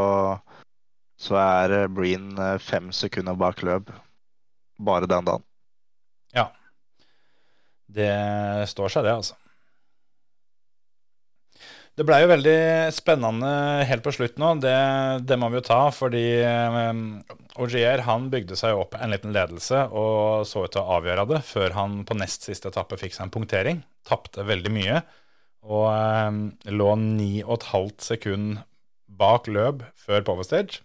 så 1.20 1.36
er 1.36 1.74
eh, 1.76 1.90
Breen 1.92 2.32
eh, 2.40 2.56
fem 2.62 2.88
sekunder 2.96 3.36
bak 3.38 3.60
løp 3.66 3.92
bare 4.80 5.08
den 5.10 5.28
dagen. 5.28 5.44
Ja. 6.32 6.48
Det 7.90 8.14
står 8.70 8.94
seg, 8.94 9.04
det, 9.04 9.14
altså. 9.18 9.36
Det 11.98 12.06
blei 12.08 12.22
jo 12.22 12.30
veldig 12.30 12.60
spennende 12.96 13.50
helt 13.84 14.04
på 14.06 14.14
slutt 14.14 14.38
nå. 14.40 14.54
Det, 14.62 14.76
det 15.28 15.36
må 15.36 15.50
vi 15.52 15.58
jo 15.58 15.66
ta, 15.66 15.80
fordi 15.92 16.24
um, 16.46 17.02
Augier 17.60 18.06
han 18.06 18.30
bygde 18.32 18.56
seg 18.56 18.78
opp 18.78 18.94
en 18.96 19.12
liten 19.12 19.34
ledelse 19.36 19.82
og 19.90 20.46
så 20.48 20.64
ut 20.64 20.72
til 20.72 20.80
å 20.80 20.96
avgjøre 20.96 21.26
det 21.34 21.42
før 21.44 21.74
han 21.76 21.98
på 22.08 22.16
nest 22.16 22.46
siste 22.46 22.70
etappe 22.70 22.96
fikk 22.96 23.18
seg 23.18 23.26
en 23.26 23.34
punktering. 23.34 23.82
Tapte 24.08 24.46
veldig 24.48 24.72
mye 24.72 25.02
og 25.66 25.86
um, 25.92 26.40
lå 26.72 26.92
9,5 26.96 27.90
sekund 28.00 28.60
bak 29.20 29.50
løp 29.50 29.84
før 29.98 30.24
Power 30.24 30.46
Stage. 30.46 30.80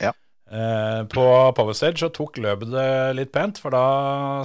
Ja. 0.00 0.14
Eh, 0.50 1.02
på 1.10 1.26
Power 1.56 1.76
Stage 1.76 2.00
så 2.02 2.08
tok 2.14 2.40
løpet 2.40 2.72
det 2.72 2.88
litt 3.18 3.32
pent, 3.34 3.60
for 3.62 3.74
da 3.74 3.84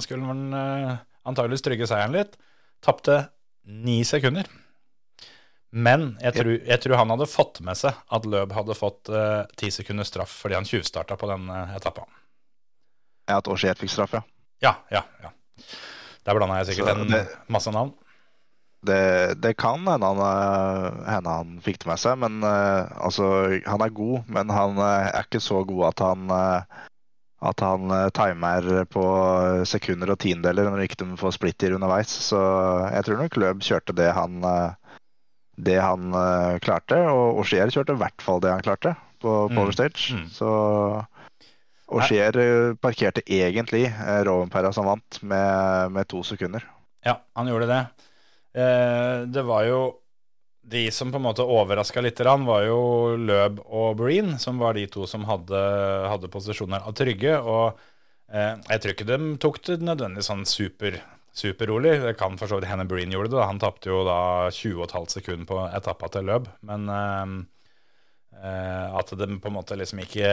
skulle 0.04 0.28
han 0.28 0.44
eh, 0.54 0.92
antageligvis 1.26 1.64
trygge 1.66 1.88
seieren 1.90 2.14
litt. 2.14 2.36
Tapte 2.84 3.24
ni 3.66 4.02
sekunder. 4.06 4.48
Men 5.76 6.14
jeg 6.22 6.36
tror, 6.36 6.52
jeg 6.54 6.82
tror 6.82 7.00
han 7.00 7.10
hadde 7.12 7.26
fått 7.28 7.58
med 7.66 7.76
seg 7.76 7.96
at 8.14 8.28
Løb 8.30 8.54
hadde 8.54 8.76
fått 8.78 9.10
eh, 9.10 9.42
sekunder 9.58 9.74
sekunders 9.74 10.12
straff 10.12 10.38
fordi 10.44 10.56
han 10.56 10.68
tjuvstarta 10.68 11.18
på 11.18 11.28
den 11.28 11.50
uh, 11.50 11.74
etappa. 11.76 12.06
Ja, 13.26 13.40
At 13.40 13.50
Augier 13.50 13.76
fikk 13.76 13.90
straff, 13.92 14.14
ja. 14.14 14.22
Ja, 14.62 14.72
ja, 14.94 15.02
ja. 15.24 15.32
Der 16.24 16.38
blanda 16.38 16.60
jeg 16.60 16.70
sikkert 16.70 17.10
det, 17.10 17.18
en 17.18 17.52
masse 17.52 17.72
navn. 17.74 17.92
Det, 18.86 19.36
det 19.42 19.54
kan 19.60 19.86
hende 19.88 20.10
han, 20.10 20.20
eh, 20.24 20.98
hende 21.10 21.36
han 21.38 21.54
fikk 21.64 21.82
det 21.82 21.90
med 21.90 22.02
seg, 22.02 22.18
men 22.22 22.42
eh, 22.46 22.90
altså 22.96 23.28
Han 23.66 23.84
er 23.84 23.94
god, 23.94 24.28
men 24.32 24.52
han 24.52 24.80
eh, 24.80 25.08
er 25.12 25.26
ikke 25.26 25.42
så 25.42 25.62
god 25.68 25.88
at 25.92 26.04
han 26.06 26.36
at 27.46 27.60
han 27.60 27.90
timer 28.16 28.64
på 28.88 29.02
sekunder 29.68 30.14
og 30.14 30.16
tiendeler 30.22 30.70
når 30.72 30.86
ikke 30.86 30.96
de 31.02 31.18
får 31.20 31.34
splitter 31.36 31.74
underveis. 31.76 32.08
Så 32.08 32.38
jeg 32.94 33.04
tror 33.06 33.20
nok 33.20 33.36
Løb 33.38 33.60
kjørte 33.62 33.94
det 33.94 34.08
han, 34.16 34.40
det 35.68 35.76
han 35.84 36.16
klarte, 36.64 36.96
og 37.12 37.42
Augier 37.44 37.70
kjørte 37.70 37.92
i 37.94 38.00
hvert 38.00 38.24
fall 38.24 38.40
det 38.42 38.54
han 38.54 38.64
klarte 38.64 38.94
på 39.22 39.36
Mm. 39.50 39.56
Power 39.56 39.72
Stage. 39.76 40.14
Mm. 40.16 40.28
Så 40.32 40.48
Augier 41.86 42.36
eh, 42.36 42.74
parkerte 42.74 43.22
egentlig 43.26 43.86
Rovenpera 44.26 44.72
som 44.72 44.88
vant, 44.88 45.22
med, 45.22 45.92
med 45.92 46.08
to 46.08 46.22
sekunder. 46.26 46.64
Ja, 47.06 47.20
han 47.38 47.46
gjorde 47.46 47.68
det. 47.70 47.82
Eh, 48.56 49.26
det 49.28 49.42
var 49.44 49.64
jo 49.68 49.80
De 50.66 50.88
som 50.90 51.12
på 51.12 51.20
en 51.20 51.26
måte 51.28 51.44
overraska 51.46 52.02
litt, 52.02 52.18
var 52.18 52.64
jo 52.66 53.14
Løb 53.22 53.60
og 53.66 54.00
Breen, 54.00 54.32
som 54.42 54.58
var 54.58 54.74
de 54.74 54.86
to 54.90 55.04
som 55.06 55.22
hadde, 55.28 55.60
hadde 56.10 56.30
posisjoner 56.32 56.82
av 56.82 56.96
trygge. 56.98 57.36
Og 57.38 57.78
eh, 58.32 58.56
jeg 58.72 58.82
tror 58.82 58.94
ikke 58.96 59.06
de 59.06 59.18
tok 59.38 59.60
det 59.68 59.76
nødvendigvis 59.78 60.26
sånn 60.26 60.42
super, 60.42 60.98
superrolig. 61.30 62.00
Det 62.02 62.16
kan 62.18 62.34
for 62.40 62.50
så 62.50 62.58
vidt 62.58 62.66
hende 62.72 62.88
Breen 62.90 63.14
gjorde 63.14 63.30
det. 63.30 63.38
da. 63.38 63.46
Han 63.46 63.62
tapte 63.62 63.92
jo 63.92 64.02
da 64.08 64.18
20,5 64.50 65.06
sekunder 65.20 65.46
på 65.46 65.60
etappa 65.70 66.10
til 66.16 66.26
Løb. 66.32 66.50
Men 66.66 66.90
eh, 66.90 67.36
eh, 68.42 68.98
at 68.98 69.14
de 69.14 69.30
på 69.38 69.52
en 69.52 69.58
måte 69.60 69.78
liksom 69.78 70.02
ikke 70.02 70.32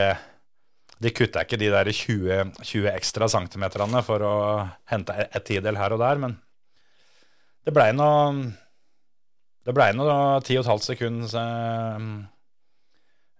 de 0.98 1.10
kutta 1.14 1.42
ikke 1.44 1.58
de 1.60 1.70
der 1.70 1.90
20, 1.90 2.58
20 2.58 2.90
ekstra 2.94 3.28
centimeterne 3.30 4.02
for 4.06 4.24
å 4.24 4.34
hente 4.90 5.14
et 5.26 5.46
tidel 5.46 5.78
her 5.78 5.94
og 5.94 6.02
der, 6.02 6.18
men 6.22 6.36
det 7.64 7.74
blei 7.74 7.90
noe 7.96 8.52
Det 9.64 9.72
blei 9.72 9.90
noe 9.96 10.40
10,5 10.44 10.82
sekund 10.84 11.36
eh, 11.40 12.08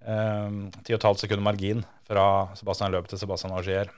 eh, 0.09 0.61
10,5 0.89 1.25
sekund 1.25 1.45
margin 1.45 1.85
fra 2.09 2.29
Sebastian 2.57 2.95
Løp 2.95 3.11
til 3.11 3.21
Sebastian 3.21 3.53
Augier. 3.57 3.93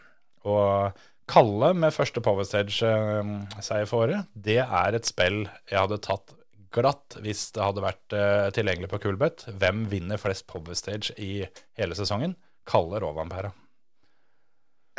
Og 0.47 0.97
Kalle 1.27 1.73
med 1.75 1.95
første 1.95 2.23
Power 2.23 2.47
Stage-seier 2.47 3.87
for 3.91 4.07
året, 4.07 4.29
det 4.35 4.61
er 4.63 4.95
et 4.95 5.09
spill 5.09 5.41
jeg 5.67 5.79
hadde 5.81 5.99
tatt 6.05 6.35
glatt 6.77 7.17
hvis 7.23 7.49
det 7.57 7.65
hadde 7.65 7.83
vært 7.83 8.15
eh, 8.15 8.47
tilgjengelig 8.55 8.91
på 8.93 9.01
Kulbeth. 9.07 9.51
Hvem 9.59 9.87
vinner 9.91 10.21
flest 10.23 10.47
Power 10.51 10.77
Stage 10.79 11.17
i 11.19 11.41
hele 11.79 11.99
sesongen? 11.99 12.37
Kalle 12.67 13.01
Rovanpera. 13.03 13.51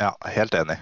Ja, 0.00 0.12
helt 0.30 0.54
enig. 0.54 0.78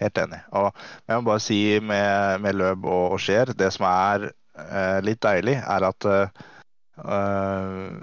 Helt 0.00 0.20
enig. 0.20 0.40
Og 0.56 0.70
jeg 1.06 1.18
må 1.18 1.26
bare 1.28 1.44
si 1.44 1.60
med, 1.84 2.40
med 2.44 2.56
Løb 2.56 2.86
og 2.88 3.16
Augier, 3.18 3.52
det 3.56 3.68
som 3.74 3.86
er 3.90 4.30
eh, 4.30 5.00
litt 5.04 5.20
deilig, 5.24 5.58
er 5.60 5.88
at 5.90 6.08
eh, 6.08 6.44
eh, 7.04 7.98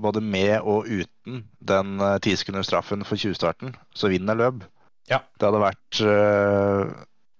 både 0.00 0.22
med 0.22 0.60
og 0.60 0.86
uten 0.86 1.44
den 1.58 1.96
uh, 1.98 2.16
tisekundersstraffen 2.22 3.02
for 3.02 3.18
20-starten, 3.18 3.74
så 3.94 4.10
vinner 4.12 4.38
Løb. 4.38 4.62
Ja. 5.10 5.18
Det 5.38 5.48
hadde 5.48 5.62
vært, 5.64 6.00
eh, 6.06 6.92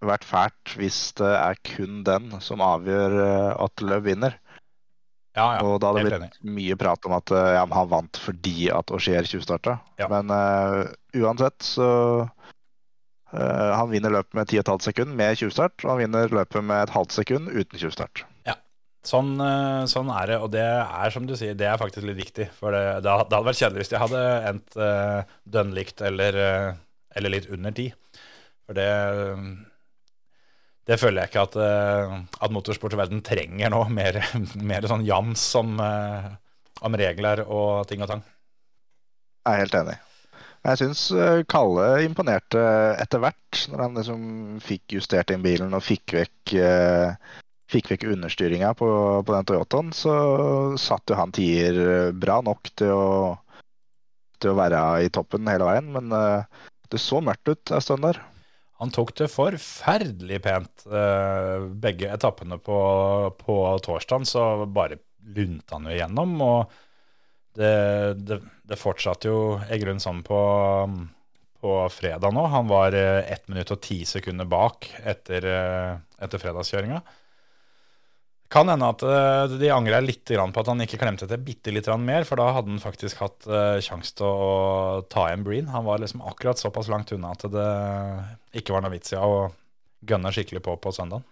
vært 0.03 0.27
fælt 0.27 0.73
hvis 0.81 0.99
det 1.21 1.31
er 1.31 1.61
kun 1.63 2.01
den 2.07 2.33
som 2.43 2.63
avgjør 2.65 3.15
eh, 3.23 3.51
at 3.63 3.85
Løb 3.87 4.09
vinner. 4.09 4.35
Ja, 5.39 5.45
ja, 5.55 5.61
og 5.63 5.79
da 5.79 5.93
hadde 5.93 6.09
det 6.09 6.19
blitt 6.19 6.41
mye 6.57 6.77
prat 6.79 7.07
om 7.07 7.15
at 7.15 7.31
eh, 7.31 7.53
ja, 7.55 7.63
han 7.63 7.91
vant 7.93 8.19
fordi 8.19 8.67
at 8.75 8.91
Augier 8.91 9.29
tjuvstarta. 9.31 9.77
Ja. 10.01 10.09
Men 10.11 10.33
uh, 10.35 10.91
uansett 11.15 11.63
så 11.63 11.91
eh, 12.25 12.40
Han 13.31 13.93
vinner 13.93 14.11
løpet 14.11 14.35
med 14.35 14.51
10,5 14.51 14.81
sekund 14.89 15.15
med 15.15 15.39
tjuvstart, 15.39 15.85
og 15.85 15.93
han 15.93 16.01
vinner 16.01 16.33
løpet 16.35 16.65
med 16.67 16.83
et 16.83 16.93
halvt 16.95 17.15
sekund 17.15 17.51
uten 17.53 17.79
tjuvstart. 17.79 18.25
Sånn, 19.01 19.33
eh, 19.41 19.87
sånn 19.89 20.11
er 20.13 20.29
det, 20.29 20.37
og 20.45 20.51
det 20.53 20.67
er 20.67 21.13
som 21.13 21.25
du 21.25 21.33
sier, 21.39 21.55
det 21.57 21.71
er 21.71 21.81
faktisk 21.81 22.05
litt 22.05 22.21
viktig. 22.21 22.51
For 22.59 22.75
det, 22.77 23.01
det 23.07 23.15
hadde 23.23 23.41
vært 23.47 23.61
kjedelig 23.63 23.85
hvis 23.85 23.93
de 23.95 24.03
hadde 24.03 24.25
endt 24.51 24.77
uh, 24.77 25.23
dønn 25.49 25.73
likt 25.77 26.03
eller, 26.05 26.37
eh, 26.37 26.69
eller 27.17 27.33
litt 27.33 27.49
under 27.49 27.73
ti. 27.77 27.89
For 28.69 28.77
det 28.77 28.91
Det 30.91 30.99
føler 30.99 31.23
jeg 31.23 31.31
ikke 31.31 31.43
at, 31.47 31.57
at 32.43 32.53
motorsportverden 32.53 33.21
trenger 33.23 33.71
nå. 33.71 33.85
Mer, 33.99 34.21
mer 34.59 34.89
sånn 34.91 35.07
jams 35.07 35.45
om, 35.57 35.79
eh, 35.81 36.31
om 36.83 36.97
regler 36.99 37.45
og 37.47 37.87
ting 37.89 38.03
og 38.03 38.11
tang. 38.11 38.25
Jeg 39.47 39.55
er 39.55 39.63
helt 39.65 39.77
enig. 39.81 39.99
Jeg 40.61 40.77
syns 40.77 41.03
Kalle 41.49 41.87
imponerte 42.05 42.61
etter 43.01 43.23
hvert, 43.23 43.61
når 43.73 43.83
han 43.85 43.95
liksom 43.97 44.25
fikk 44.65 44.99
justert 44.99 45.33
inn 45.33 45.45
bilen 45.45 45.73
og 45.77 45.85
fikk 45.87 46.17
vekk, 46.19 46.55
eh, 46.61 47.39
fikk 47.73 47.95
vekk 47.95 48.05
understyringa 48.13 48.75
på, 48.77 48.89
på 49.25 49.37
den 49.37 49.49
Toyotaen. 49.49 49.95
Så 49.97 50.13
satt 50.81 51.09
jo 51.09 51.17
han 51.17 51.33
tier 51.33 52.13
bra 52.13 52.41
nok 52.45 52.73
til 52.77 52.93
å, 52.93 53.07
til 54.37 54.53
å 54.53 54.59
være 54.61 54.83
i 55.07 55.13
toppen 55.15 55.49
hele 55.49 55.71
veien. 55.71 55.89
Men 55.97 56.13
eh, 56.13 56.61
det 56.93 57.01
så 57.01 57.23
mørkt 57.25 57.49
ut 57.49 57.73
en 57.73 57.85
stund 57.85 58.05
der. 58.05 58.21
Han 58.81 58.93
tok 58.93 59.13
det 59.19 59.29
forferdelig 59.29 60.39
pent 60.45 60.87
eh, 60.89 61.67
begge 61.83 62.09
etappene 62.13 62.57
på, 62.65 62.79
på 63.41 63.57
torsdagen, 63.85 64.25
så 64.29 64.65
bare 64.65 65.01
lunta 65.37 65.77
han 65.77 65.89
jo 65.89 65.97
igjennom. 65.97 66.33
Og 66.45 66.79
det, 67.59 68.15
det, 68.27 68.41
det 68.69 68.79
fortsatte 68.79 69.31
jo 69.31 69.41
grunnen 69.61 70.03
sånn 70.03 70.23
på, 70.27 70.41
på 71.61 71.77
fredag 71.95 72.35
nå. 72.35 72.45
Han 72.53 72.69
var 72.71 72.95
eh, 72.97 73.25
ett 73.33 73.49
minutt 73.51 73.73
og 73.75 73.81
ti 73.85 74.03
sekunder 74.09 74.49
bak 74.51 74.87
etter, 75.03 75.47
eh, 75.47 75.97
etter 76.23 76.43
fredagskjøringa. 76.43 77.01
Kan 78.51 78.71
hende 78.71 78.89
at 78.91 79.03
eh, 79.07 79.57
de 79.61 79.71
angrer 79.75 80.03
litt 80.07 80.31
på 80.31 80.63
at 80.63 80.71
han 80.73 80.83
ikke 80.87 80.99
klemte 81.03 81.29
til 81.31 81.43
bitte 81.47 81.75
litt 81.75 81.91
mer, 82.03 82.27
for 82.29 82.41
da 82.41 82.49
hadde 82.57 82.73
han 82.75 82.83
faktisk 82.83 83.23
hatt 83.23 83.51
sjanse 83.85 84.15
til 84.19 84.27
å 84.31 85.03
ta 85.11 85.29
igjen 85.29 85.47
Breen. 85.47 85.73
Han 85.75 85.87
var 85.87 86.03
liksom 86.03 86.23
akkurat 86.27 86.59
såpass 86.59 86.91
langt 86.91 87.13
unna 87.15 87.35
at 87.35 87.47
det 87.51 87.69
ikke 88.63 88.75
var 88.75 88.87
noe 88.87 88.95
vits 88.95 89.15
i 89.15 89.21
å 89.21 89.51
gønne 90.07 90.33
skikkelig 90.33 90.63
på 90.65 90.79
på 90.81 90.95
søndagen. 90.97 91.27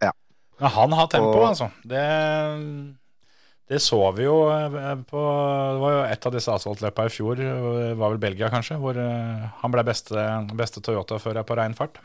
Ja. 0.00 0.14
Men 0.58 0.72
han 0.78 0.92
har 0.96 1.06
tempo, 1.12 1.36
Og- 1.36 1.48
altså. 1.50 1.70
Det, 1.84 2.04
det 3.70 3.78
så 3.84 3.98
vi 4.16 4.26
jo 4.26 4.36
eh, 4.50 4.94
på 5.06 5.20
Det 5.22 5.82
var 5.84 5.94
jo 5.94 6.04
et 6.10 6.26
av 6.26 6.34
disse 6.34 6.52
asfaltløpa 6.52 7.06
i 7.06 7.12
fjor, 7.14 7.38
det 7.38 7.94
var 7.96 8.10
vel 8.10 8.22
Belgia 8.22 8.50
kanskje, 8.52 8.78
hvor 8.82 8.98
eh, 8.98 9.50
han 9.62 9.74
ble 9.74 9.86
beste, 9.86 10.28
beste 10.58 10.82
Toyota-fører 10.84 11.46
på 11.46 11.58
rein 11.58 11.78
fart. 11.78 12.00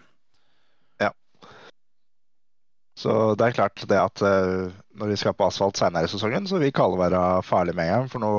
Så 2.95 3.35
det 3.35 3.49
er 3.49 3.55
klart 3.57 3.83
det 3.89 3.97
at 3.99 4.21
eh, 4.23 4.71
når 4.95 5.11
vi 5.11 5.17
skal 5.19 5.35
på 5.35 5.49
asfalt 5.49 5.79
senere 5.79 6.07
i 6.07 6.11
sesongen, 6.11 6.47
så 6.47 6.59
vil 6.61 6.73
Kalle 6.75 6.99
være 6.99 7.21
farlig 7.43 7.75
med 7.75 7.89
en 7.89 7.97
gang. 7.97 8.11
For 8.11 8.23
nå 8.23 8.31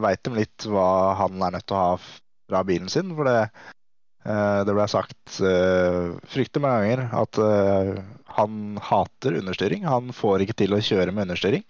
veit 0.00 0.22
de 0.24 0.32
litt 0.38 0.68
hva 0.68 1.14
han 1.18 1.42
er 1.44 1.58
nødt 1.58 1.68
til 1.68 1.76
å 1.76 1.82
ha 1.82 1.98
fra 1.98 2.62
bilen 2.64 2.88
sin. 2.92 3.12
For 3.18 3.28
det, 3.28 3.42
eh, 4.24 4.60
det 4.64 4.76
ble 4.76 4.86
sagt 4.88 5.36
fryktelig 5.36 6.64
mange 6.64 6.86
ganger 6.86 7.04
at 7.20 7.42
eh, 7.44 7.92
han 8.38 8.80
hater 8.88 9.36
understyring. 9.42 9.84
Han 9.84 10.14
får 10.16 10.46
ikke 10.46 10.56
til 10.64 10.76
å 10.76 10.82
kjøre 10.88 11.12
med 11.12 11.28
understyring. 11.28 11.66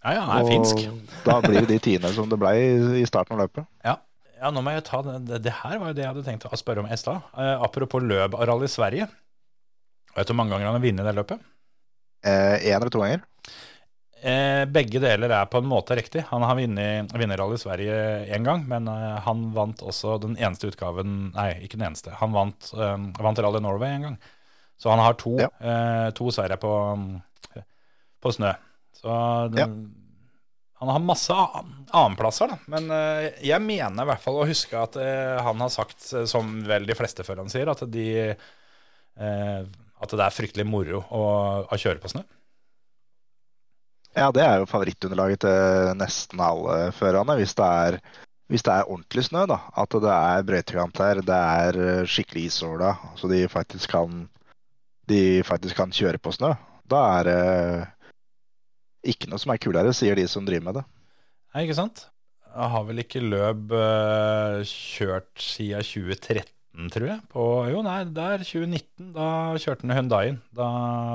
Ja, 0.00 0.12
ja, 0.16 0.20
han 0.24 0.44
er 0.44 0.48
finsk. 0.48 0.84
da 1.26 1.40
blir 1.44 1.60
det 1.60 1.68
de 1.74 1.78
tiende 1.84 2.12
som 2.16 2.28
det 2.30 2.38
ble 2.40 2.52
i, 2.56 2.68
i 3.02 3.06
starten 3.08 3.36
av 3.36 3.42
løpet. 3.44 3.66
Ja, 3.84 4.48
nå 4.48 4.62
må 4.64 4.72
jeg 4.72 4.86
ta 4.88 5.02
det. 5.04 5.42
Det, 5.44 5.52
her 5.52 5.76
var 5.78 5.90
jo 5.90 5.96
det 5.98 6.06
jeg 6.06 6.12
hadde 6.14 6.24
tenkt 6.24 6.46
å 6.48 6.56
spørre 6.56 6.80
om 6.80 6.88
i 6.88 6.96
stad. 6.96 7.20
Eh, 7.36 7.56
apropos 7.60 8.00
rally 8.00 8.68
Sverige. 8.72 9.10
Vet 10.16 10.26
du 10.26 10.32
hvor 10.32 10.38
mange 10.40 10.54
ganger 10.54 10.70
han 10.70 10.78
har 10.78 10.84
vunnet 10.86 11.04
det 11.04 11.12
løpet? 11.18 11.42
Én 12.24 12.72
eller 12.76 12.88
to 12.92 13.02
ganger. 13.02 13.20
Eh, 14.20 14.64
begge 14.68 15.00
deler 15.00 15.32
er 15.32 15.46
på 15.48 15.60
en 15.60 15.68
måte 15.68 15.96
riktig. 15.96 16.24
Han 16.28 16.42
har 16.44 16.56
vunnet 16.58 17.12
vunnet 17.16 17.38
Rally 17.40 17.56
Sverige 17.60 17.94
én 18.36 18.44
gang, 18.44 18.64
men 18.68 18.88
eh, 18.92 19.20
han 19.24 19.46
vant 19.56 19.80
også 19.84 20.18
den 20.20 20.34
eneste 20.36 20.68
utgaven 20.68 21.30
Nei, 21.36 21.54
ikke 21.64 21.78
den 21.80 21.86
eneste. 21.88 22.12
Han 22.20 22.32
vant, 22.36 22.72
eh, 22.76 22.96
vant 23.20 23.40
Rally 23.40 23.62
Norway 23.64 23.94
en 23.96 24.08
gang. 24.08 24.18
Så 24.80 24.92
han 24.92 25.00
har 25.04 25.16
to, 25.20 25.36
Ja. 25.40 25.48
eh, 25.60 26.10
to 26.16 26.28
seire 26.32 26.56
på, 26.60 26.72
på 28.20 28.32
snø. 28.36 28.52
Så 29.00 29.12
det, 29.54 29.64
Ja. 29.64 29.66
han 30.80 30.88
har 30.92 31.00
masse 31.00 31.32
annenplasser, 31.32 32.52
da. 32.52 32.58
Men 32.68 32.90
eh, 32.92 33.30
jeg 33.48 33.62
mener 33.64 34.04
i 34.04 34.08
hvert 34.10 34.20
fall 34.24 34.40
å 34.42 34.48
huske 34.48 34.76
at 34.76 34.98
eh, 35.00 35.38
han 35.40 35.60
har 35.64 35.72
sagt, 35.72 36.02
eh, 36.12 36.26
som 36.28 36.58
vel 36.68 36.84
de 36.88 36.96
fleste 36.98 37.24
før 37.24 37.40
han 37.42 37.52
sier, 37.52 37.70
at, 37.72 37.80
de, 37.88 38.08
at 39.20 40.12
det 40.16 40.24
er 40.26 40.36
fryktelig 40.36 40.66
moro 40.68 41.00
å, 41.08 41.22
å 41.64 41.78
kjøre 41.80 42.00
på 42.02 42.12
snø. 42.12 42.22
Ja, 44.16 44.30
det 44.34 44.42
er 44.42 44.58
jo 44.58 44.66
favorittunderlaget 44.66 45.44
til 45.44 45.92
nesten 46.00 46.40
alle 46.42 46.90
førerne. 46.96 47.36
Hvis 47.38 47.54
det 47.58 47.68
er, 47.84 47.98
hvis 48.50 48.64
det 48.66 48.72
er 48.74 48.88
ordentlig 48.90 49.22
snø, 49.28 49.44
da. 49.46 49.60
At 49.78 49.94
det 50.02 50.14
er 50.16 50.46
brøytekanter, 50.48 51.20
det 51.24 51.40
er 51.60 52.08
skikkelig 52.10 52.48
isåla, 52.50 52.96
så 53.20 53.30
de 53.30 53.44
faktisk 53.52 53.92
kan 53.94 54.24
de 55.10 55.42
faktisk 55.46 55.78
kan 55.78 55.94
kjøre 55.94 56.18
på 56.22 56.32
snø. 56.34 56.52
Da 56.90 57.00
er 57.20 57.28
det 57.28 57.38
ikke 59.06 59.30
noe 59.30 59.40
som 59.40 59.52
er 59.54 59.60
kulere, 59.62 59.92
sier 59.96 60.18
de 60.18 60.26
som 60.28 60.46
driver 60.46 60.66
med 60.68 60.80
det. 60.80 60.86
Nei, 61.54 61.64
ikke 61.66 61.78
sant? 61.78 62.04
Jeg 62.50 62.72
har 62.72 62.86
vel 62.88 63.02
ikke 63.02 63.22
løp 63.22 63.72
uh, 63.74 64.60
kjørt 64.66 65.30
siden 65.42 65.86
2013, 65.86 66.90
tror 66.94 67.06
jeg. 67.06 67.22
På, 67.30 67.46
jo, 67.70 67.82
nei, 67.86 68.02
der 68.16 68.42
2019. 68.42 69.12
Da 69.14 69.28
kjørte 69.62 69.86
han 69.86 69.96
Hyundaien. 69.96 70.40
Da 70.54 70.68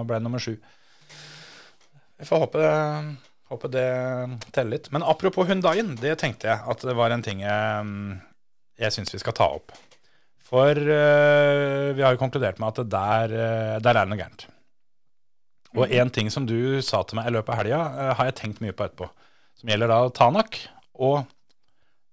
ble 0.07 0.19
han 0.19 0.27
nummer 0.27 0.43
sju. 0.43 0.55
Vi 2.15 2.27
får 2.29 2.45
håpe, 2.45 2.69
håpe 3.51 3.71
det 3.73 3.89
teller 4.55 4.77
litt. 4.77 4.88
Men 4.95 5.03
apropos 5.03 5.47
Hyundaien, 5.49 5.93
det 5.99 6.15
tenkte 6.21 6.49
jeg 6.53 6.63
at 6.71 6.88
det 6.88 6.95
var 6.95 7.11
en 7.11 7.25
ting 7.25 7.43
jeg, 7.43 8.19
jeg 8.79 8.95
syns 8.95 9.11
vi 9.15 9.21
skal 9.23 9.36
ta 9.36 9.51
opp. 9.57 9.75
For 10.45 10.71
uh, 10.71 11.91
vi 11.97 12.05
har 12.05 12.15
jo 12.15 12.21
konkludert 12.21 12.61
med 12.63 12.71
at 12.71 12.91
der, 12.95 13.36
uh, 13.36 13.77
der 13.83 13.91
er 13.91 14.03
det 14.05 14.11
noe 14.13 14.23
gærent. 14.23 14.47
Og 15.76 15.91
en 15.91 16.11
ting 16.13 16.32
som 16.32 16.47
du 16.47 16.82
sa 16.86 17.01
til 17.03 17.19
meg 17.19 17.30
i 17.30 17.36
løpet 17.36 17.51
av 17.53 17.61
helga, 17.61 17.80
eh, 17.99 18.11
har 18.17 18.30
jeg 18.30 18.38
tenkt 18.39 18.61
mye 18.63 18.76
på 18.76 18.88
etterpå. 18.88 19.09
Som 19.59 19.71
gjelder 19.71 19.91
da 19.91 19.99
Tanak 20.15 20.59
og 20.95 21.26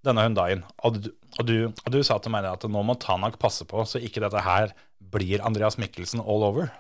denne 0.07 0.25
Hyundaien. 0.27 0.65
Og 0.83 0.99
du, 0.99 1.11
og, 1.39 1.45
du, 1.47 1.57
og 1.71 1.91
du 1.95 2.01
sa 2.07 2.19
til 2.23 2.35
meg 2.35 2.47
at 2.49 2.67
nå 2.67 2.85
må 2.87 2.99
Tanak 3.03 3.39
passe 3.43 3.67
på 3.69 3.85
så 3.87 4.03
ikke 4.03 4.23
dette 4.25 4.43
her 4.43 4.75
blir 5.13 5.43
Andreas 5.47 5.79
Mikkelsen 5.81 6.23
all 6.23 6.47
over. 6.47 6.73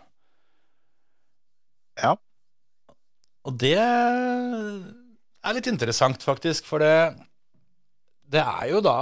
Ja. 2.01 2.17
Og 3.47 3.59
det 3.59 3.77
er 3.79 5.55
litt 5.57 5.69
interessant, 5.71 6.23
faktisk, 6.23 6.67
for 6.69 6.83
det 6.83 6.95
det 8.33 8.41
er 8.41 8.69
jo 8.71 8.79
da 8.81 8.95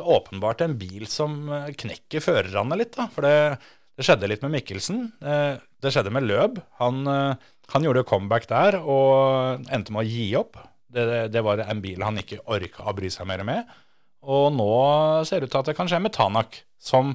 åpenbart 0.00 0.62
en 0.64 0.78
bil 0.80 1.04
som 1.10 1.42
knekker 1.50 2.22
førerne 2.24 2.78
litt, 2.80 2.94
da. 2.96 3.10
For 3.12 3.26
det, 3.26 3.58
det 4.00 4.06
skjedde 4.08 4.28
litt 4.32 4.44
med 4.44 4.54
Mikkelsen. 4.54 5.00
Eh, 5.20 5.60
Det 5.80 5.92
skjedde 5.92 6.12
med 6.12 6.24
Løb. 6.24 6.58
Han, 6.80 7.06
eh, 7.08 7.36
han 7.72 7.84
gjorde 7.84 8.06
comeback 8.08 8.46
der 8.48 8.78
og 8.80 9.66
endte 9.68 9.92
med 9.92 10.04
å 10.06 10.08
gi 10.08 10.26
opp. 10.40 10.56
Det, 10.90 11.28
det 11.32 11.42
var 11.44 11.60
en 11.62 11.80
bil 11.84 12.00
han 12.02 12.18
ikke 12.18 12.40
orka 12.50 12.88
å 12.88 12.94
bry 12.96 13.10
seg 13.12 13.28
mer 13.28 13.44
med. 13.44 13.68
Og 14.24 14.50
nå 14.52 14.70
ser 15.28 15.40
det 15.40 15.48
ut 15.48 15.52
til 15.54 15.60
at 15.62 15.70
det 15.70 15.76
kan 15.78 15.88
skje 15.88 16.00
med 16.02 16.12
Tanak, 16.16 16.62
som 16.80 17.14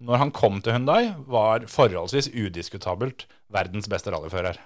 når 0.00 0.22
han 0.22 0.32
kom 0.34 0.62
til 0.62 0.74
Hyundai, 0.74 1.12
var 1.28 1.66
forholdsvis 1.68 2.30
udiskutabelt 2.32 3.26
verdens 3.52 3.90
beste 3.90 4.14
rallyfører. 4.14 4.56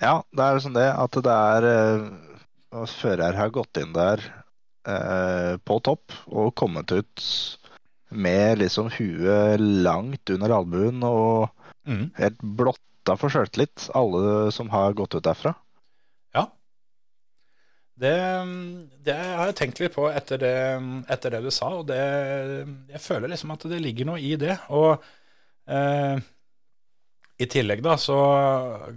Ja, 0.00 0.20
det 0.32 0.46
er 0.46 0.62
sånn 0.64 0.76
det 0.76 0.88
at 0.92 1.18
det 1.26 1.36
er 1.52 1.68
eh, 1.72 2.08
Fører 2.92 3.36
har 3.38 3.52
gått 3.54 3.78
inn 3.80 3.94
der 3.96 4.20
eh, 4.86 5.54
på 5.64 5.78
topp 5.86 6.12
og 6.28 6.50
kommet 6.58 6.92
ut 6.92 7.22
med 8.10 8.58
liksom 8.62 8.90
huet 8.94 9.60
langt 9.60 10.30
under 10.30 10.54
albuen 10.60 11.02
og 11.06 11.48
Mm. 11.86 12.08
helt 12.18 12.40
blotta 12.42 13.14
for 13.14 13.30
sjøltillit, 13.30 13.84
alle 13.94 14.50
som 14.50 14.66
har 14.72 14.92
gått 14.98 15.14
ut 15.14 15.22
derfra. 15.22 15.52
Ja. 16.34 16.48
Det, 17.94 18.14
det 19.06 19.14
har 19.14 19.46
jeg 19.46 19.54
tenkt 19.60 19.78
litt 19.80 19.94
på 19.94 20.08
etter 20.10 20.40
det, 20.42 20.56
etter 21.14 21.30
det 21.36 21.44
du 21.46 21.50
sa, 21.54 21.68
og 21.78 21.86
det, 21.86 22.00
jeg 22.90 23.00
føler 23.04 23.30
liksom 23.30 23.54
at 23.54 23.68
det 23.70 23.78
ligger 23.84 24.10
noe 24.10 24.18
i 24.18 24.34
det. 24.40 24.56
Og 24.74 24.98
eh, 25.70 26.18
i 27.38 27.46
tillegg 27.52 27.84
da, 27.86 27.94
så 28.00 28.18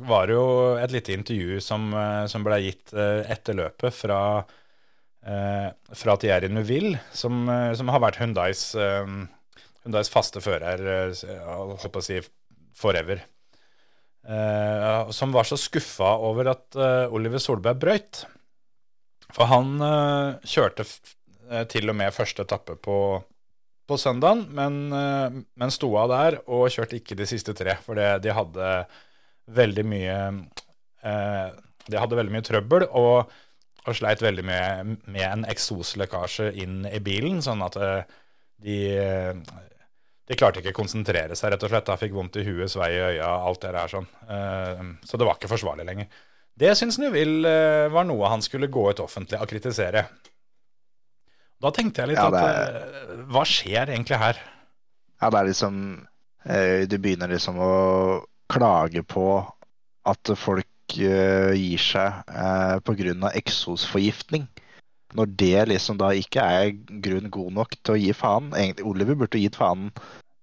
var 0.09 0.27
det 0.27 0.33
jo 0.39 0.49
et 0.81 0.91
lite 0.97 1.13
intervju 1.13 1.61
som, 1.61 1.91
eh, 1.93 2.25
som 2.31 2.43
ble 2.43 2.57
gitt 2.65 2.93
eh, 2.97 3.21
etter 3.29 3.53
løpet 3.61 3.93
fra, 4.01 4.19
fra 5.23 6.15
Thierry 6.17 6.47
Neuville, 6.51 6.99
som, 7.11 7.43
eh, 7.49 7.73
som 7.75 7.91
har 7.91 7.99
vært 7.99 8.19
Hyundais, 8.21 8.63
eh, 8.75 9.05
Hyundais 9.83 10.11
faste 10.11 10.41
fører, 10.43 10.79
eh, 10.79 11.13
jeg 11.13 11.91
å 11.91 12.03
si, 12.03 12.21
forever. 12.75 13.23
Eh, 14.29 15.09
som 15.15 15.31
var 15.31 15.47
så 15.47 15.57
skuffa 15.57 16.17
over 16.23 16.51
at 16.51 16.75
eh, 16.75 17.07
Oliver 17.11 17.39
Solberg 17.39 17.79
brøyt. 17.81 18.25
For 19.33 19.49
han 19.49 19.75
eh, 19.81 20.39
kjørte 20.47 20.85
eh, 21.49 21.65
til 21.71 21.89
og 21.91 21.97
med 21.99 22.15
første 22.15 22.43
etappe 22.45 22.75
på, 22.81 22.97
på 23.89 23.97
søndagen, 23.99 24.45
men, 24.55 24.79
eh, 24.93 25.39
men 25.59 25.73
sto 25.73 25.91
av 26.01 26.11
der 26.13 26.39
og 26.47 26.69
kjørte 26.73 26.99
ikke 26.99 27.17
de 27.19 27.27
siste 27.29 27.55
tre. 27.57 27.77
For 27.85 27.99
det, 27.99 28.21
de 28.25 28.35
hadde 28.35 28.73
veldig 29.49 29.85
mye 29.89 30.17
eh, 31.01 31.47
De 31.89 31.97
hadde 31.97 32.17
veldig 32.19 32.35
mye 32.35 32.45
trøbbel 32.45 32.85
og, 32.85 33.31
og 33.89 33.97
sleit 33.97 34.21
veldig 34.23 34.45
med, 34.45 34.93
med 35.09 35.25
en 35.27 35.45
eksoslekkasje 35.49 36.51
inn 36.63 36.83
i 36.89 37.01
bilen, 37.03 37.41
sånn 37.45 37.65
at 37.65 37.75
eh, 37.81 38.15
de 38.63 38.79
de 40.29 40.37
klarte 40.37 40.61
ikke 40.61 40.75
å 40.75 40.81
konsentrere 40.83 41.33
seg, 41.33 41.49
rett 41.55 41.63
og 41.65 41.71
slett. 41.71 41.87
Da 41.87 41.95
fikk 41.97 42.11
vondt 42.13 42.35
i 42.37 42.43
huet, 42.45 42.69
svei 42.69 42.91
i 42.93 42.99
øya, 43.01 43.29
alt 43.49 43.63
det 43.63 43.71
der 43.73 43.89
sånn. 43.89 44.05
Eh, 44.29 44.83
Så 45.09 45.17
det 45.17 45.25
var 45.25 45.39
ikke 45.39 45.49
forsvarlig 45.49 45.87
lenger. 45.87 46.05
Det 46.59 46.75
syns 46.77 46.99
Neuville 47.01 47.49
eh, 47.49 47.87
var 47.89 48.05
noe 48.05 48.29
han 48.29 48.43
skulle 48.45 48.69
gå 48.69 48.83
ut 48.91 49.01
offentlig 49.01 49.39
og 49.41 49.49
kritisere. 49.49 50.03
Da 51.59 51.71
tenkte 51.75 52.03
jeg 52.03 52.11
litt 52.11 52.21
Ja, 52.21 52.29
at 52.29 52.37
eh, 52.45 53.23
hva 53.33 53.41
skjer 53.47 53.89
egentlig 53.89 54.19
her? 54.21 54.37
Ja, 55.19 55.31
det 55.33 55.39
er 55.41 55.49
liksom 55.49 55.79
eh, 56.45 56.85
Du 56.87 56.95
begynner 57.01 57.31
liksom 57.33 57.57
å 57.59 57.73
klage 58.53 59.01
på 59.03 59.25
at 60.09 60.31
folk 60.39 60.61
eh, 60.63 60.68
gir 60.97 61.81
seg 61.83 62.23
eh, 62.29 62.79
pga. 62.85 63.31
eksosforgiftning. 63.37 64.47
Når 65.17 65.25
det 65.41 65.67
liksom 65.71 65.97
da 65.97 66.11
ikke 66.13 66.41
er 66.43 66.73
grunn 67.01 67.29
god 67.33 67.53
nok 67.53 67.75
til 67.81 67.95
å 67.95 67.99
gi 67.99 68.11
faen. 68.13 68.51
Egentlig, 68.53 68.85
Oliver 68.85 69.15
burde 69.17 69.41
gitt 69.41 69.57
faen 69.57 69.89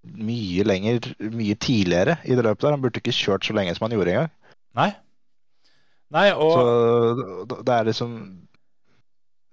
mye 0.06 0.64
lenger, 0.66 1.06
mye 1.34 1.54
tidligere 1.58 2.18
i 2.24 2.34
det 2.34 2.44
løpet 2.46 2.62
der. 2.66 2.74
Han 2.74 2.82
burde 2.82 3.02
ikke 3.02 3.14
kjørt 3.14 3.46
så 3.46 3.54
lenge 3.54 3.74
som 3.76 3.86
han 3.86 3.94
gjorde 3.96 4.14
engang. 4.14 4.32
Nei. 4.78 4.90
Nei, 6.14 6.30
og 6.32 6.52
Så 6.54 7.46
det- 7.64 7.74
er 7.74 7.84
liksom 7.84 8.12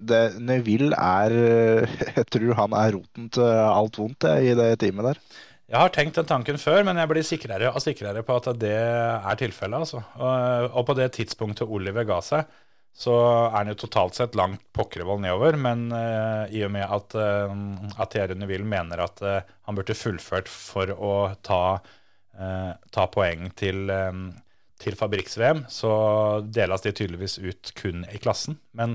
det, 0.04 0.39
Neville 0.41 0.94
er 0.98 1.32
Jeg 2.18 2.26
tror 2.30 2.54
han 2.60 2.74
er 2.74 2.91
roten 2.98 3.30
til 3.30 3.44
alt 3.44 3.98
vondt 3.98 4.28
jeg, 4.28 4.52
i 4.52 4.56
det 4.58 4.80
teamet 4.80 5.06
der. 5.14 5.20
Jeg 5.74 5.82
har 5.82 5.89
tenkt 5.89 6.19
den 6.19 6.28
tanken 6.30 6.59
før, 6.61 6.84
men 6.86 6.99
jeg 7.01 7.09
blir 7.09 7.26
sikrere 7.26 7.71
og 7.74 7.82
sikrere 7.82 8.21
på 8.21 8.36
at 8.38 8.51
det 8.61 8.76
er 8.78 9.38
tilfellet. 9.39 9.88
Altså. 9.88 10.03
Og, 10.21 10.67
og 10.69 10.84
på 10.86 10.93
det 10.99 11.07
tidspunktet 11.15 11.65
Oliver 11.65 12.05
ga 12.05 12.19
seg, 12.21 12.51
så 12.93 13.15
er 13.47 13.55
han 13.55 13.71
jo 13.71 13.80
totalt 13.82 14.19
sett 14.19 14.36
langt 14.38 14.61
pokkervoll 14.78 15.24
nedover. 15.24 15.57
Men 15.57 15.88
uh, 15.89 16.45
i 16.53 16.61
og 16.67 16.76
med 16.76 16.86
at, 16.86 17.15
uh, 17.17 17.55
at 17.97 18.13
Thierry 18.13 18.38
Neville 18.38 18.69
mener 18.69 19.01
at 19.01 19.24
uh, 19.26 19.39
han 19.65 19.80
burde 19.80 19.97
fullført 19.97 20.51
for 20.51 20.93
å 20.93 21.15
ta, 21.41 21.63
uh, 22.38 22.71
ta 22.93 23.05
poeng 23.09 23.49
til, 23.57 23.89
um, 23.89 24.28
til 24.78 24.97
fabrikks-VM, 24.99 25.63
så 25.74 25.95
deles 26.53 26.86
de 26.86 26.93
tydeligvis 26.93 27.39
ut 27.41 27.74
kun 27.82 28.05
i 28.13 28.21
klassen. 28.21 28.59
Men 28.78 28.93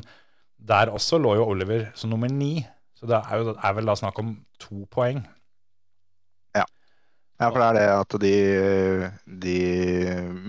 der 0.63 0.95
også 0.95 1.19
lå 1.19 1.41
jo 1.41 1.51
Oliver 1.57 1.89
som 1.99 2.15
nummer 2.15 2.31
ni, 2.31 2.61
så 2.95 3.11
det 3.11 3.19
er, 3.19 3.43
jo, 3.43 3.59
er 3.59 3.75
vel 3.75 3.91
da 3.91 3.99
snakk 3.99 4.23
om 4.23 4.37
to 4.63 4.87
poeng. 4.95 5.25
Ja, 7.39 7.53
for 7.55 7.61
det 7.63 7.67
er 7.69 7.77
det 7.79 7.87
at 7.95 8.15
de, 8.19 8.33
de 9.45 9.59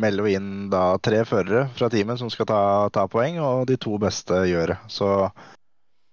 melder 0.02 0.26
jo 0.26 0.32
inn 0.40 0.50
da 0.72 0.96
tre 1.06 1.20
førere 1.28 1.68
fra 1.78 1.90
teamet 1.94 2.18
som 2.22 2.32
skal 2.34 2.48
ta, 2.50 2.62
ta 2.96 3.04
poeng, 3.12 3.38
og 3.46 3.68
de 3.70 3.78
to 3.78 4.00
beste 4.02 4.40
gjør 4.50 4.74
det. 4.74 4.78
Så, 4.90 5.10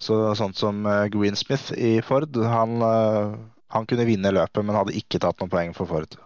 så 0.05 0.18
sånn 0.37 0.53
som 0.59 0.85
eh, 0.85 1.07
Greensmith 1.14 1.72
i 1.72 1.95
Ford, 2.05 2.37
han, 2.37 2.77
eh, 2.85 3.33
han 3.72 3.89
kunne 3.89 4.05
vinne 4.09 4.35
løpet, 4.37 4.61
men 4.68 4.77
hadde 4.77 4.97
ikke 5.01 5.22
tatt 5.24 5.41
noen 5.41 5.55
poeng 5.57 5.72
for 5.79 5.89
Ford. 5.89 6.18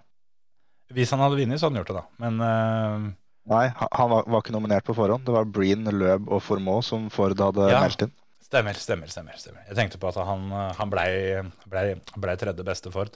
Hvis 0.91 1.15
han 1.15 1.23
hadde 1.23 1.39
vunnet, 1.39 1.61
så 1.63 1.69
hadde 1.69 1.77
han 1.79 1.85
gjort 1.85 1.95
det, 1.95 2.01
da. 2.03 2.07
Men 2.27 2.43
uh... 2.43 3.11
Nei, 3.51 3.65
han- 3.79 4.11
var, 4.11 4.27
var 4.27 4.43
ikke 4.43 4.55
nominert 4.59 4.85
på 4.87 4.95
forhånd. 4.99 5.23
Det 5.27 5.33
var 5.35 5.47
Breen, 5.47 5.87
Løb 5.95 6.27
og 6.27 6.43
Formoe 6.43 6.83
som 6.87 7.07
Ford 7.15 7.39
hadde 7.39 7.71
Ja. 7.71 7.85
meldt 7.87 8.03
inn. 8.09 8.17
stemmer, 8.51 8.75
stemmer, 8.75 9.07
stemmer. 9.11 9.39
stemmer. 9.39 9.63
Jeg 9.71 9.79
tenkte 9.79 9.99
på 10.03 10.11
at 10.11 10.19
han, 10.27 10.51
han 10.75 10.91
blei 10.91 11.39
ble, 11.71 11.85
ble 12.19 12.35
tredje 12.43 12.67
beste 12.67 12.91
Ford. 12.91 13.15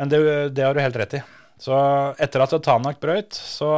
Men 0.00 0.08
det, 0.08 0.48
det 0.56 0.64
har 0.64 0.74
du 0.74 0.80
helt 0.80 0.96
rett 0.96 1.18
i. 1.18 1.22
Så 1.60 1.76
etter 2.16 2.40
at 2.40 2.54
Tanak 2.64 3.02
brøyt, 3.02 3.36
så, 3.36 3.68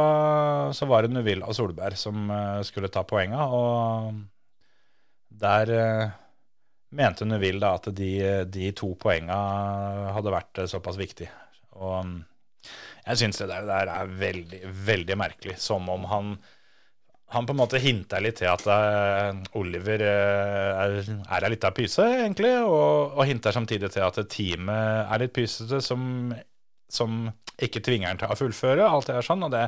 så 0.71 0.87
var 0.87 1.03
det 1.03 1.11
Nuvil 1.11 1.41
og 1.43 1.51
Solberg 1.57 1.99
som 1.99 2.29
eh, 2.31 2.61
skulle 2.63 2.87
ta 2.87 3.03
poenga. 3.03 3.43
Og 3.51 4.21
der 5.43 5.71
eh, 5.75 6.13
mente 6.95 7.27
Nuvil 7.27 7.59
da 7.59 7.73
at 7.75 7.89
de, 7.97 8.13
de 8.47 8.71
to 8.71 8.93
poenga 8.95 9.35
hadde 10.15 10.31
vært 10.31 10.63
eh, 10.63 10.69
såpass 10.71 10.95
viktige. 11.01 11.33
Og 11.75 12.07
mm, 12.07 12.15
jeg 13.09 13.19
syns 13.19 13.43
det 13.43 13.49
der, 13.51 13.67
der 13.67 13.91
er 13.91 14.15
veldig, 14.23 14.61
veldig 14.87 15.19
merkelig. 15.19 15.57
Som 15.59 15.91
om 15.91 16.07
han 16.07 16.37
han 17.33 17.47
på 17.49 17.53
en 17.55 17.59
måte 17.59 17.81
hinter 17.81 18.21
litt 18.23 18.37
til 18.41 18.49
at 18.51 18.63
eh, 18.69 19.41
Oliver 19.59 20.03
eh, 20.05 20.81
er, 20.83 20.97
er 21.25 21.45
ei 21.47 21.51
lita 21.53 21.71
pyse, 21.75 22.05
egentlig. 22.05 22.53
Og, 22.61 23.17
og 23.17 23.29
hinter 23.29 23.55
samtidig 23.55 23.89
til 23.93 24.05
at 24.05 24.19
teamet 24.31 25.09
er 25.09 25.23
litt 25.23 25.33
pysete, 25.35 25.81
som, 25.81 26.33
som 26.91 27.25
ikke 27.57 27.81
tvinger 27.85 28.11
han 28.11 28.21
til 28.21 28.33
å 28.33 28.37
fullføre. 28.37 28.85
Alt 28.87 29.09
det 29.09 29.17
er 29.17 29.25
sånn, 29.25 29.45
og 29.47 29.53
det, 29.53 29.67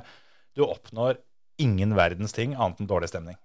du 0.58 0.66
oppnår 0.68 1.20
ingen 1.62 1.96
verdens 1.98 2.36
ting 2.36 2.56
annet 2.56 2.82
enn 2.82 2.90
dårlig 2.90 3.12
stemning. 3.12 3.38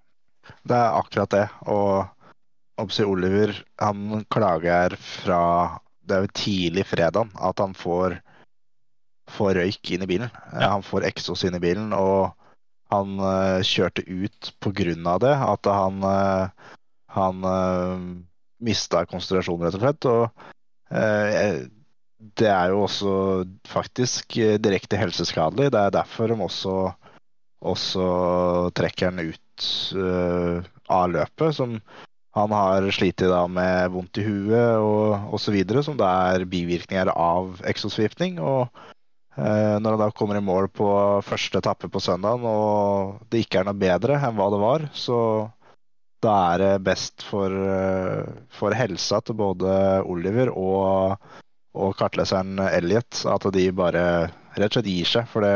Det 0.67 0.77
er 0.77 0.99
akkurat 0.99 1.33
det. 1.33 1.47
Og 1.71 2.81
oppsi 2.81 3.07
Oliver, 3.07 3.55
han 3.81 4.25
klager 4.33 4.97
fra 4.97 5.43
Det 6.01 6.17
er 6.17 6.25
jo 6.25 6.35
tidlig 6.35 6.85
fredag 6.89 7.31
at 7.39 7.61
han 7.63 7.75
får, 7.77 8.17
får 9.31 9.53
røyk 9.61 9.93
inn 9.95 10.05
i 10.05 10.11
bilen. 10.11 10.33
Ja. 10.57 10.73
Han 10.75 10.83
får 10.83 11.07
eksos 11.07 11.45
inn 11.47 11.55
i 11.55 11.63
bilen, 11.63 11.93
og 11.95 12.33
han 12.91 13.21
uh, 13.23 13.61
kjørte 13.67 14.05
ut 14.07 14.53
av 15.07 15.23
det. 15.23 15.35
At 15.35 15.71
han, 15.71 16.03
uh, 16.05 16.75
han 17.17 17.47
uh, 17.47 18.09
mista 18.61 19.05
konsentrasjonen, 19.09 19.67
rett 19.67 19.79
og 19.79 19.85
slett. 19.85 20.09
Og 20.11 20.97
eh, 20.97 21.63
det 22.37 22.51
er 22.53 22.75
jo 22.75 22.85
også 22.85 23.15
faktisk 23.69 24.37
eh, 24.41 24.59
direkte 24.61 25.01
helseskadelig. 25.01 25.71
Det 25.73 25.81
er 25.81 25.97
derfor 25.97 26.31
de 26.31 26.39
også, 26.45 26.77
også 27.73 28.07
trekker 28.77 29.11
han 29.11 29.33
ut 29.33 29.69
eh, 29.97 30.71
av 30.93 31.11
løpet. 31.17 31.57
Som 31.57 31.81
han 32.37 32.55
har 32.55 32.87
slitt 32.95 33.25
med 33.51 33.91
vondt 33.91 34.21
i 34.21 34.27
huet 34.27 34.85
og 34.85 35.35
osv., 35.35 35.57
som 35.83 35.99
det 35.99 36.07
er 36.07 36.49
bivirkninger 36.53 37.11
av 37.17 37.59
eksosvipning. 37.67 38.39
Og 38.39 38.69
eh, 38.69 38.87
når 39.41 39.95
han 39.95 40.03
da 40.03 40.11
kommer 40.13 40.37
i 40.37 40.45
mål 40.45 40.69
på 40.75 40.89
første 41.25 41.63
etappe 41.63 41.89
på 41.89 42.03
søndagen, 42.03 42.45
og 42.45 43.23
det 43.33 43.45
ikke 43.45 43.63
er 43.63 43.71
noe 43.71 43.79
bedre 43.81 44.19
enn 44.21 44.37
hva 44.37 44.49
det 44.53 44.61
var, 44.61 44.85
så 44.93 45.21
da 46.21 46.35
er 46.53 46.61
det 46.61 46.73
best 46.85 47.25
for, 47.25 47.49
eh, 47.49 48.27
for 48.53 48.77
helsa 48.77 49.23
til 49.25 49.39
både 49.41 49.71
Oliver 50.05 50.53
og 50.53 51.17
og 51.79 51.95
kartleseren 51.99 52.59
Elliot 52.67 53.23
at 53.31 53.47
de 53.55 53.69
bare 53.71 54.05
rett 54.59 54.71
og 54.71 54.75
slett 54.75 54.91
gir 54.91 55.07
seg. 55.07 55.29
For 55.31 55.47
det, 55.47 55.55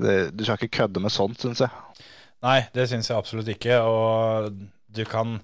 det, 0.00 0.16
du 0.32 0.44
skal 0.44 0.56
ikke 0.56 0.78
kødde 0.80 1.02
med 1.04 1.12
sånt, 1.12 1.40
syns 1.42 1.60
jeg. 1.64 2.04
Nei, 2.40 2.60
det 2.72 2.88
syns 2.88 3.10
jeg 3.10 3.20
absolutt 3.20 3.50
ikke. 3.52 3.82
Og 3.84 4.54
du 4.88 5.04
kan 5.08 5.40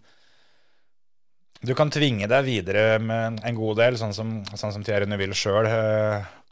Du 1.67 1.75
kan 1.75 1.91
tvinge 1.91 2.29
deg 2.29 2.45
videre 2.45 2.99
med 3.01 3.41
en 3.43 3.57
god 3.57 3.79
del, 3.81 3.97
sånn 3.99 4.13
som, 4.15 4.33
sånn 4.55 4.75
som 4.75 4.83
Thierry 4.85 5.09
Neuville 5.09 5.35
sjøl 5.35 5.67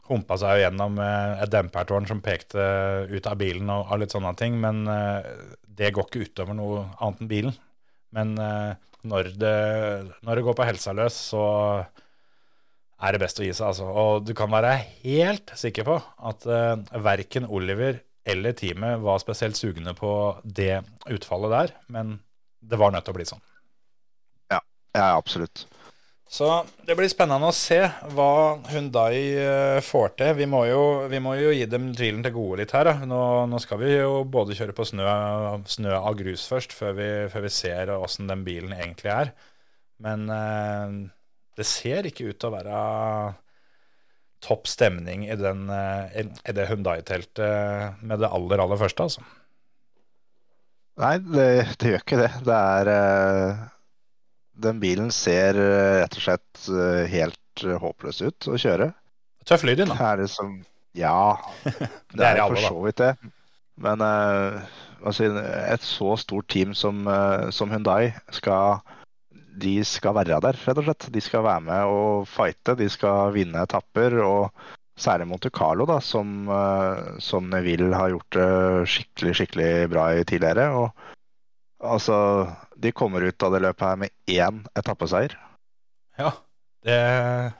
humpa 0.09 0.37
seg 0.37 0.57
jo 0.57 0.63
gjennom 0.65 0.99
uh, 1.01 1.41
et 1.41 1.51
dempertårn 1.53 2.07
som 2.09 2.23
pekte 2.25 2.61
ut 3.09 3.29
av 3.29 3.37
bilen 3.41 3.71
og, 3.73 3.93
litt 4.01 4.13
sånne 4.13 4.33
ting. 4.39 4.59
Men 4.61 4.85
eh, 4.91 5.27
det 5.65 5.93
går 5.95 6.07
ikke 6.07 6.29
utover 6.29 6.57
noe 6.57 6.87
annet 6.99 7.23
enn 7.23 7.31
bilen. 7.31 7.55
Men 8.15 8.37
når 9.03 9.33
det, 9.35 9.55
når 10.23 10.37
det 10.37 10.43
går 10.45 10.55
på 10.55 10.67
helsa 10.69 10.93
løs, 10.95 11.17
så 11.33 11.43
er 13.03 13.15
det 13.15 13.21
best 13.21 13.39
å 13.41 13.45
gi 13.45 13.53
seg, 13.53 13.67
altså. 13.71 13.87
Og 13.89 14.25
du 14.25 14.33
kan 14.37 14.51
være 14.53 14.77
helt 15.03 15.51
sikker 15.59 15.87
på 15.87 15.97
at 15.99 16.47
uh, 16.47 16.75
verken 17.03 17.47
Oliver 17.47 17.99
eller 18.25 18.55
teamet 18.57 19.03
var 19.03 19.21
spesielt 19.21 19.57
sugne 19.59 19.93
på 19.97 20.11
det 20.43 20.79
utfallet 21.11 21.53
der, 21.53 21.75
men 21.93 22.17
det 22.65 22.79
var 22.81 22.93
nødt 22.93 23.05
til 23.05 23.13
å 23.13 23.17
bli 23.19 23.27
sånn. 23.29 23.43
Ja, 24.53 24.61
ja 24.97 25.11
absolutt. 25.13 25.67
Så 26.25 26.47
det 26.87 26.95
blir 26.97 27.09
spennende 27.11 27.47
å 27.51 27.55
se 27.55 27.77
hva 28.15 28.57
Hundai 28.71 29.17
uh, 29.37 29.79
får 29.85 30.15
til. 30.17 30.31
Vi 30.39 30.47
må, 30.49 30.63
jo, 30.67 30.81
vi 31.11 31.21
må 31.21 31.35
jo 31.37 31.53
gi 31.53 31.67
dem 31.69 31.91
tvilen 31.95 32.25
til 32.25 32.33
gode 32.35 32.63
litt 32.63 32.73
her. 32.75 32.89
Nå, 33.05 33.19
nå 33.51 33.61
skal 33.61 33.79
vi 33.83 33.93
jo 33.93 34.23
både 34.27 34.57
kjøre 34.57 34.75
på 34.75 34.87
snø, 34.89 35.05
snø 35.69 35.93
av 35.99 36.17
grus 36.17 36.47
først, 36.49 36.73
før 36.75 36.97
vi, 36.97 37.09
før 37.31 37.45
vi 37.45 37.53
ser 37.53 37.93
åssen 37.93 38.31
den 38.31 38.43
bilen 38.47 38.73
egentlig 38.73 39.13
er. 39.13 39.31
Men 40.03 40.25
eh, 40.33 40.97
det 41.55 41.67
ser 41.69 42.09
ikke 42.09 42.25
ut 42.27 42.41
til 42.41 42.49
å 42.49 42.55
være 42.57 42.79
topp 44.43 44.67
stemning 44.67 45.23
i, 45.29 45.37
den, 45.39 45.69
i 45.71 46.53
det 46.53 46.65
Hundai-teltet 46.69 48.03
med 48.05 48.19
det 48.21 48.29
aller, 48.29 48.61
aller 48.61 48.81
første, 48.81 49.07
altså. 49.07 49.23
Nei, 51.01 51.15
det, 51.23 51.47
det 51.79 51.93
gjør 51.93 52.03
ikke 52.03 52.19
det. 52.19 52.29
Det 52.45 52.57
er 52.57 52.91
uh, 52.91 53.63
Den 54.55 54.79
bilen 54.79 55.11
ser 55.13 55.57
uh, 55.59 56.01
rett 56.01 56.17
og 56.17 56.25
slett 56.27 56.67
uh, 56.71 57.03
helt 57.11 57.65
håpløs 57.81 58.21
ut 58.23 58.47
å 58.51 58.59
kjøre. 58.59 58.91
Tøff 59.47 59.65
lyd 59.67 59.83
inn, 59.83 59.91
da. 59.91 59.97
Er 60.13 60.23
det 60.23 60.29
som 60.33 60.57
Ja, 60.95 61.37
det, 62.15 62.23
er 62.23 62.41
for 62.45 62.59
så 62.59 62.75
vidt 62.85 63.01
det. 63.03 63.13
Men 63.83 63.99
altså, 64.01 65.27
et 65.27 65.83
så 65.83 66.15
stort 66.17 66.47
team 66.51 66.71
som, 66.75 67.03
som 67.51 67.73
Hundai 67.73 68.13
skal 68.31 68.79
de 69.59 69.75
skal 69.87 70.15
være 70.15 70.39
der, 70.43 70.57
rett 70.65 70.79
og 70.79 70.87
slett. 70.87 71.07
De 71.13 71.21
skal 71.23 71.45
være 71.45 71.63
med 71.67 71.91
og 71.91 72.27
fighte. 72.29 72.75
De 72.79 72.87
skal 72.91 73.33
vinne 73.35 73.63
etapper. 73.63 74.17
Og 74.23 74.49
særlig 74.99 75.27
Monte 75.29 75.51
Carlo, 75.53 75.87
da, 75.89 75.99
som, 76.03 76.47
uh, 76.49 77.17
som 77.23 77.49
Neville 77.51 77.95
har 77.95 78.13
gjort 78.13 78.37
det 78.37 78.49
skikkelig 78.91 79.35
skikkelig 79.39 79.71
bra 79.91 80.09
i 80.15 80.23
tidligere. 80.27 80.69
Og 80.75 80.89
altså 81.95 82.17
De 82.75 82.91
kommer 82.95 83.23
ut 83.25 83.45
av 83.45 83.55
det 83.55 83.61
løpet 83.63 83.85
her 83.87 84.01
med 84.01 84.13
én 84.31 84.63
etappeseier. 84.77 85.35
Ja, 86.19 86.31
det 86.85 86.99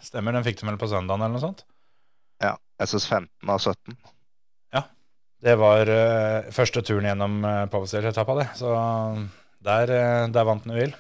stemmer. 0.05 0.35
Den 0.35 0.45
fikk 0.45 0.59
de 0.61 0.69
vel 0.69 0.79
på 0.81 0.89
søndagen 0.91 1.23
eller 1.23 1.37
noe 1.37 1.43
sånt? 1.43 1.65
Ja. 2.43 2.55
SS15 2.83 3.27
av 3.47 3.61
17. 3.63 3.95
Ja. 4.75 4.83
Det 5.43 5.55
var 5.59 5.87
uh, 5.87 6.51
første 6.55 6.83
turen 6.83 7.07
gjennom 7.07 7.39
uh, 7.47 7.65
Powerstairs-etappa, 7.71 8.35
det. 8.41 8.47
Så 8.59 8.71
der, 9.63 9.93
uh, 9.95 10.27
der 10.35 10.47
vant 10.47 10.67
Neville. 10.67 10.99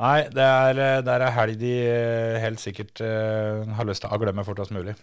Nei, 0.00 0.22
det 0.32 0.44
er, 0.44 1.02
der 1.04 1.26
er 1.28 1.36
helg 1.36 1.60
de 1.60 1.74
uh, 1.84 2.38
helt 2.42 2.62
sikkert 2.62 3.04
eh, 3.04 3.68
har 3.76 3.86
lyst 3.86 4.02
til 4.02 4.10
å 4.10 4.18
glemme 4.18 4.42
fortest 4.46 4.72
mulig. 4.74 4.96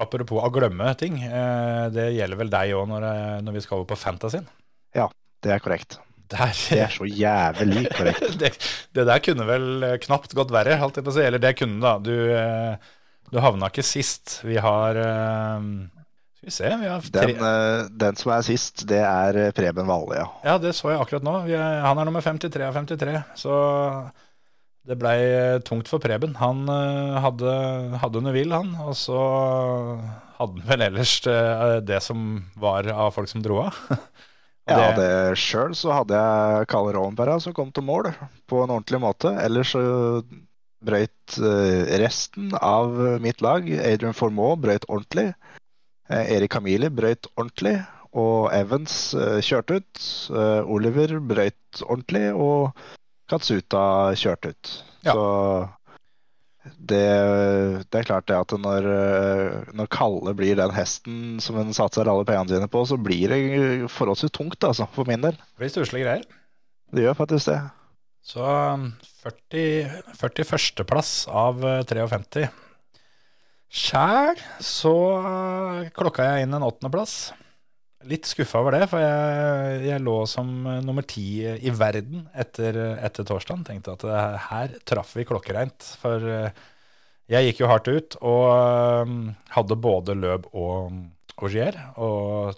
Apropos 0.00 0.40
å 0.40 0.50
glemme 0.52 0.88
ting, 0.98 1.18
eh, 1.22 1.88
det 1.92 2.12
gjelder 2.16 2.40
vel 2.40 2.52
deg 2.52 2.72
òg 2.78 2.88
når, 2.88 3.04
eh, 3.04 3.40
når 3.44 3.52
vi 3.58 3.60
skal 3.60 3.78
over 3.78 3.90
på 3.92 4.00
Fantasyen. 4.00 4.48
Ja, 4.96 5.10
det 5.44 5.52
er 5.52 5.60
korrekt. 5.60 5.98
Der, 6.32 6.52
Det 6.56 6.80
er 6.86 6.92
så 6.92 7.06
jævlig 7.06 7.86
korrekt. 7.92 8.36
det, 8.40 8.52
det 8.96 9.06
der 9.08 9.22
kunne 9.24 9.46
vel 9.48 9.86
eh, 9.86 9.98
knapt 10.02 10.34
gått 10.36 10.52
verre, 10.54 10.78
holdt 10.80 11.00
jeg 11.00 11.06
på 11.06 11.12
å 11.12 11.16
si. 11.16 11.24
Eller 11.26 11.42
det 11.42 11.54
kunne 11.58 11.82
da. 11.82 11.96
Du, 12.02 12.14
eh, 12.32 12.92
du 13.32 13.40
havna 13.42 13.68
ikke 13.72 13.84
sist. 13.86 14.38
Vi 14.46 14.58
har 14.62 14.98
eh, 15.00 15.68
Skal 16.40 16.48
vi 16.48 16.56
se, 16.56 16.72
vi 16.80 16.90
har 16.90 17.06
tre 17.06 17.28
Den, 17.36 17.94
den 18.00 18.18
som 18.20 18.34
er 18.36 18.48
sist, 18.48 18.86
det 18.90 19.02
er 19.04 19.54
Preben 19.56 19.88
Valle, 19.88 20.22
ja. 20.22 20.26
Ja, 20.46 20.58
det 20.62 20.74
så 20.78 20.92
jeg 20.92 21.02
akkurat 21.04 21.26
nå. 21.26 21.38
Er, 21.52 21.80
han 21.86 22.00
er 22.00 22.08
nummer 22.08 22.24
53 22.24 22.68
av 22.70 22.80
53. 22.80 23.16
Så 23.44 23.60
det 24.88 24.98
blei 24.98 25.18
tungt 25.62 25.90
for 25.90 26.02
Preben. 26.02 26.34
Han 26.40 26.64
hadde, 27.22 27.52
hadde 28.02 28.24
Neville, 28.24 28.58
han. 28.58 28.74
Og 28.88 28.96
så 28.98 29.20
hadde 30.40 30.58
han 30.58 30.68
vel 30.72 30.88
ellers 30.88 31.20
det 31.86 32.02
som 32.02 32.42
var 32.58 32.90
av 32.90 33.12
folk 33.14 33.30
som 33.30 33.44
dro 33.44 33.62
av. 33.68 33.78
Ja, 34.70 34.92
det- 34.92 34.96
det 35.02 35.38
sjøl 35.38 35.74
så 35.74 35.90
hadde 35.92 36.14
jeg 36.14 36.66
Kalle 36.70 36.92
Rovenberg 36.94 37.40
som 37.42 37.52
kom 37.52 37.72
til 37.72 37.82
mål 37.82 38.12
på 38.48 38.62
en 38.62 38.70
ordentlig 38.70 39.00
måte. 39.02 39.32
Ellers 39.42 39.72
så 39.74 40.22
brøyt 40.84 41.38
eh, 41.38 41.98
resten 42.02 42.52
av 42.60 42.94
mitt 43.20 43.40
lag. 43.42 43.66
Adrian 43.66 44.14
Formoe 44.14 44.56
brøyt 44.56 44.86
ordentlig. 44.88 45.34
Eh, 46.08 46.36
Erik 46.36 46.50
Camili 46.54 46.88
brøyt 46.90 47.26
ordentlig. 47.36 47.84
Og 48.14 48.50
Evans 48.52 49.14
eh, 49.14 49.40
kjørte 49.40 49.80
ut. 49.80 50.02
Oliver 50.68 51.18
brøyt 51.20 51.82
ordentlig. 51.86 52.28
Og 52.34 52.72
Katsuta 53.30 54.12
kjørte 54.18 54.50
ut. 54.54 54.72
Ja. 55.02 55.12
Så 55.16 55.68
det, 56.62 57.06
det 57.90 57.98
er 57.98 58.06
klart 58.06 58.28
det 58.30 58.36
at 58.38 58.52
når, 58.54 58.86
eh, 58.86 59.70
når 59.74 59.90
Kalle 59.90 60.34
blir 60.38 60.58
den 60.58 60.74
hesten 60.76 61.40
som 61.42 61.58
hun 61.58 61.74
satser 61.74 62.06
alle 62.06 62.26
pengene 62.28 62.54
sine 62.54 62.70
på, 62.70 62.84
så 62.86 62.98
blir 63.00 63.32
det 63.34 63.90
forholdsvis 63.90 64.34
tungt 64.34 64.66
altså, 64.68 64.86
for 64.94 65.08
min 65.08 65.24
del. 65.24 65.34
Det 65.34 65.64
blir 65.64 65.72
stusslige 65.74 66.06
greier. 66.06 66.26
Det 66.92 67.06
gjør 67.06 67.18
faktisk 67.18 67.50
det. 67.50 67.58
Så 68.22 68.46
um, 68.46 68.92
40, 69.24 70.02
41. 70.20 70.84
av 71.26 71.64
eh, 71.66 71.82
53. 71.90 72.46
Sjæl 73.72 74.38
så 74.62 74.94
klokka 75.96 76.28
jeg 76.28 76.44
inn 76.44 76.54
en 76.54 76.66
åttendeplass. 76.66 77.32
Litt 78.10 78.26
skuffa 78.26 78.60
over 78.62 78.74
det, 78.76 78.88
for 78.90 79.02
jeg, 79.02 79.80
jeg 79.86 80.02
lå 80.02 80.16
som 80.30 80.50
uh, 80.66 80.80
nummer 80.84 81.06
ti 81.06 81.44
i 81.44 81.72
verden 81.76 82.26
etter, 82.34 82.78
etter 82.98 83.26
torsdagen. 83.28 83.64
Tenkte 83.68 83.94
at 83.94 84.06
uh, 84.08 84.36
her 84.50 84.76
traff 84.88 85.14
vi 85.18 85.26
klokkereint. 85.28 85.92
For 86.02 86.26
jeg 87.32 87.48
gikk 87.48 87.62
jo 87.62 87.70
hardt 87.70 87.88
ut 87.88 88.16
og 88.26 89.18
hadde 89.54 89.78
både 89.80 90.16
løp 90.18 90.50
og, 90.52 90.90
Augier, 91.42 91.74
og 91.98 92.54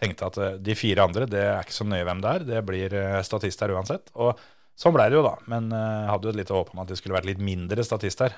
tenkte 0.00 0.28
at 0.28 0.38
eh, 0.40 0.58
de 0.64 0.76
fire 0.78 1.04
andre, 1.04 1.28
det 1.30 1.42
er 1.44 1.60
ikke 1.62 1.76
så 1.76 1.86
nøye 1.86 2.06
hvem 2.08 2.22
det 2.22 2.32
er, 2.32 2.46
det 2.48 2.64
blir 2.66 2.96
eh, 2.96 3.20
statister 3.26 3.72
uansett. 3.74 4.12
Og 4.16 4.40
sånn 4.78 4.94
ble 4.96 5.08
det 5.10 5.18
jo 5.18 5.26
da, 5.26 5.36
men 5.52 5.68
jeg 5.74 6.10
hadde 6.10 6.28
jo 6.28 6.32
et 6.32 6.40
lite 6.40 6.56
håp 6.56 6.72
om 6.72 6.82
at 6.82 6.90
det 6.90 6.98
skulle 6.98 7.16
vært 7.18 7.28
litt 7.28 7.42
mindre 7.44 7.84
statister. 7.86 8.34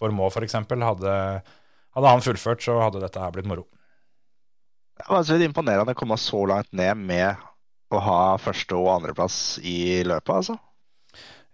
For 0.00 0.14
Må 0.14 0.30
eksempel, 0.30 0.82
hadde, 0.86 1.14
hadde 1.96 2.12
han 2.14 2.24
fullført, 2.24 2.62
så 2.64 2.78
hadde 2.80 3.02
dette 3.02 3.22
her 3.22 3.34
blitt 3.34 3.50
moro. 3.50 3.66
Det 4.98 5.08
var 5.08 5.20
altså 5.22 5.36
litt 5.36 5.48
imponerende 5.48 5.94
å 5.94 5.98
komme 5.98 6.18
så 6.20 6.42
langt 6.48 6.70
ned 6.76 7.00
med 7.00 7.40
å 7.92 8.00
ha 8.00 8.20
første- 8.40 8.76
og 8.78 8.90
andreplass 8.96 9.58
i 9.58 10.02
løpet, 10.06 10.34
altså. 10.34 10.58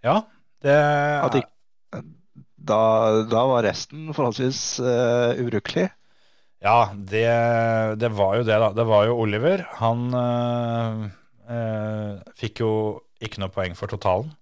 Ja, 0.05 0.21
det 0.63 0.75
At 0.75 1.35
ikke, 1.39 2.03
da, 2.69 2.81
da 3.27 3.45
var 3.49 3.65
resten 3.67 4.11
forholdsvis 4.15 4.61
uh, 4.83 5.35
ubrukelig. 5.39 5.87
Ja, 6.59 6.91
det, 6.93 7.27
det 8.01 8.09
var 8.15 8.35
jo 8.39 8.43
det, 8.47 8.57
da. 8.59 8.71
Det 8.75 8.85
var 8.87 9.05
jo 9.07 9.15
Oliver. 9.23 9.63
Han 9.79 10.09
øh, 10.11 11.05
øh, 11.47 12.17
fikk 12.35 12.59
jo 12.65 12.71
ikke 13.23 13.39
noe 13.39 13.53
poeng 13.55 13.77
for 13.79 13.91
totalen. 13.91 14.33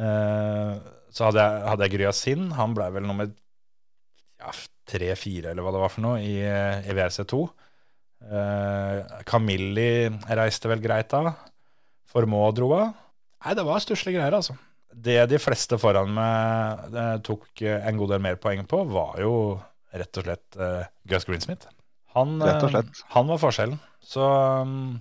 Uh, 0.00 0.80
så 1.12 1.28
hadde 1.28 1.44
jeg, 1.44 1.66
hadde 1.68 1.84
jeg 1.84 1.94
Gryasin. 1.98 2.46
Han 2.56 2.72
ble 2.76 2.88
vel 2.94 3.04
nummer 3.04 3.28
ja, 3.28 4.54
tre-fire, 4.88 5.52
eller 5.52 5.66
hva 5.66 5.74
det 5.76 5.82
var 5.84 5.92
for 5.92 6.06
noe, 6.06 6.22
i, 6.24 6.38
i 6.40 6.96
WRC2. 6.96 7.42
Uh, 8.20 9.00
Camilli 9.28 10.08
reiste 10.28 10.68
vel 10.70 10.82
greit 10.84 11.14
av. 11.16 11.32
Formå 12.10 12.42
dro 12.54 12.72
av. 12.76 12.90
Nei, 13.44 13.54
det 13.56 13.64
var 13.64 13.80
stusslige 13.80 14.18
greier, 14.18 14.34
altså. 14.36 14.56
Det 14.90 15.20
de 15.30 15.38
fleste 15.38 15.78
foran 15.78 16.10
meg 16.12 16.96
eh, 16.98 17.12
tok 17.22 17.62
en 17.62 18.00
god 18.00 18.10
del 18.10 18.22
mer 18.24 18.40
poeng 18.42 18.64
på, 18.68 18.80
var 18.90 19.20
jo 19.22 19.34
rett 19.94 20.18
og 20.18 20.26
slett 20.26 20.58
uh, 20.58 20.82
Gus 21.08 21.24
Greensmith. 21.28 21.68
Han, 22.16 22.40
Rett 22.42 22.66
og 22.66 22.72
slett. 22.74 22.90
eh, 22.90 23.04
han 23.14 23.30
var 23.30 23.38
forskjellen. 23.38 23.78
Så 24.02 24.26
um, 24.66 24.98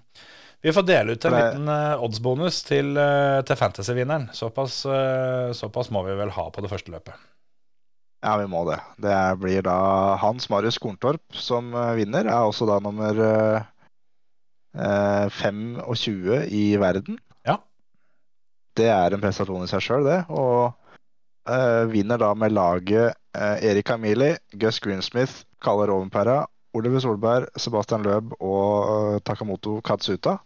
vi 0.62 0.74
får 0.76 0.86
dele 0.86 1.18
ut 1.18 1.26
en 1.26 1.34
Nei. 1.34 1.42
liten 1.42 1.74
uh, 1.74 2.06
oddsbonus 2.06 2.62
til, 2.70 2.94
uh, 3.02 3.42
til 3.50 3.58
Fantasy-vinneren. 3.60 4.30
Såpass, 4.38 4.84
uh, 4.86 5.50
såpass 5.58 5.90
må 5.96 6.06
vi 6.06 6.16
vel 6.22 6.32
ha 6.38 6.46
på 6.54 6.62
det 6.64 6.70
første 6.72 6.94
løpet. 6.94 7.18
Ja, 8.20 8.36
vi 8.36 8.48
må 8.52 8.66
det. 8.68 8.80
Det 9.00 9.16
blir 9.40 9.64
da 9.64 9.78
Hans 10.20 10.50
Marius 10.52 10.80
Korntorp 10.82 11.24
som 11.36 11.72
eh, 11.72 11.94
vinner. 12.02 12.28
Er 12.28 12.50
også 12.50 12.68
da 12.68 12.80
nummer 12.84 13.22
eh, 13.24 13.70
eh, 14.76 15.30
25 15.40 16.50
i 16.52 16.64
verden. 16.82 17.20
Ja. 17.48 17.56
Det 18.76 18.90
er 18.92 19.16
en 19.16 19.24
prestasjon 19.24 19.64
i 19.64 19.72
seg 19.72 19.86
sjøl, 19.86 20.08
det. 20.10 20.20
Og 20.28 20.74
eh, 21.48 21.86
vinner 21.94 22.20
da 22.20 22.34
med 22.36 22.58
laget 22.58 23.16
eh, 23.38 23.64
Erik 23.72 23.94
Amili, 23.96 24.34
Gus 24.60 24.82
Greensmith, 24.84 25.46
Kalle 25.64 25.88
Rovenpera, 25.88 26.42
Oliver 26.76 27.00
Solberg, 27.00 27.48
Sebastian 27.56 28.04
Løb 28.04 28.36
og 28.40 28.74
eh, 28.90 29.22
Takamoto 29.24 29.80
Katsuta. 29.80 30.42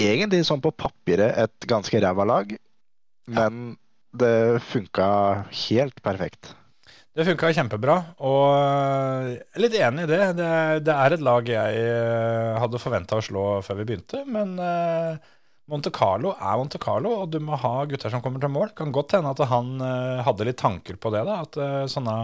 Egentlig 0.00 0.44
sånn 0.46 0.62
på 0.62 0.70
papiret 0.78 1.34
et 1.42 1.68
ganske 1.68 1.98
ræva 2.00 2.24
lag, 2.24 2.54
men 3.28 3.74
det 4.16 4.62
funka 4.70 5.10
helt 5.66 6.00
perfekt. 6.02 6.54
Det 7.20 7.26
funka 7.28 7.50
kjempebra, 7.52 7.94
og 8.24 8.44
jeg 9.28 9.34
er 9.52 9.60
litt 9.60 9.74
enig 9.76 10.06
i 10.06 10.08
det. 10.08 10.20
Det, 10.38 10.52
det 10.86 10.92
er 10.94 11.12
et 11.12 11.24
lag 11.26 11.50
jeg 11.52 11.80
eh, 11.84 12.54
hadde 12.62 12.80
forventa 12.80 13.18
å 13.20 13.24
slå 13.26 13.42
før 13.60 13.76
vi 13.82 13.84
begynte, 13.90 14.22
men 14.24 14.54
eh, 14.64 15.18
Monte 15.68 15.92
Carlo 15.92 16.32
er 16.32 16.56
Monte 16.56 16.80
Carlo, 16.80 17.12
og 17.20 17.34
du 17.34 17.36
må 17.44 17.58
ha 17.60 17.74
gutter 17.90 18.08
som 18.14 18.22
kommer 18.24 18.40
til 18.40 18.54
mål. 18.54 18.72
Kan 18.78 18.94
godt 18.96 19.18
hende 19.18 19.34
at 19.34 19.42
han 19.50 19.68
eh, 19.84 20.22
hadde 20.24 20.46
litt 20.48 20.58
tanker 20.62 20.96
på 20.96 21.12
det, 21.12 21.26
da. 21.28 21.42
At 21.44 21.60
eh, 21.60 21.84
sånne, 21.92 22.16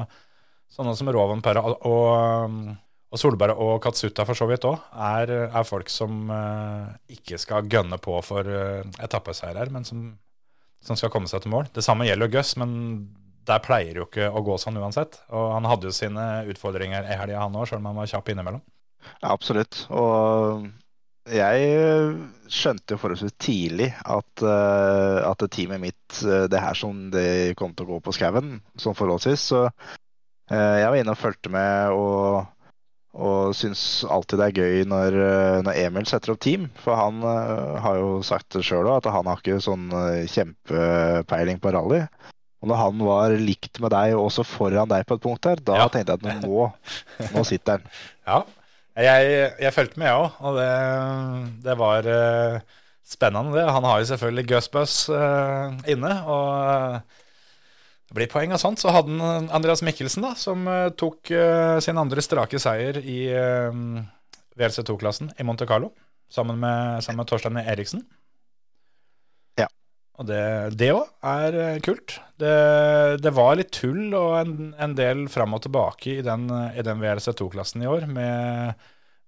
sånne 0.78 0.96
som 0.96 1.12
Rovan 1.12 1.44
Perra 1.44 1.66
og, 1.68 1.84
og, 1.92 3.20
Solberg 3.20 3.60
og 3.60 3.76
Katsuta 3.84 4.24
for 4.24 4.40
så 4.40 4.48
vidt 4.48 4.64
òg, 4.64 4.80
er, 5.10 5.34
er 5.50 5.68
folk 5.68 5.92
som 5.92 6.32
eh, 6.32 6.88
ikke 7.18 7.36
skal 7.44 7.68
gønne 7.68 8.00
på 8.00 8.16
for 8.24 8.48
etappeseier 8.96 9.60
her, 9.60 9.76
men 9.76 9.84
som, 9.84 10.08
som 10.80 10.96
skal 10.96 11.12
komme 11.12 11.28
seg 11.28 11.44
til 11.44 11.52
mål. 11.52 11.68
Det 11.76 11.84
samme 11.84 12.08
gjelder 12.08 12.32
Gus, 12.32 12.56
men 12.64 12.72
der 13.46 13.62
pleier 13.64 14.00
jo 14.00 14.06
ikke 14.08 14.30
å 14.30 14.42
gå 14.44 14.56
sånn 14.60 14.78
uansett. 14.80 15.20
Og 15.34 15.52
han 15.54 15.68
hadde 15.68 15.90
jo 15.90 15.94
sine 15.94 16.26
utfordringer 16.50 17.06
i 17.06 17.18
helga, 17.18 17.44
han 17.44 17.56
òg, 17.56 17.68
sjøl 17.68 17.80
om 17.82 17.92
han 17.92 18.00
var 18.00 18.10
kjapp 18.10 18.32
innimellom. 18.32 18.64
Ja, 19.20 19.30
absolutt. 19.30 19.84
Og 19.94 20.66
jeg 21.26 21.70
skjønte 22.52 22.94
jo 22.94 23.00
forholdsvis 23.02 23.34
tidlig 23.42 23.88
at, 23.98 24.42
uh, 24.46 25.26
at 25.26 25.42
teamet 25.50 25.82
mitt 25.82 26.18
eh, 26.22 26.46
Det 26.50 26.60
her 26.62 26.76
som 26.78 27.08
det 27.10 27.56
kom 27.58 27.72
til 27.74 27.86
å 27.86 27.96
gå 27.96 28.02
på 28.04 28.14
skauen, 28.14 28.60
sånn 28.78 28.94
forholdsvis. 28.98 29.48
Så 29.50 29.64
uh, 29.66 30.76
jeg 30.78 30.86
var 30.86 30.98
inne 31.00 31.16
og 31.16 31.18
fulgte 31.18 31.50
med 31.50 31.96
og, 31.96 32.46
og 33.16 33.56
syns 33.58 34.04
alltid 34.06 34.38
det 34.38 34.46
er 34.46 34.62
gøy 34.62 34.86
når, 34.86 35.18
når 35.66 35.82
Emil 35.82 36.06
setter 36.06 36.36
opp 36.36 36.44
team. 36.46 36.70
For 36.84 36.98
han 36.98 37.18
uh, 37.26 37.74
har 37.82 37.98
jo 37.98 38.22
sagt 38.26 38.54
det 38.54 38.62
sjøl 38.68 38.86
òg, 38.86 39.00
at 39.00 39.10
han 39.16 39.26
har 39.26 39.42
ikke 39.42 39.58
sånn 39.66 39.90
kjempepeiling 40.30 41.62
på 41.62 41.74
rally. 41.74 42.04
Og 42.62 42.70
når 42.70 42.78
han 42.80 43.02
var 43.04 43.34
likt 43.36 43.80
med 43.84 43.92
deg, 43.92 44.14
og 44.16 44.30
også 44.30 44.44
foran 44.48 44.88
deg 44.88 45.04
på 45.06 45.18
et 45.18 45.24
punkt 45.26 45.44
der, 45.44 45.60
da 45.60 45.76
Ja. 45.82 45.88
tenkte 45.92 46.16
jeg 46.16 46.24
at 46.24 46.46
nå, 46.46 46.70
nå 47.34 47.44
sitter 47.44 47.78
han. 47.82 47.90
Ja, 48.96 49.04
jeg, 49.20 49.52
jeg 49.60 49.74
fulgte 49.76 50.00
med, 50.00 50.08
jeg 50.08 50.16
òg, 50.22 50.38
og 50.40 50.56
det, 50.56 50.70
det 51.66 51.74
var 51.78 52.06
uh, 52.08 52.60
spennende, 53.06 53.52
det. 53.58 53.66
Han 53.76 53.84
har 53.84 54.00
jo 54.00 54.08
selvfølgelig 54.08 54.46
Gusbus 54.50 54.94
uh, 55.12 55.76
inne, 55.86 56.14
og 56.24 56.48
uh, 56.64 57.22
det 58.08 58.16
blir 58.16 58.30
poeng 58.32 58.54
av 58.56 58.62
sånt. 58.62 58.80
Så 58.80 58.90
hadde 58.94 59.12
han 59.20 59.50
Andreas 59.54 59.82
Mikkelsen, 59.84 60.24
da, 60.24 60.32
som 60.38 60.62
eh, 60.70 60.88
tok 60.94 61.30
eh, 61.34 61.76
sin 61.82 61.98
andre 61.98 62.22
strake 62.22 62.58
seier 62.62 63.00
i 63.02 63.16
uh, 63.34 63.74
VLC2-klassen 64.56 65.32
i 65.36 65.46
Monte 65.46 65.66
Carlo, 65.66 65.90
sammen 66.32 66.60
med, 66.62 67.02
sammen 67.04 67.24
med 67.24 67.30
Torstein 67.30 67.58
Eriksen. 67.62 68.04
Og 70.16 70.28
det 70.28 70.90
òg 70.94 71.08
er 71.28 71.56
eh, 71.60 71.78
kult. 71.84 72.16
Det, 72.40 72.52
det 73.20 73.32
var 73.36 73.56
litt 73.58 73.72
tull 73.76 74.14
og 74.16 74.36
en, 74.38 74.70
en 74.80 74.94
del 74.96 75.26
fram 75.32 75.56
og 75.56 75.64
tilbake 75.66 76.18
i 76.18 76.24
den, 76.24 76.48
i 76.48 76.84
den 76.84 77.02
VLC2-klassen 77.02 77.84
i 77.84 77.90
år, 77.90 78.06
med, 78.08 78.86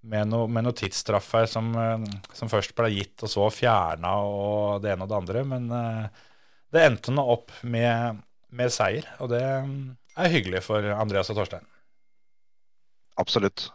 med 0.08 0.30
noe, 0.32 0.48
med 0.48 0.64
noe 0.64 0.76
tidsstraffer 0.76 1.48
som, 1.50 1.70
eh, 1.76 2.08
som 2.36 2.52
først 2.52 2.72
ble 2.78 2.90
gitt 2.94 3.26
og 3.26 3.32
så 3.32 3.48
fjerna 3.52 4.14
og 4.24 4.84
det 4.84 4.94
ene 4.94 5.04
og 5.04 5.12
det 5.12 5.20
andre. 5.20 5.44
Men 5.52 5.68
eh, 5.76 6.26
det 6.72 6.84
endte 6.84 7.12
nå 7.16 7.24
opp 7.36 7.52
med, 7.68 8.22
med 8.56 8.72
seier, 8.72 9.08
og 9.20 9.32
det 9.32 9.42
er 9.44 10.32
hyggelig 10.32 10.64
for 10.68 10.84
Andreas 10.96 11.28
og 11.32 11.40
Torstein. 11.40 11.68
Absolutt. 13.18 13.68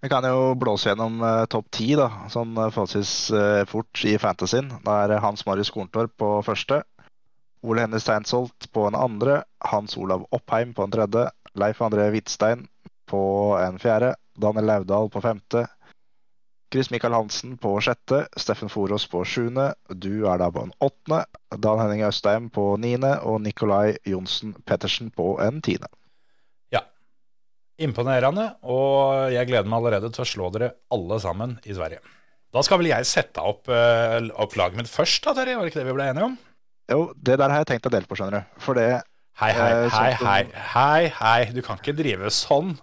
Vi 0.00 0.08
kan 0.08 0.24
jo 0.24 0.54
blåse 0.56 0.88
gjennom 0.88 1.20
uh, 1.20 1.44
topp 1.52 1.66
ti, 1.76 1.90
da, 1.98 2.06
sånn 2.32 2.54
uh, 2.56 2.70
forholdsvis 2.72 3.10
uh, 3.36 3.64
fort 3.68 4.00
i 4.08 4.14
fantasyen. 4.20 4.70
Da 4.86 5.02
er 5.04 5.18
Hans 5.20 5.44
Marius 5.44 5.72
Korntorp 5.74 6.14
på 6.16 6.30
første. 6.46 6.80
Ole 7.60 7.84
Henny 7.84 8.00
Steinsholt 8.00 8.70
på 8.72 8.86
en 8.88 8.96
andre. 8.96 9.42
Hans 9.60 9.98
Olav 10.00 10.24
Oppheim 10.32 10.72
på 10.72 10.86
en 10.86 10.94
tredje. 10.94 11.26
Leif 11.60 11.82
André 11.84 12.08
Hvitstein 12.14 12.64
på 13.10 13.20
en 13.60 13.76
fjerde. 13.82 14.14
Daniel 14.40 14.70
Laudal 14.72 15.12
på 15.12 15.20
femte. 15.20 15.66
Chris 16.72 16.90
Michael 16.90 17.18
Hansen 17.18 17.58
på 17.60 17.74
sjette. 17.84 18.22
Steffen 18.40 18.72
Forås 18.72 19.04
på 19.10 19.20
sjuende. 19.28 19.74
Du 19.92 20.24
er 20.24 20.40
da 20.40 20.48
på 20.48 20.64
en 20.64 20.72
åttende. 20.80 21.26
Dan 21.58 21.82
Henning 21.82 22.06
Østheim 22.08 22.48
på 22.48 22.70
niende. 22.80 23.18
Og 23.20 23.42
Nikolai 23.44 23.98
Johnsen 24.08 24.56
Pettersen 24.64 25.12
på 25.12 25.34
en 25.44 25.60
tiende. 25.60 25.92
Imponerende, 27.80 28.46
og 28.68 29.30
jeg 29.32 29.48
gleder 29.48 29.68
meg 29.68 29.78
allerede 29.80 30.10
til 30.12 30.24
å 30.24 30.28
slå 30.28 30.50
dere 30.52 30.74
alle 30.92 31.16
sammen 31.22 31.54
i 31.64 31.72
Sverige. 31.76 32.02
Da 32.52 32.62
skal 32.66 32.80
vel 32.82 32.90
jeg 32.90 33.06
sette 33.08 33.40
opp, 33.46 33.68
uh, 33.70 34.18
opp 34.42 34.56
laget 34.58 34.80
mitt 34.80 34.90
først, 34.90 35.22
da, 35.24 35.32
Terje? 35.38 35.56
Var 35.56 35.64
det 35.64 35.72
ikke 35.72 35.80
det 35.80 35.86
vi 35.88 35.94
ble 35.96 36.08
enige 36.10 36.26
om? 36.26 36.34
Jo, 36.90 37.04
det 37.14 37.36
der 37.38 37.52
har 37.54 37.62
jeg 37.62 37.68
tenkt 37.70 37.86
å 37.86 37.92
dele 37.94 38.10
på, 38.10 38.18
skjønner 38.18 38.42
du. 38.42 38.58
For 38.64 38.76
det 38.78 38.88
Hei, 39.40 39.52
hei, 39.56 39.68
Eh, 39.72 39.86
hei, 39.94 40.08
sånn 40.12 40.26
hei, 40.28 40.40
hei, 40.74 41.04
hei. 41.16 41.44
Du 41.56 41.62
kan 41.64 41.78
ikke 41.80 41.94
drive 41.96 42.28
sånn. 42.34 42.74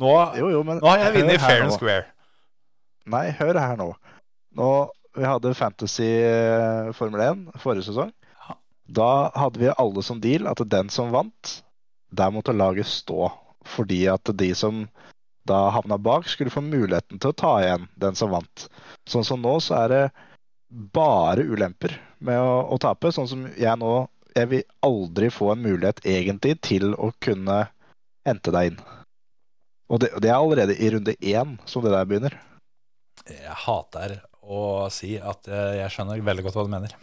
Nå, 0.00 0.14
Jo, 0.38 0.48
jo, 0.50 0.62
men 0.66 0.80
nå 0.82 0.88
har 0.88 1.04
jeg 1.04 1.20
vunnet 1.20 1.42
fair 1.42 1.62
and 1.66 1.74
square. 1.76 2.06
Nei, 3.10 3.28
hør 3.38 3.60
her 3.60 3.76
nå. 3.78 3.92
Nå, 4.58 4.70
Vi 5.14 5.26
hadde 5.26 5.52
Fantasy 5.58 6.06
eh, 6.22 6.90
Formel 6.94 7.22
1 7.28 7.44
forrige 7.62 7.88
sesong. 7.90 8.10
Da 8.90 9.30
hadde 9.34 9.58
vi 9.62 9.70
alle 9.70 10.02
som 10.06 10.18
deal 10.22 10.46
at 10.50 10.62
den 10.70 10.90
som 10.90 11.10
vant, 11.14 11.56
der 12.10 12.30
måtte 12.34 12.54
laget 12.54 12.86
stå. 12.90 13.28
Fordi 13.66 14.04
at 14.12 14.30
de 14.38 14.50
som 14.56 14.84
da 15.48 15.68
havna 15.74 15.98
bak, 15.98 16.28
skulle 16.28 16.52
få 16.52 16.62
muligheten 16.62 17.18
til 17.18 17.32
å 17.32 17.36
ta 17.36 17.52
igjen 17.62 17.88
den 18.00 18.16
som 18.18 18.32
vant. 18.34 18.66
Sånn 19.08 19.26
som 19.26 19.40
nå, 19.42 19.56
så 19.64 19.80
er 19.84 19.92
det 19.92 20.02
bare 20.94 21.46
ulemper 21.48 21.96
med 22.22 22.38
å, 22.38 22.60
å 22.70 22.78
tape. 22.80 23.12
Sånn 23.12 23.28
som 23.28 23.46
jeg 23.58 23.76
nå 23.80 24.06
Jeg 24.30 24.46
vil 24.46 24.60
aldri 24.86 25.26
få 25.34 25.48
en 25.50 25.62
mulighet 25.64 26.04
egentlig 26.06 26.52
til 26.62 26.92
å 26.94 27.08
kunne 27.18 27.64
hente 28.22 28.52
deg 28.54 28.68
inn. 28.68 28.76
Og 29.90 29.98
det, 30.04 30.12
det 30.22 30.30
er 30.30 30.36
allerede 30.36 30.76
i 30.78 30.90
runde 30.94 31.16
én 31.18 31.56
som 31.66 31.82
det 31.82 31.90
der 31.90 32.06
begynner. 32.06 32.36
Jeg 33.26 33.56
hater 33.64 34.20
å 34.40 34.86
si 34.94 35.16
at 35.18 35.48
eh, 35.50 35.80
jeg 35.80 35.96
skjønner 35.96 36.22
veldig 36.22 36.44
godt 36.46 36.60
hva 36.60 36.66
du 36.68 36.70
mener. 36.70 36.94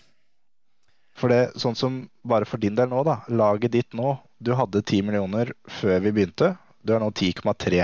For 1.19 1.33
det, 1.33 1.57
sånn 1.59 1.75
som 1.75 1.99
bare 2.23 2.47
for 2.47 2.63
din 2.63 2.77
del 2.77 2.87
nå, 2.93 3.03
da. 3.03 3.19
Laget 3.27 3.75
ditt 3.75 3.97
nå. 3.97 4.15
Du 4.43 4.53
hadde 4.57 4.83
10 4.83 5.01
millioner 5.07 5.53
før 5.79 6.01
vi 6.03 6.13
begynte. 6.13 6.53
Du 6.85 6.93
er 6.95 7.01
nå 7.03 7.09
10,3. 7.11 7.81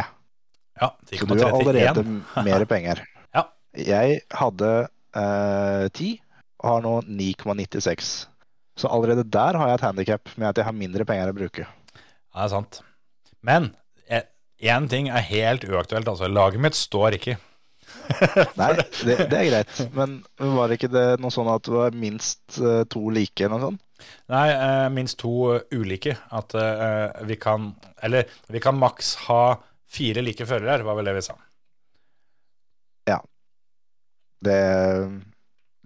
Ja, 0.82 0.90
Så 1.10 1.26
du 1.30 1.40
har 1.42 1.54
allerede 1.54 2.04
mer 2.48 2.66
penger. 2.70 3.04
Ja. 3.34 3.48
Jeg 3.78 4.22
hadde 4.34 4.72
eh, 5.16 5.88
10 5.90 6.12
og 6.64 6.70
har 6.70 6.86
nå 6.86 6.96
9,96. 7.10 8.12
Så 8.80 8.90
allerede 8.90 9.26
der 9.30 9.58
har 9.60 9.70
jeg 9.70 9.82
et 9.82 9.88
handikap 9.90 10.34
med 10.38 10.50
at 10.50 10.62
jeg 10.62 10.66
har 10.70 10.78
mindre 10.78 11.06
penger 11.06 11.30
å 11.30 11.38
bruke. 11.38 11.66
Ja, 11.66 12.38
det 12.40 12.46
er 12.48 12.54
sant. 12.56 12.82
Men 13.44 13.74
én 14.64 14.88
ting 14.88 15.10
er 15.12 15.26
helt 15.28 15.66
uaktuelt. 15.68 16.08
altså 16.08 16.30
Laget 16.32 16.62
mitt 16.64 16.78
står 16.78 17.18
ikke. 17.20 17.38
Nei, 18.60 18.70
det, 19.04 19.18
det 19.30 19.38
er 19.38 19.50
greit. 19.50 19.82
Men 19.96 20.22
var 20.40 20.70
det 20.70 20.80
ikke 20.80 20.92
det 20.94 21.08
noe 21.22 21.34
sånn 21.34 21.50
at 21.52 21.66
det 21.68 21.76
var 21.76 21.98
minst 21.98 22.60
eh, 22.62 22.84
to 22.92 23.04
like 23.14 23.50
noe 23.52 23.62
sånt? 23.68 23.83
Nei, 24.34 24.48
eh, 24.52 24.90
minst 24.94 25.20
to 25.22 25.60
ulike. 25.72 26.16
At 26.34 26.56
eh, 26.58 27.24
vi 27.30 27.38
kan 27.40 27.74
Eller 28.04 28.30
vi 28.48 28.62
kan 28.64 28.78
maks 28.80 29.16
ha 29.28 29.58
fire 29.94 30.24
like 30.26 30.46
førere, 30.50 30.84
var 30.84 30.98
vel 30.98 31.12
det 31.12 31.18
vi 31.20 31.26
sa. 31.26 31.38
Det, 34.44 34.60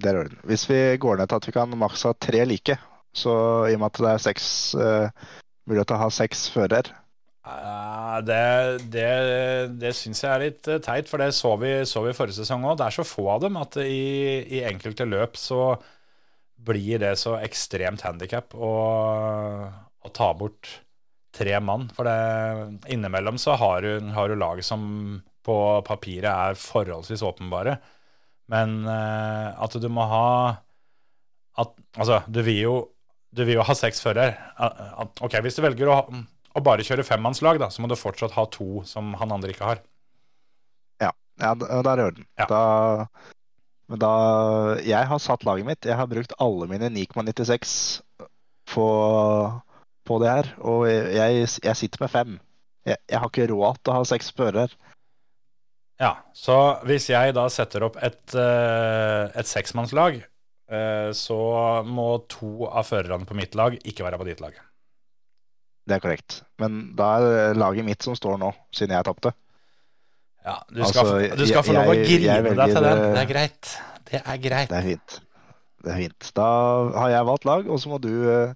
det 0.01 0.09
er 0.09 0.19
orden. 0.23 0.37
Hvis 0.49 0.63
vi 0.69 0.79
går 0.97 1.19
ned 1.19 1.29
til 1.29 1.41
at 1.41 1.47
vi 1.47 1.53
kan 1.53 1.75
maks 1.77 2.05
ha 2.07 2.13
tre 2.17 2.45
like, 2.47 2.77
så 3.13 3.33
i 3.69 3.75
og 3.75 3.83
med 3.83 3.91
at 3.91 3.99
det 4.01 4.13
er 4.13 4.23
seks 4.23 4.47
eh, 4.81 5.27
mulighet 5.67 5.91
til 5.91 5.97
å 5.97 6.05
ha 6.05 6.09
seks 6.13 6.47
fører 6.53 6.89
Eh, 7.47 8.17
det 8.27 8.87
det, 8.91 9.11
det 9.79 9.93
syns 9.95 10.23
jeg 10.23 10.31
er 10.33 10.43
litt 10.43 10.67
eh, 10.67 10.81
teit, 10.83 11.07
for 11.07 11.21
det 11.21 11.29
så 11.35 11.53
vi, 11.61 11.71
så 11.87 12.03
vi 12.03 12.15
forrige 12.17 12.41
sesong 12.41 12.65
òg. 12.67 12.79
Det 12.79 12.87
er 12.87 12.97
så 12.97 13.07
få 13.07 13.27
av 13.37 13.45
dem 13.45 13.59
at 13.61 13.77
i, 13.83 14.41
i 14.57 14.63
enkelte 14.67 15.07
løp 15.07 15.39
så 15.39 15.77
blir 16.57 16.99
det 16.99 17.15
så 17.21 17.37
ekstremt 17.39 18.03
handikap 18.05 18.55
å, 18.55 18.71
å 19.69 20.11
ta 20.15 20.31
bort 20.37 20.69
tre 21.37 21.59
mann. 21.61 21.87
For 21.95 22.07
det, 22.07 22.17
innimellom 22.93 23.37
så 23.41 23.55
har 23.59 23.85
du, 23.85 23.91
har 24.15 24.29
du 24.31 24.37
lag 24.39 24.63
som 24.65 25.21
på 25.47 25.57
papiret 25.87 26.27
er 26.27 26.59
forholdsvis 26.59 27.23
åpenbare. 27.23 27.77
Men 28.51 28.81
eh, 28.87 29.47
at 29.59 29.75
du 29.79 29.87
må 29.91 30.05
ha 30.07 30.27
at, 31.57 31.73
Altså, 31.97 32.21
du 32.29 32.43
vil 32.45 32.59
jo, 32.61 32.73
du 33.33 33.41
vil 33.47 33.57
jo 33.57 33.65
ha 33.65 33.73
seks 33.75 34.03
at- 34.05 35.21
Ok, 35.25 35.39
hvis 35.41 35.57
du 35.57 35.63
velger 35.65 35.89
å, 35.89 35.97
å 36.53 36.61
bare 36.63 36.85
kjøre 36.85 37.05
femmannslag, 37.07 37.57
da, 37.59 37.71
så 37.73 37.81
må 37.81 37.89
du 37.89 37.95
fortsatt 37.97 38.35
ha 38.37 38.45
to 38.53 38.83
som 38.85 39.15
han 39.17 39.33
andre 39.33 39.53
ikke 39.55 39.65
har. 39.71 39.81
Ja, 41.01 41.11
ja 41.41 41.55
da 41.57 41.93
er 41.93 42.03
orden. 42.05 42.27
Ja. 42.37 42.45
Da, 42.49 42.61
men 43.87 44.01
da 44.01 44.11
Jeg 44.83 45.07
har 45.07 45.21
satt 45.23 45.45
laget 45.47 45.67
mitt. 45.67 45.85
Jeg 45.87 45.95
har 45.95 46.09
brukt 46.11 46.35
alle 46.43 46.67
mine 46.67 46.89
9,96 46.91 48.01
på, 48.73 48.87
på 50.03 50.19
det 50.23 50.33
her. 50.33 50.51
Og 50.59 50.87
jeg, 50.89 51.47
jeg 51.63 51.79
sitter 51.79 52.03
med 52.03 52.11
fem. 52.11 52.35
Jeg, 52.87 52.99
jeg 53.09 53.21
har 53.21 53.31
ikke 53.31 53.49
råd 53.53 53.79
til 53.81 53.93
å 53.93 53.99
ha 53.99 54.07
seks 54.07 54.31
spørrer. 54.33 54.75
Ja, 55.97 56.11
så 56.35 56.77
hvis 56.85 57.07
jeg 57.09 57.33
da 57.33 57.47
setter 57.49 57.87
opp 57.87 57.97
et, 58.05 58.21
eh, 58.37 59.23
et 59.33 59.49
seksmannslag, 59.49 60.19
eh, 60.69 61.09
så 61.17 61.39
må 61.87 62.09
to 62.29 62.67
av 62.69 62.85
førerne 62.85 63.25
på 63.25 63.37
mitt 63.39 63.57
lag 63.57 63.79
ikke 63.81 64.05
være 64.05 64.19
på 64.21 64.27
ditt 64.27 64.43
lag. 64.43 64.59
Det 65.87 65.95
er 65.95 66.03
korrekt. 66.03 66.41
Men 66.61 66.91
da 66.99 67.09
er 67.17 67.57
laget 67.57 67.87
mitt 67.87 68.05
som 68.05 68.15
står 68.19 68.37
nå, 68.43 68.51
siden 68.75 68.93
jeg 68.93 69.07
tapte. 69.07 69.33
Ja, 70.47 70.55
du 70.71 70.81
skal, 70.87 71.03
Altså, 71.03 71.37
du 71.41 71.45
skal 71.49 71.65
få 71.67 71.73
lov 71.75 71.89
å 71.91 71.95
grine 71.99 72.35
deg 72.47 72.71
til 72.71 72.83
den. 72.85 73.01
eh, 73.03 73.13
Det 73.17 73.23
er 73.25 73.31
greit. 73.33 73.71
Det 74.07 74.21
er 74.23 74.37
greit. 74.43 74.69
Det 74.71 74.77
er 74.77 74.85
fint. 74.87 75.17
Det 75.83 75.91
er 75.93 75.97
fint. 76.05 76.29
Da 76.37 76.47
har 76.95 77.09
jeg 77.11 77.27
valgt 77.27 77.47
lag, 77.49 77.67
og 77.67 77.81
så 77.83 77.91
må 77.91 77.99
du 78.03 78.11
eh, 78.31 78.53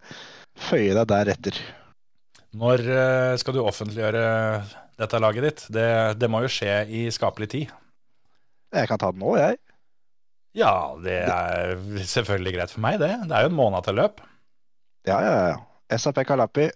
føye 0.70 0.94
deg 0.96 1.10
deretter. 1.12 1.60
Når 2.56 2.84
eh, 2.88 3.34
skal 3.40 3.56
du 3.56 3.62
offentliggjøre 3.64 4.24
dette 5.02 5.20
laget 5.24 5.46
ditt? 5.50 5.66
Det, 5.76 5.86
det 6.20 6.30
må 6.32 6.42
jo 6.46 6.52
skje 6.52 6.78
i 6.88 7.04
skapelig 7.12 7.50
tid. 7.54 7.76
Jeg 8.72 8.88
kan 8.88 9.00
ta 9.02 9.12
det 9.12 9.20
nå, 9.20 9.36
jeg. 9.40 9.60
Ja, 10.56 10.74
det 11.04 11.20
er 11.32 11.76
selvfølgelig 12.08 12.56
greit 12.58 12.72
for 12.74 12.84
meg, 12.84 12.98
det. 13.04 13.12
Det 13.28 13.36
er 13.38 13.46
jo 13.46 13.52
en 13.52 13.60
måned 13.60 13.84
til 13.88 14.00
løp. 14.00 14.20
Ja, 15.08 15.20
ja, 15.24 15.36
ja. 15.52 15.98
SAP 16.00 16.24
Kalapi, 16.28 16.70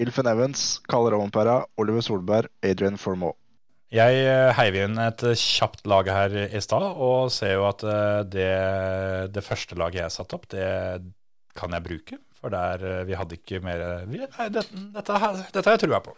Ilfen 0.00 0.28
Evans, 0.28 0.64
Kalle 0.88 1.12
Rovenpera, 1.12 1.58
Oliver 1.80 2.04
Solberg, 2.04 2.48
Adrian 2.64 2.96
Formoe. 3.00 3.36
Jeg 3.94 4.22
eh, 4.26 4.50
heiv 4.56 4.76
inn 4.80 4.98
et 4.98 5.22
kjapt 5.38 5.84
lag 5.86 6.08
her 6.10 6.32
i 6.48 6.60
stad, 6.62 6.82
og 6.82 7.30
ser 7.30 7.54
jo 7.54 7.66
at 7.68 7.84
eh, 7.86 8.20
det, 8.26 8.54
det 9.34 9.44
første 9.46 9.78
laget 9.78 10.02
jeg 10.02 10.14
satte 10.16 10.34
opp, 10.34 10.48
det 10.50 10.66
kan 11.54 11.76
jeg 11.76 11.84
bruke. 11.84 12.18
For 12.40 12.50
der 12.50 12.82
eh, 12.82 13.04
vi 13.06 13.14
hadde 13.14 13.38
ikke 13.38 13.62
mer 13.62 13.84
vi, 14.10 14.24
Nei, 14.24 14.48
det, 14.50 14.64
dette, 14.96 15.20
dette 15.54 15.62
har 15.62 15.76
jeg 15.76 15.84
trua 15.84 16.02
på. 16.02 16.16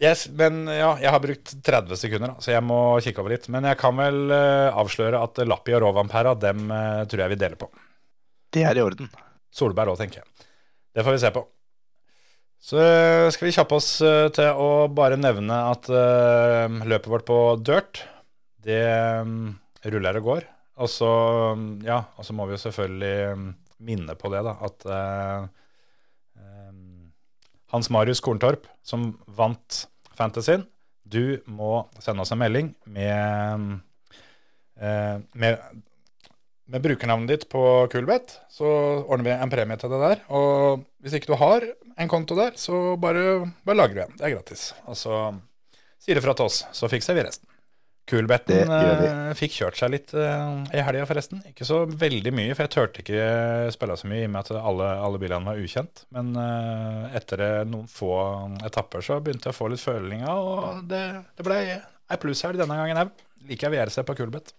Yes, 0.00 0.28
men 0.32 0.62
ja, 0.70 0.94
jeg 1.02 1.12
har 1.12 1.20
brukt 1.20 1.56
30 1.66 1.98
sekunder, 1.98 2.36
så 2.40 2.54
jeg 2.54 2.64
må 2.64 2.78
kikke 3.04 3.20
over 3.20 3.34
litt. 3.34 3.50
Men 3.52 3.66
jeg 3.68 3.76
kan 3.82 3.98
vel 3.98 4.32
avsløre 4.32 5.20
at 5.26 5.42
Lappi 5.44 5.74
og 5.76 5.82
Rovanpera, 5.84 6.32
dem 6.40 6.70
tror 6.70 7.24
jeg 7.26 7.34
vi 7.34 7.40
deler 7.42 7.60
på. 7.60 7.68
Det 8.54 8.64
er 8.64 8.80
i 8.80 8.86
orden. 8.86 9.10
Solberg 9.52 9.92
òg, 9.92 10.00
tenker 10.00 10.22
jeg. 10.22 10.46
Det 10.96 11.04
får 11.04 11.18
vi 11.18 11.20
se 11.26 11.34
på. 11.34 11.44
Så 12.60 12.76
eh, 12.76 13.26
skal 13.32 13.48
vi 13.48 13.54
kjappe 13.56 13.78
oss 13.78 13.88
eh, 14.04 14.28
til 14.36 14.52
å 14.52 14.86
bare 14.92 15.16
nevne 15.16 15.62
at 15.70 15.88
eh, 15.88 16.80
løpet 16.84 17.08
vårt 17.08 17.26
på 17.28 17.38
dirt, 17.64 18.02
det 18.60 18.84
mm, 19.24 19.46
ruller 19.94 20.20
og 20.20 20.28
går. 20.28 20.48
Og 20.80 20.90
så, 20.92 21.10
mm, 21.56 21.70
ja, 21.88 22.02
må 22.36 22.46
vi 22.48 22.56
jo 22.56 22.62
selvfølgelig 22.66 23.16
mm, 23.40 23.48
minne 23.88 24.16
på 24.20 24.28
det, 24.32 24.42
da, 24.44 24.54
at 24.64 24.86
uh, 24.88 25.46
um, 26.36 27.08
Hans 27.72 27.88
Marius 27.92 28.20
Korntorp, 28.24 28.68
som 28.84 29.14
vant 29.24 29.84
Fantasyen, 30.16 30.66
du 31.08 31.40
må 31.48 31.86
sende 32.00 32.24
oss 32.24 32.32
en 32.34 32.42
melding 32.42 32.74
med, 32.92 33.80
uh, 34.76 35.16
med 35.32 35.80
med 36.70 36.82
brukernavnet 36.84 37.32
ditt 37.32 37.46
på 37.50 37.62
Kulbeth, 37.92 38.40
så 38.52 38.66
ordner 39.02 39.26
vi 39.26 39.36
en 39.36 39.52
premie 39.52 39.78
til 39.80 39.92
det 39.92 40.00
der. 40.02 40.24
Og 40.36 40.84
hvis 41.02 41.16
ikke 41.18 41.32
du 41.32 41.38
har 41.40 41.66
en 42.00 42.10
konto 42.10 42.36
der, 42.38 42.56
så 42.60 42.96
bare, 43.00 43.52
bare 43.66 43.78
lager 43.78 43.96
du 43.96 44.02
en. 44.06 44.18
Det 44.18 44.26
er 44.28 44.36
gratis. 44.36 44.70
Og 44.86 44.98
så 44.98 45.22
sier 46.00 46.18
du 46.18 46.24
fra 46.24 46.36
til 46.36 46.50
oss, 46.50 46.64
så 46.76 46.90
fikser 46.90 47.18
vi 47.18 47.26
resten. 47.26 47.46
Kulbetten 48.10 48.72
eh, 48.74 49.28
fikk 49.38 49.52
kjørt 49.60 49.78
seg 49.78 49.92
litt 49.92 50.14
eh, 50.18 50.54
i 50.74 50.82
helga, 50.82 51.04
forresten. 51.06 51.42
Ikke 51.50 51.66
så 51.68 51.84
veldig 51.86 52.32
mye, 52.34 52.56
for 52.56 52.66
jeg 52.66 52.72
turte 52.74 53.04
ikke 53.04 53.70
spille 53.74 53.96
så 54.00 54.10
mye 54.10 54.24
i 54.24 54.26
og 54.26 54.32
med 54.34 54.40
at 54.40 54.58
alle, 54.58 54.88
alle 55.06 55.20
bilene 55.22 55.46
var 55.46 55.60
ukjent. 55.62 56.04
Men 56.16 56.32
eh, 56.40 57.18
etter 57.20 57.44
noen 57.70 57.86
få 57.90 58.14
etapper 58.66 59.04
så 59.06 59.20
begynte 59.22 59.50
jeg 59.50 59.54
å 59.54 59.60
få 59.60 59.70
litt 59.70 59.84
følinga, 59.84 60.34
og 60.34 60.88
det, 60.90 61.04
det 61.38 61.46
blei 61.46 61.62
ei 61.70 62.18
plusshelg 62.18 62.58
denne 62.58 62.78
gangen 62.80 63.04
òg. 63.04 63.14
Liker 63.46 63.72
jeg 63.78 63.94
seg 63.94 64.08
på 64.08 64.18
Kulbeth. 64.18 64.56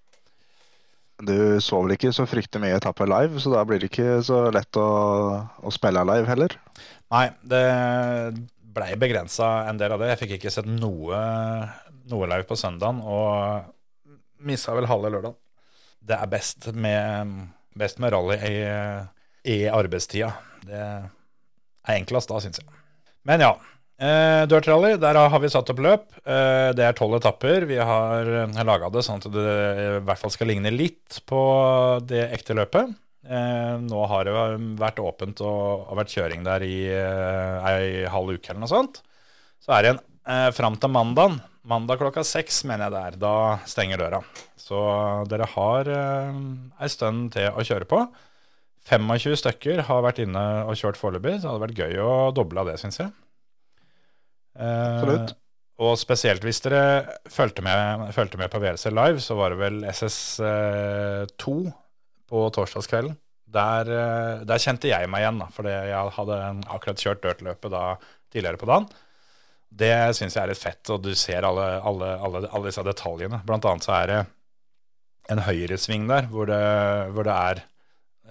Du 1.27 1.59
så 1.61 1.81
vel 1.83 1.95
ikke 1.95 2.13
så 2.15 2.25
fryktelig 2.29 2.63
mye 2.63 2.77
etapper 2.79 3.09
live, 3.09 3.41
så 3.41 3.51
da 3.53 3.61
blir 3.67 3.81
det 3.81 3.91
ikke 3.91 4.17
så 4.25 4.43
lett 4.53 4.79
å, 4.79 4.87
å 5.61 5.73
spille 5.73 6.03
live 6.07 6.29
heller. 6.29 6.55
Nei, 7.11 7.27
det 7.45 7.61
blei 8.71 8.95
begrensa 8.99 9.67
en 9.69 9.79
del 9.79 9.93
av 9.93 10.01
det. 10.01 10.11
Jeg 10.13 10.21
fikk 10.23 10.35
ikke 10.37 10.53
sett 10.53 10.69
noe, 10.69 11.21
noe 12.11 12.29
live 12.31 12.47
på 12.49 12.57
søndagen, 12.59 13.01
og 13.03 14.15
missa 14.47 14.75
vel 14.77 14.89
halve 14.89 15.11
lørdagen. 15.13 15.37
Det 16.01 16.17
er 16.17 16.29
best 16.31 16.71
med, 16.73 17.35
best 17.77 18.01
med 18.01 18.13
rally 18.15 18.37
i, 18.47 18.55
i 19.53 19.57
arbeidstida. 19.69 20.31
Det 20.65 20.81
er 20.81 21.99
enklest 21.99 22.31
da, 22.31 22.39
syns 22.41 22.61
jeg. 22.63 22.81
Men 23.27 23.43
ja. 23.45 23.53
Eh, 24.01 24.43
Dirtrally, 24.49 24.95
der 24.97 25.17
har 25.29 25.41
vi 25.43 25.49
satt 25.53 25.69
opp 25.69 25.81
løp. 25.85 26.07
Eh, 26.25 26.71
det 26.73 26.87
er 26.87 26.95
tolv 26.97 27.19
etapper. 27.19 27.67
Vi 27.69 27.77
har 27.77 28.31
laga 28.65 28.89
det 28.89 29.03
sånn 29.05 29.21
at 29.21 29.27
det 29.29 29.45
i 29.45 30.01
hvert 30.07 30.21
fall 30.21 30.33
skal 30.33 30.49
ligne 30.49 30.71
litt 30.73 31.19
på 31.29 31.41
det 32.09 32.23
ekte 32.33 32.57
løpet. 32.57 32.95
Eh, 33.21 33.75
nå 33.85 34.01
har 34.09 34.25
det 34.25 34.33
vært 34.81 35.03
åpent 35.05 35.43
og, 35.45 35.85
og 35.85 35.99
vært 35.99 36.15
kjøring 36.15 36.41
der 36.47 36.65
i 36.65 36.77
eh, 36.89 37.69
ei 37.69 38.09
halv 38.09 38.33
uke 38.33 38.49
eller 38.49 38.63
noe 38.63 38.71
sånt. 38.71 39.03
Så 39.61 39.75
er 39.77 39.85
det 39.85 39.93
en 39.93 40.01
eh, 40.01 40.49
fram 40.57 40.79
til 40.81 40.89
mandag. 40.89 41.37
Mandag 41.69 42.01
klokka 42.01 42.25
seks, 42.25 42.63
mener 42.65 42.87
jeg 42.87 42.95
det 42.95 43.05
er. 43.05 43.21
Da 43.21 43.35
stenger 43.69 44.01
døra. 44.01 44.23
Så 44.57 44.81
dere 45.29 45.45
har 45.53 45.93
eh, 45.93 46.87
stund 46.89 47.35
til 47.37 47.53
å 47.53 47.61
kjøre 47.67 47.85
på. 47.85 48.01
25 48.89 49.37
stykker 49.37 49.85
har 49.85 50.01
vært 50.01 50.23
inne 50.23 50.41
og 50.65 50.73
kjørt 50.79 50.97
foreløpig, 50.97 51.37
så 51.37 51.45
det 51.45 51.51
hadde 51.51 51.65
vært 51.67 51.81
gøy 51.83 52.01
å 52.01 52.13
doble 52.33 52.63
av 52.63 52.71
det, 52.71 52.79
syns 52.81 52.97
jeg. 53.03 53.13
Eh, 54.59 54.87
Absolutt. 54.97 55.35
og 55.81 55.97
spesielt 55.99 56.43
hvis 56.45 56.61
dere 56.65 57.19
fulgte 57.31 57.63
med, 57.65 58.07
fulgte 58.15 58.39
med 58.41 58.51
på 58.53 58.61
VRC 58.63 58.89
Live, 58.91 59.23
så 59.23 59.37
var 59.39 59.53
det 59.53 59.61
vel 59.61 59.83
SS2 59.91 61.55
på 62.31 62.47
torsdagskvelden. 62.55 63.15
Der, 63.51 63.89
eh, 63.91 64.43
der 64.47 64.63
kjente 64.63 64.91
jeg 64.91 65.09
meg 65.11 65.25
igjen, 65.25 65.39
da, 65.43 65.47
fordi 65.51 65.71
jeg 65.75 66.17
hadde 66.17 66.41
akkurat 66.71 67.01
kjørt 67.03 67.23
dirtløpet 67.25 67.73
da 67.73 67.85
tidligere 68.31 68.59
på 68.61 68.69
dagen. 68.69 68.91
Det 69.71 69.91
syns 70.15 70.35
jeg 70.35 70.43
er 70.43 70.51
litt 70.51 70.59
fett, 70.59 70.83
og 70.91 71.03
du 71.03 71.13
ser 71.15 71.47
alle, 71.47 71.65
alle, 71.87 72.13
alle, 72.19 72.43
alle 72.51 72.67
disse 72.67 72.83
detaljene. 72.83 73.41
Blant 73.47 73.67
annet 73.67 73.87
så 73.87 73.95
er 74.01 74.11
det 74.11 74.21
en 75.31 75.43
høyresving 75.45 76.07
der 76.09 76.27
hvor 76.31 76.49
det, 76.49 76.61
hvor 77.15 77.27
det 77.27 77.35
er 77.35 77.61
eh, 77.61 77.67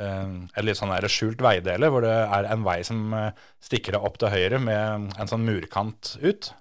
et 0.01 0.65
litt 0.65 0.79
sånn 0.79 0.93
skjult 1.13 1.43
veidele, 1.45 1.91
hvor 1.93 2.05
det 2.05 2.15
er 2.15 2.49
en 2.51 2.65
vei 2.67 2.81
som 2.87 3.15
eh, 3.17 3.31
stikker 3.65 3.99
opp 4.01 4.19
til 4.21 4.33
høyre 4.33 4.61
med 4.63 5.15
en 5.21 5.31
sånn 5.31 5.47
murkant 5.47 6.17
ut. 6.23 6.53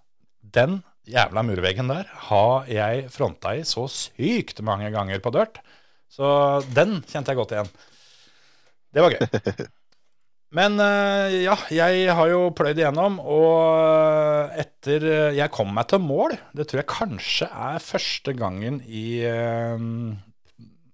Den 0.42 0.82
jævla 1.10 1.44
murveggen 1.46 1.90
der 1.90 2.10
har 2.30 2.70
jeg 2.70 3.10
fronta 3.14 3.56
i 3.58 3.66
så 3.68 3.88
sykt 3.90 4.62
mange 4.66 4.92
ganger 4.94 5.22
på 5.24 5.34
dirt. 5.36 5.62
Så 6.10 6.62
den 6.74 7.00
kjente 7.10 7.34
jeg 7.34 7.40
godt 7.40 7.56
igjen. 7.56 7.74
Det 8.94 9.06
var 9.06 9.16
gøy. 9.16 9.68
Men 10.58 10.80
eh, 10.82 11.44
ja, 11.44 11.54
jeg 11.70 12.14
har 12.18 12.30
jo 12.32 12.48
pløyd 12.58 12.80
igjennom, 12.82 13.20
og 13.22 14.56
etter 14.58 15.06
eh, 15.06 15.36
jeg 15.38 15.54
kom 15.54 15.70
meg 15.76 15.92
til 15.92 16.02
mål 16.02 16.34
Det 16.58 16.66
tror 16.66 16.82
jeg 16.82 16.90
kanskje 16.90 17.50
er 17.54 17.84
første 17.86 18.34
gangen 18.38 18.80
i, 18.90 19.22
eh, 19.30 19.84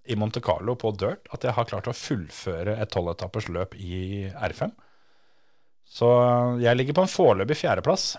i 0.08 0.16
Monte 0.18 0.42
Carlo 0.44 0.76
på 0.78 0.92
dirt 0.98 1.28
at 1.34 1.44
jeg 1.46 1.56
har 1.56 1.68
klart 1.68 1.90
å 1.90 1.96
fullføre 1.96 2.76
et 2.80 2.92
tolvetappers 2.92 3.50
løp 3.52 3.76
i 3.78 4.28
R5. 4.30 4.72
Så 5.86 6.08
jeg 6.62 6.78
ligger 6.78 6.96
på 6.96 7.04
en 7.06 7.12
foreløpig 7.12 7.58
fjerdeplass. 7.62 8.16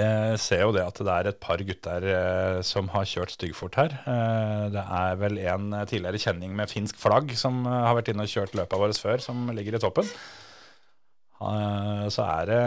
Jeg 0.00 0.38
ser 0.40 0.62
jo 0.62 0.74
det 0.74 0.82
at 0.86 0.98
det 1.02 1.12
er 1.12 1.28
et 1.28 1.40
par 1.42 1.62
gutter 1.66 2.04
eh, 2.06 2.58
som 2.66 2.88
har 2.94 3.08
kjørt 3.10 3.34
styggfort 3.34 3.78
her. 3.80 3.96
Eh, 4.08 4.66
det 4.74 4.82
er 4.82 5.18
vel 5.20 5.40
en 5.42 5.72
tidligere 5.90 6.20
kjenning 6.22 6.54
med 6.56 6.70
finsk 6.70 6.98
flagg 7.00 7.34
som 7.38 7.64
eh, 7.66 7.80
har 7.88 7.98
vært 7.98 8.12
inne 8.12 8.26
og 8.26 8.30
kjørt 8.30 8.54
løpet 8.58 8.82
vårt 8.82 9.02
før, 9.02 9.24
som 9.24 9.50
ligger 9.56 9.76
i 9.76 9.82
toppen. 9.82 10.06
Eh, 11.40 12.06
så 12.14 12.28
er 12.28 12.50
det 12.50 12.62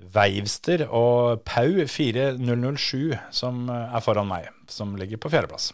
Veivster 0.00 0.86
og 0.88 1.42
Pau 1.44 1.84
4007 1.84 3.18
som 3.36 3.66
eh, 3.68 3.96
er 3.96 4.04
foran 4.04 4.30
meg, 4.30 4.48
som 4.72 4.96
ligger 4.96 5.20
på 5.20 5.32
fjerdeplass. 5.32 5.70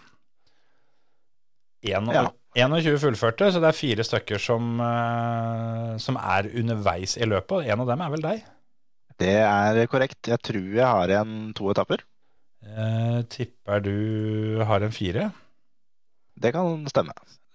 En- 1.85 2.07
Ja. 2.13 2.31
21 2.57 2.99
fullførte, 2.99 3.51
så 3.53 3.61
det 3.61 3.69
er 3.69 3.77
fire 3.77 4.03
stykker 4.05 4.39
som, 4.41 4.81
eh, 4.81 5.97
som 5.99 6.17
er 6.17 6.49
underveis 6.57 7.17
i 7.21 7.27
løpet. 7.29 7.67
En 7.69 7.81
av 7.81 7.87
dem 7.87 8.01
er 8.01 8.11
vel 8.11 8.21
deg? 8.23 8.45
Det 9.19 9.35
er 9.45 9.87
korrekt. 9.87 10.23
Jeg 10.27 10.41
tror 10.43 10.75
jeg 10.75 10.85
har 10.87 11.07
igjen 11.09 11.55
to 11.55 11.69
etapper. 11.71 11.99
Eh, 12.67 13.23
tipper 13.29 13.81
du 13.83 14.65
har 14.65 14.81
en 14.83 14.91
fire. 14.91 15.33
Det 16.39 16.53
kan 16.53 16.85
stemme. 16.87 17.13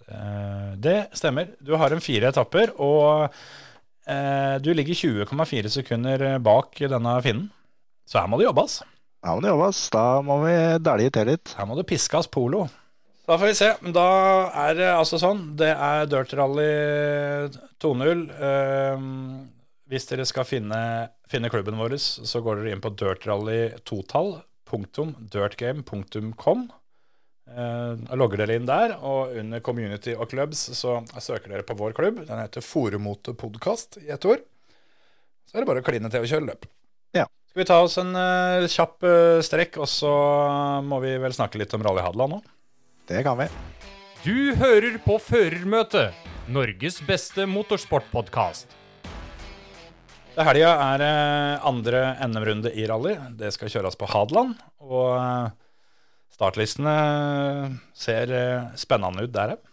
Eh, 0.07 0.75
det 0.77 1.09
stemmer. 1.13 1.49
Du 1.63 1.75
har 1.77 1.91
en 1.91 1.99
fire 1.99 2.29
etapper, 2.31 2.71
og 2.79 3.31
eh, 4.07 4.57
du 4.59 4.73
ligger 4.73 4.93
20,4 5.25 5.69
sekunder 5.69 6.39
bak 6.39 6.75
denne 6.75 7.21
finnen. 7.23 7.49
Så 8.07 8.19
her 8.21 8.27
må 8.27 8.37
det 8.37 8.47
jobbes. 8.47 8.81
Her 9.23 9.35
må 9.35 9.41
det 9.41 9.49
jobbes. 9.53 9.89
Da 9.93 10.21
må 10.21 10.39
vi 10.45 10.55
dælje 10.83 11.11
til 11.11 11.25
litt. 11.25 11.53
Her 11.57 11.65
må 11.65 11.75
det 11.77 11.87
piskes 11.87 12.27
polo. 12.27 12.67
Da 13.31 13.37
får 13.39 13.47
vi 13.47 13.55
se. 13.55 13.67
Da 13.95 14.07
er 14.65 14.73
det 14.75 14.87
altså 14.91 15.15
sånn. 15.15 15.53
Det 15.55 15.69
er 15.71 16.09
Dirt 16.11 16.33
Rally 16.35 16.65
2.0. 17.79 18.25
Eh, 18.35 19.05
hvis 19.87 20.07
dere 20.09 20.25
skal 20.27 20.43
finne, 20.49 20.79
finne 21.31 21.51
klubben 21.53 21.79
vår, 21.79 21.95
så 21.95 22.41
går 22.43 22.59
dere 22.59 22.73
inn 22.75 22.83
på 22.83 22.91
Dirt 22.99 23.23
Rally 23.29 23.69
totall. 23.87 24.41
Punktum, 24.67 25.15
Eh, 27.47 28.03
logger 28.19 28.43
dere 28.43 28.59
inn 28.59 28.67
der, 28.67 28.97
og 28.99 29.31
under 29.39 29.63
community 29.63 30.11
og 30.11 30.27
clubs 30.35 30.67
så 30.75 30.99
søker 31.15 31.55
dere 31.55 31.67
på 31.67 31.79
vår 31.79 31.95
klubb. 31.95 32.25
Den 32.27 32.43
heter 32.43 32.67
Foremote 32.67 33.31
Podcast 33.39 33.95
i 34.03 34.11
ett 34.11 34.27
ord. 34.27 34.43
Så 35.47 35.55
er 35.55 35.63
det 35.63 35.71
bare 35.71 35.79
å 35.79 35.87
kline 35.87 36.11
til 36.11 36.27
og 36.27 36.33
kjøre 36.35 36.49
løp. 36.51 36.67
Ja. 37.15 37.29
Skal 37.47 37.63
vi 37.63 37.71
ta 37.71 37.79
oss 37.79 37.95
en 38.03 38.11
uh, 38.11 38.67
kjapp 38.67 39.07
uh, 39.07 39.39
strekk, 39.39 39.79
og 39.79 39.87
så 39.87 40.11
må 40.83 40.99
vi 41.03 41.15
vel 41.15 41.35
snakke 41.35 41.63
litt 41.63 41.79
om 41.79 41.87
Rally 41.87 42.03
Hadeland 42.03 42.35
nå? 42.41 42.47
Det 43.11 43.23
kan 43.27 43.35
vi. 43.41 43.47
Du 44.23 44.53
hører 44.55 44.95
på 45.03 45.17
Førermøtet, 45.19 46.15
Norges 46.47 47.01
beste 47.03 47.43
motorsportpodkast. 47.49 48.77
Det 50.31 50.45
helga 50.47 50.69
er 50.93 51.01
andre 51.67 52.03
NM-runde 52.23 52.71
i 52.71 52.85
rally. 52.87 53.17
Det 53.35 53.51
skal 53.51 53.73
kjøres 53.73 53.99
på 53.99 54.07
Hadeland. 54.07 54.53
Og 54.79 55.09
eh, 55.17 55.51
startlistene 56.31 56.95
ser 57.91 58.31
eh, 58.31 58.71
spennende 58.79 59.27
ut 59.27 59.35
der 59.35 59.57
òg. 59.57 59.67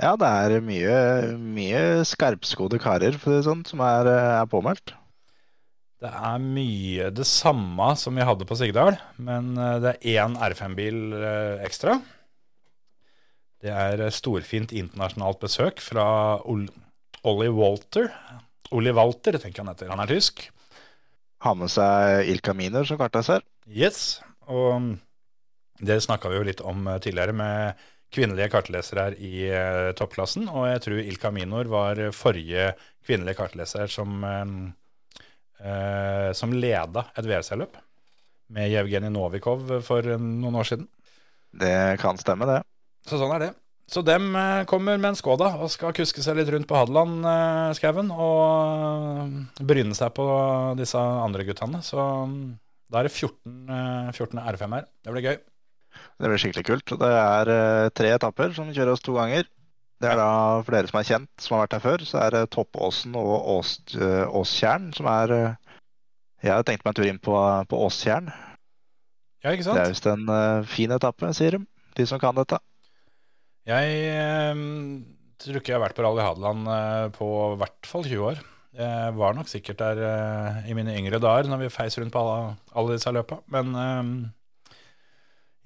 Ja, 0.00 0.14
det 0.14 0.30
er 0.30 0.62
mye, 0.62 1.00
mye 1.42 1.82
skarpskodde 2.06 2.78
karer 2.80 3.18
for 3.18 3.34
det 3.34 3.42
sånn, 3.48 3.66
som 3.66 3.82
er, 3.82 4.06
er 4.38 4.46
påmeldt. 4.48 4.94
Det 6.00 6.08
er 6.08 6.38
mye 6.40 7.10
det 7.12 7.26
samme 7.28 7.90
som 8.00 8.16
vi 8.16 8.24
hadde 8.24 8.46
på 8.48 8.56
Sigdal, 8.56 8.94
men 9.20 9.52
eh, 9.58 9.76
det 9.82 9.96
er 9.98 10.22
én 10.22 10.38
R5-bil 10.38 11.02
eh, 11.18 11.66
ekstra. 11.66 11.98
Det 13.60 13.72
er 13.72 14.00
eh, 14.00 14.14
storfint 14.14 14.72
internasjonalt 14.72 15.40
besøk 15.42 15.82
fra 15.84 16.06
Olli 16.48 17.50
Walter. 17.52 18.08
Olli 18.72 18.92
Walter, 18.96 19.38
tenker 19.38 19.64
han 19.64 19.74
heter. 19.74 19.92
Han 19.92 20.02
er 20.04 20.10
tysk. 20.10 20.46
Har 21.44 21.56
med 21.56 21.70
seg 21.72 22.28
Ilka 22.32 22.54
Miner 22.56 22.84
som 22.88 22.98
kartleser. 23.00 23.44
Yes, 23.68 24.20
og 24.48 24.80
mm, 24.80 24.92
det 25.80 26.02
snakka 26.04 26.30
vi 26.30 26.40
jo 26.40 26.48
litt 26.48 26.62
om 26.64 26.86
eh, 26.88 27.00
tidligere 27.02 27.36
med 27.36 27.86
kvinnelige 28.10 28.50
kartlesere 28.50 29.04
her 29.06 29.14
i 29.22 29.48
eh, 29.54 29.92
toppklassen, 29.98 30.48
og 30.50 30.66
jeg 30.66 30.82
tror 30.86 31.04
Ilka 31.04 31.30
Minor 31.34 31.64
var 31.70 32.00
forrige 32.16 32.72
kvinnelige 33.06 33.38
kartleser 33.38 33.86
som, 33.92 34.24
eh, 34.26 36.30
som 36.36 36.56
leda 36.56 37.04
et 37.14 37.28
WRC-løp 37.28 37.78
med 38.50 38.72
Jevgenij 38.72 39.12
Novikov 39.14 39.60
for 39.86 40.02
noen 40.18 40.58
år 40.58 40.66
siden. 40.72 40.86
Det 41.54 42.00
kan 42.02 42.18
stemme, 42.18 42.48
det. 42.50 42.60
Så 43.08 43.20
sånn 43.20 43.34
er 43.36 43.44
det. 43.46 43.50
Så 43.90 44.04
dem 44.06 44.28
eh, 44.38 44.64
kommer 44.70 44.98
med 45.00 45.12
en 45.12 45.18
Skoda 45.18 45.48
og 45.58 45.70
skal 45.72 45.94
kuske 45.96 46.22
seg 46.22 46.36
litt 46.38 46.50
rundt 46.52 46.68
på 46.70 46.78
Hadeland-skauen 46.78 48.12
og 48.14 48.42
eh, 49.26 49.64
bryne 49.66 49.96
seg 49.98 50.12
på 50.14 50.26
disse 50.78 51.00
andre 51.00 51.46
guttene. 51.48 51.80
Så 51.82 51.98
da 52.90 53.00
er 53.00 53.08
det 53.08 53.14
14, 53.16 53.56
eh, 53.66 54.10
14 54.14 54.42
R5 54.52 54.76
her. 54.78 54.86
Det 55.02 55.14
blir 55.16 55.26
gøy. 55.26 55.40
Det 56.20 56.30
blir 56.30 56.42
skikkelig 56.42 56.66
kult. 56.68 56.94
Det 57.02 57.10
er 57.16 57.50
eh, 57.54 57.88
tre 57.98 58.12
etapper 58.14 58.54
som 58.54 58.70
kjører 58.70 58.94
oss 58.94 59.02
to 59.02 59.16
ganger. 59.18 59.48
Det 60.00 60.08
er 60.08 60.16
da, 60.16 60.30
for 60.64 60.72
dere 60.72 60.88
som 60.88 60.98
er 61.00 61.08
kjent, 61.10 61.30
som 61.42 61.54
har 61.56 61.66
vært 61.66 61.74
her 61.76 61.82
før, 61.84 62.04
så 62.08 62.20
er 62.22 62.32
det 62.32 62.46
Toppåsen 62.54 63.16
og 63.20 63.34
Ås, 63.58 63.74
eh, 63.98 64.22
Åstjern 64.38 64.94
som 64.96 65.10
er 65.12 65.34
eh, 65.36 65.74
Jeg 66.40 66.54
har 66.54 66.64
tenkt 66.64 66.86
meg 66.86 66.94
en 66.94 66.96
tur 66.96 67.08
inn 67.10 67.20
på, 67.20 67.34
på 67.68 67.80
Åstjern. 67.84 68.30
Ja, 69.44 69.52
ikke 69.52 69.66
sant? 69.66 69.76
Det 69.76 69.82
er 69.84 69.92
visst 69.92 70.08
en 70.08 70.24
eh, 70.32 70.68
fin 70.68 70.94
etappe, 70.96 71.34
sier 71.36 71.58
de. 71.58 71.66
De 71.98 72.06
som 72.08 72.22
kan 72.22 72.38
dette. 72.38 72.56
Jeg 73.68 73.96
eh, 74.14 74.62
tror 75.40 75.60
ikke 75.60 75.74
jeg 75.74 75.78
har 75.78 75.84
vært 75.84 75.98
på 75.98 76.04
Rally 76.06 76.24
Hadeland 76.24 76.70
eh, 76.72 77.06
på 77.16 77.28
i 77.52 77.60
hvert 77.60 77.88
fall 77.90 78.06
20 78.06 78.26
år. 78.30 78.42
Jeg 78.80 79.14
var 79.18 79.34
nok 79.34 79.48
sikkert 79.50 79.80
der 79.82 80.00
eh, 80.06 80.70
i 80.70 80.76
mine 80.78 80.94
yngre 80.96 81.18
dager 81.22 81.50
når 81.50 81.64
vi 81.64 81.72
feis 81.74 81.98
rundt 81.98 82.14
på 82.14 82.22
alle, 82.22 82.54
alle 82.72 82.96
disse 82.96 83.12
løpa. 83.12 83.40
Men 83.52 83.74
eh, 83.84 84.76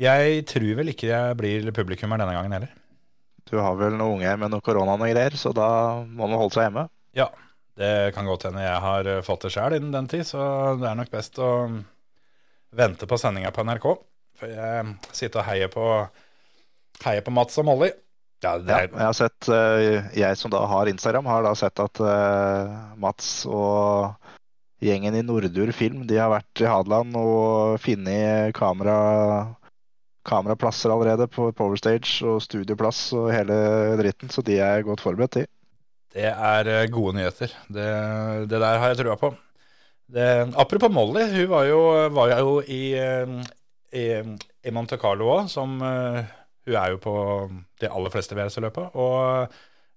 jeg 0.05 0.47
tror 0.51 0.71
vel 0.81 0.91
ikke 0.91 1.11
jeg 1.13 1.39
blir 1.39 1.71
publikummer 1.77 2.19
denne 2.21 2.35
gangen 2.35 2.57
heller. 2.57 2.73
Du 3.45 3.59
har 3.61 3.77
vel 3.77 3.99
noen 3.99 4.19
unge 4.19 4.37
med 4.41 4.55
noe 4.55 4.65
korona 4.65 4.97
og 4.97 5.05
greier, 5.05 5.37
så 5.37 5.53
da 5.55 5.69
må 6.05 6.27
man 6.27 6.39
holde 6.41 6.57
seg 6.57 6.67
hjemme. 6.67 6.87
Ja, 7.15 7.29
det 7.79 8.15
kan 8.17 8.27
godt 8.27 8.49
hende 8.49 8.65
jeg 8.65 8.81
har 8.87 9.11
eh, 9.11 9.23
fått 9.27 9.47
det 9.47 9.53
sjøl 9.55 9.77
innen 9.77 9.95
den 9.95 10.09
tid, 10.11 10.25
så 10.27 10.75
det 10.81 10.89
er 10.89 10.99
nok 10.99 11.13
best 11.13 11.39
å 11.43 11.51
vente 12.75 13.07
på 13.11 13.19
sendinga 13.21 13.53
på 13.55 13.67
NRK. 13.67 13.89
For 14.35 14.51
jeg 14.51 14.95
sitter 15.15 15.43
og 15.43 15.47
heier 15.47 15.71
på, 15.71 15.85
heier 17.03 17.25
på 17.25 17.35
Mats 17.35 17.59
og 17.59 17.67
Molly. 17.69 17.91
Ja, 18.45 18.59
det 18.59 18.73
Ja, 18.73 18.81
jeg 18.85 19.07
har 19.07 19.17
sett, 19.17 19.49
eh, 19.49 20.05
jeg 20.19 20.37
som 20.37 20.53
da 20.53 20.65
har 20.69 20.91
Instagram, 20.91 21.27
har 21.31 21.45
da 21.47 21.55
sett 21.57 21.81
at 21.81 22.01
eh, 22.01 22.73
Mats 23.01 23.47
og 23.49 24.15
gjengen 24.85 25.17
i 25.17 25.25
Nordur 25.25 25.73
Film 25.73 26.05
de 26.09 26.19
har 26.21 26.33
vært 26.33 26.61
i 26.61 26.69
Hadeland 26.69 27.17
og 27.17 27.79
funnet 27.81 28.53
kamera, 28.57 28.99
kameraplasser 30.29 30.93
allerede 30.93 31.29
på 31.31 31.49
Power 31.57 31.81
Stage 31.81 32.21
og 32.27 32.43
studioplass 32.45 33.07
og 33.17 33.31
hele 33.33 33.57
dritten, 34.03 34.29
så 34.29 34.45
de 34.45 34.61
er 34.61 34.85
godt 34.85 35.05
forberedt, 35.05 35.41
de. 35.41 35.47
Det 36.15 36.29
er 36.31 36.71
eh, 36.71 36.91
gode 36.93 37.17
nyheter. 37.17 37.57
Det, 37.73 37.89
det 38.51 38.61
der 38.61 38.79
har 38.83 38.93
jeg 38.93 39.03
trua 39.03 39.17
på. 39.19 39.33
Det, 40.15 40.53
apropos 40.61 40.93
Molly, 40.93 41.25
hun 41.33 41.49
var 41.49 41.65
jo, 41.65 41.81
var 42.13 42.35
jo 42.37 42.59
i, 42.61 42.93
i, 43.97 44.05
i 44.21 44.73
Monte 44.75 44.99
Carlo 45.01 45.31
òg, 45.33 45.49
som 45.49 45.81
Hun 46.67 46.77
er 46.81 46.95
jo 46.95 47.01
på 47.03 47.15
de 47.83 47.89
aller 47.91 48.13
fleste 48.15 48.37
WRC-løpa. 48.37 48.87
Og 48.97 49.49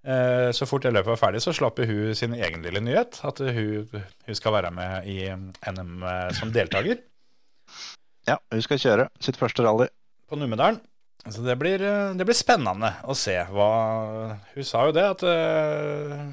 eh, 0.04 0.50
så 0.56 0.68
fort 0.68 0.84
det 0.84 0.92
løpet 0.96 1.14
var 1.14 1.22
ferdig, 1.22 1.42
så 1.44 1.54
slapp 1.56 1.80
hun 1.80 2.16
sin 2.18 2.36
egen 2.36 2.66
lille 2.66 2.82
nyhet. 2.84 3.22
At 3.28 3.40
hun, 3.40 3.88
hun 4.28 4.36
skal 4.40 4.58
være 4.58 4.72
med 4.76 5.08
i 5.08 5.22
NM 5.32 6.04
eh, 6.04 6.28
som 6.40 6.52
deltaker 6.52 7.00
Ja, 8.28 8.36
hun 8.52 8.62
skal 8.66 8.82
kjøre 8.84 9.08
sitt 9.24 9.40
første 9.40 9.64
rally. 9.64 9.88
på 10.28 10.36
Numedalen. 10.36 10.82
Så 11.28 11.42
det 11.44 11.58
blir, 11.60 11.82
eh, 11.84 12.14
det 12.16 12.26
blir 12.28 12.36
spennende 12.38 12.94
å 13.04 13.16
se 13.18 13.36
hva 13.52 13.70
Hun 14.54 14.64
sa 14.68 14.86
jo 14.88 14.94
det, 14.96 15.04
at 15.16 15.24
eh, 15.28 16.28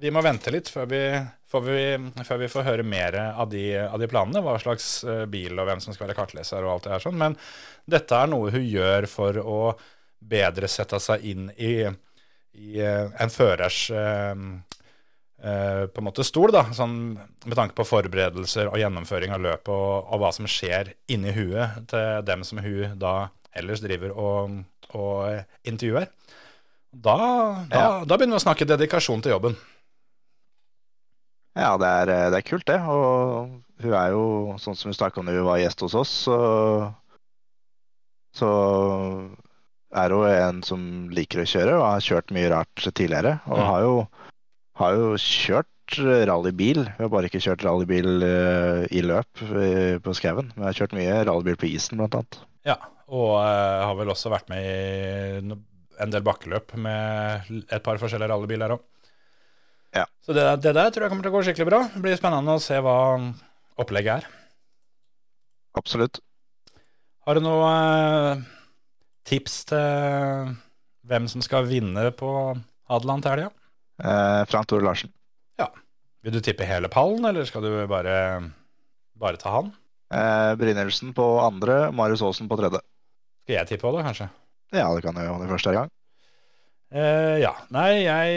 vi 0.00 0.10
må 0.14 0.22
vente 0.24 0.52
litt 0.54 0.68
før 0.72 0.86
vi, 0.90 1.00
før 1.50 1.64
vi, 1.66 1.80
før 2.26 2.40
vi 2.42 2.50
får 2.52 2.66
høre 2.66 2.86
mer 2.86 3.16
av 3.34 3.48
de, 3.52 3.64
av 3.86 3.98
de 4.02 4.08
planene. 4.10 4.42
Hva 4.44 4.56
slags 4.62 4.88
eh, 5.04 5.24
bil 5.30 5.58
og 5.58 5.68
hvem 5.68 5.82
som 5.84 5.94
skal 5.94 6.08
være 6.08 6.18
kartleser 6.18 6.64
og 6.64 6.76
alt 6.76 6.88
det 6.88 6.94
her 6.94 7.04
sånn. 7.04 7.18
Men 7.20 7.36
dette 7.90 8.16
er 8.18 8.30
noe 8.32 8.52
hun 8.54 8.64
gjør 8.64 9.08
for 9.10 9.40
å 9.40 9.58
bedre 10.24 10.70
sette 10.72 11.00
seg 11.04 11.24
inn 11.28 11.50
i, 11.60 11.74
i 12.56 12.80
eh, 12.80 13.10
en 13.20 13.32
førers 13.32 13.80
eh, 13.92 14.44
eh, 15.44 15.82
på 15.90 16.00
en 16.02 16.08
måte 16.08 16.24
stol, 16.24 16.52
da, 16.54 16.64
sånn, 16.74 16.96
med 17.44 17.58
tanke 17.58 17.76
på 17.76 17.86
forberedelser 17.88 18.70
og 18.72 18.78
gjennomføring 18.80 19.34
av 19.36 19.44
løpet 19.44 19.72
og, 19.74 20.08
og 20.08 20.22
hva 20.24 20.32
som 20.36 20.48
skjer 20.48 20.94
inni 21.12 21.34
huet 21.36 21.84
til 21.92 22.24
dem 22.26 22.44
som 22.46 22.62
hun 22.64 22.96
da 23.00 23.16
ellers 23.54 23.84
driver 23.84 24.16
og, 24.18 24.62
og 24.96 25.68
intervjuer. 25.68 26.08
Da, 26.94 27.18
da, 27.68 27.74
Ja. 27.74 27.86
da 28.06 28.16
begynner 28.16 28.38
vi 28.38 28.42
å 28.42 28.46
snakke 28.46 28.66
dedikasjon 28.70 29.22
til 29.22 29.34
jobben. 29.34 29.56
Ja, 31.54 31.76
det 31.78 31.86
er, 31.86 32.10
det 32.34 32.38
er 32.40 32.46
kult, 32.48 32.66
det. 32.66 32.80
Og 32.82 33.84
hun 33.84 33.94
er 33.94 34.10
jo, 34.14 34.24
sånn 34.62 34.74
som 34.78 34.90
vi 34.90 34.96
snakka 34.98 35.20
om 35.22 35.28
da 35.28 35.34
hun 35.36 35.46
var 35.46 35.60
gjest 35.62 35.84
hos 35.86 35.94
oss, 35.98 36.12
så, 36.26 36.38
så 38.34 38.50
er 39.94 40.14
hun 40.14 40.26
en 40.30 40.62
som 40.66 40.80
liker 41.14 41.44
å 41.44 41.46
kjøre 41.48 41.76
og 41.78 41.84
har 41.86 42.02
kjørt 42.02 42.32
mye 42.34 42.50
rart 42.50 42.88
tidligere. 42.90 43.36
Og 43.46 43.58
Mm. 43.60 43.66
har, 43.68 43.80
jo, 43.86 43.94
har 44.80 44.96
jo 44.98 45.12
kjørt 45.20 45.70
rallybil. 46.26 46.80
Hun 46.96 47.04
har 47.04 47.12
bare 47.12 47.28
ikke 47.30 47.42
kjørt 47.44 47.62
rallybil 47.66 48.24
eh, 48.26 48.86
i 48.90 49.02
løp 49.04 49.42
eh, 49.52 50.00
på 50.02 50.14
skauen. 50.16 50.50
Men 50.56 50.66
har 50.70 50.74
kjørt 50.80 50.96
mye 50.96 51.20
rallybil 51.28 51.56
på 51.60 51.70
isen, 51.70 51.98
blant 52.00 52.16
annet. 52.18 52.40
Ja, 52.66 52.78
og 53.06 53.36
eh, 53.44 53.84
har 53.84 53.94
vel 54.00 54.10
også 54.10 54.32
vært 54.32 54.48
med 54.50 54.64
i 54.64 55.54
en 56.02 56.10
del 56.10 56.24
bakkeløp 56.26 56.74
med 56.74 57.46
et 57.70 57.84
par 57.86 58.00
forskjellige 58.02 58.32
rallybiler 58.32 58.74
òg. 58.74 58.82
Ja. 59.94 60.04
Så 60.24 60.34
det, 60.36 60.44
det 60.64 60.74
der 60.76 60.90
tror 60.90 61.06
jeg 61.06 61.12
kommer 61.12 61.26
til 61.26 61.32
å 61.32 61.36
gå 61.36 61.42
skikkelig 61.46 61.68
bra. 61.68 61.80
Det 61.94 62.02
blir 62.02 62.18
spennende 62.18 62.56
å 62.56 62.62
se 62.62 62.78
hva 62.82 62.96
opplegget 63.80 64.22
er. 64.22 64.28
Absolutt. 65.78 66.20
Har 67.24 67.38
du 67.38 67.44
noe 67.44 67.68
eh, 67.72 68.42
tips 69.26 69.62
til 69.70 70.54
hvem 71.08 71.28
som 71.30 71.44
skal 71.44 71.68
vinne 71.68 72.08
på 72.16 72.30
Hadeland 72.90 73.24
til 73.24 73.34
helga? 73.34 73.52
Eh, 74.02 74.42
Frank 74.50 74.68
Tore 74.68 74.84
Larsen. 74.84 75.12
Ja. 75.60 75.70
Vil 76.24 76.36
du 76.36 76.42
tippe 76.44 76.66
hele 76.68 76.90
pallen, 76.92 77.24
eller 77.28 77.46
skal 77.48 77.64
du 77.64 77.72
bare, 77.90 78.16
bare 79.18 79.40
ta 79.40 79.56
han? 79.58 79.72
Eh, 80.14 80.52
Brynildsen 80.60 81.14
på 81.16 81.26
andre, 81.42 81.88
Marius 81.96 82.22
Aasen 82.26 82.50
på 82.50 82.58
tredje. 82.60 82.82
Skal 83.44 83.58
jeg 83.60 83.70
tippe 83.72 83.88
òg, 83.88 83.98
da, 83.98 84.06
kanskje? 84.08 84.30
Ja, 84.74 84.88
det 84.94 85.04
kan 85.04 85.16
jeg 85.20 85.28
jo 85.28 85.38
det 85.42 85.50
første 85.50 85.74
gang. 85.76 85.90
Eh, 86.94 87.40
ja. 87.42 87.50
Nei, 87.74 88.04
jeg, 88.04 88.34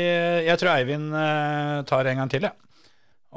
jeg 0.47 0.57
tror 0.57 0.73
Eivind 0.73 1.13
uh, 1.13 1.83
tar 1.85 2.09
en 2.09 2.23
gang 2.23 2.31
til, 2.31 2.47
jeg. 2.47 2.57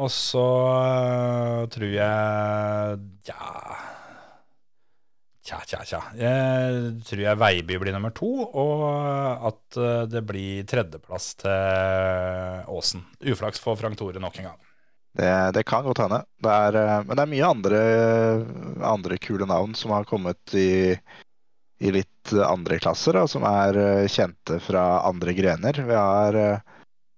Og 0.00 0.08
så 0.14 0.40
uh, 0.40 1.64
tror 1.68 1.90
jeg 1.92 3.00
Ja 3.28 3.48
Tja, 5.50 5.58
tja, 5.66 5.80
tja. 5.82 5.98
Jeg 6.14 7.02
tror 7.08 7.22
jeg 7.24 7.40
Veiby 7.40 7.76
blir 7.82 7.92
nummer 7.96 8.12
to, 8.14 8.28
og 8.46 8.84
at 9.48 9.78
det 10.06 10.20
blir 10.22 10.62
tredjeplass 10.68 11.32
til 11.40 12.68
Åsen. 12.70 13.02
Uflaks 13.32 13.58
for 13.58 13.74
Frank 13.80 13.98
Tore 13.98 14.22
nok 14.22 14.38
en 14.38 14.46
gang. 14.52 14.60
Det, 15.18 15.32
det 15.56 15.64
kan 15.66 15.82
godt 15.88 16.04
hende. 16.04 16.20
Men 16.46 17.10
det 17.10 17.24
er 17.24 17.32
mye 17.32 17.48
andre, 17.48 17.80
andre 18.92 19.18
kule 19.18 19.48
navn 19.50 19.74
som 19.74 19.96
har 19.96 20.06
kommet 20.06 20.54
i, 20.54 20.94
i 21.80 21.92
litt 21.94 22.34
andre 22.44 22.78
klasser, 22.82 23.16
da, 23.16 23.24
som 23.30 23.46
er 23.48 23.78
eh, 23.80 24.10
kjente 24.12 24.58
fra 24.62 25.02
andre 25.08 25.34
grener. 25.36 25.80
Vi 25.88 25.96
har 25.96 26.36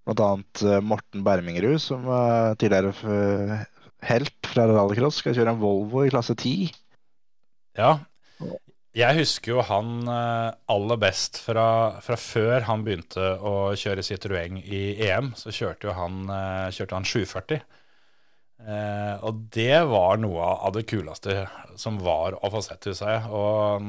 bl.a. 0.07 0.31
eh, 0.63 0.79
Morten 0.85 1.25
Bermingerud, 1.27 1.81
som 1.83 2.07
eh, 2.07 2.55
tidligere 2.61 3.67
helt 4.07 4.53
fra 4.53 4.67
rallycross, 4.71 5.21
skal 5.23 5.37
kjøre 5.37 5.55
en 5.55 5.63
Volvo 5.63 6.07
i 6.07 6.13
klasse 6.13 6.37
10. 6.39 6.73
Ja. 7.79 7.97
Jeg 8.93 9.17
husker 9.23 9.55
jo 9.55 9.63
han 9.65 10.03
eh, 10.05 10.49
aller 10.75 10.99
best 11.01 11.39
fra, 11.41 11.67
fra 12.05 12.17
før 12.21 12.67
han 12.69 12.83
begynte 12.85 13.37
å 13.41 13.73
kjøre 13.79 14.05
Citroën 14.05 14.59
i 14.61 14.83
EM. 15.07 15.33
Så 15.39 15.55
kjørte 15.55 15.89
jo 15.89 15.95
han, 15.97 16.27
eh, 16.29 16.67
kjørte 16.77 16.99
han 16.99 17.09
740. 17.09 17.63
Eh, 18.63 19.15
og 19.25 19.47
det 19.55 19.81
var 19.89 20.21
noe 20.21 20.51
av 20.69 20.77
det 20.77 20.85
kuleste 20.91 21.47
som 21.81 21.97
var 22.05 22.37
å 22.37 22.53
få 22.53 22.61
sett, 22.67 22.85
husker 22.91 23.15
jeg. 23.17 23.25
Og 23.33 23.89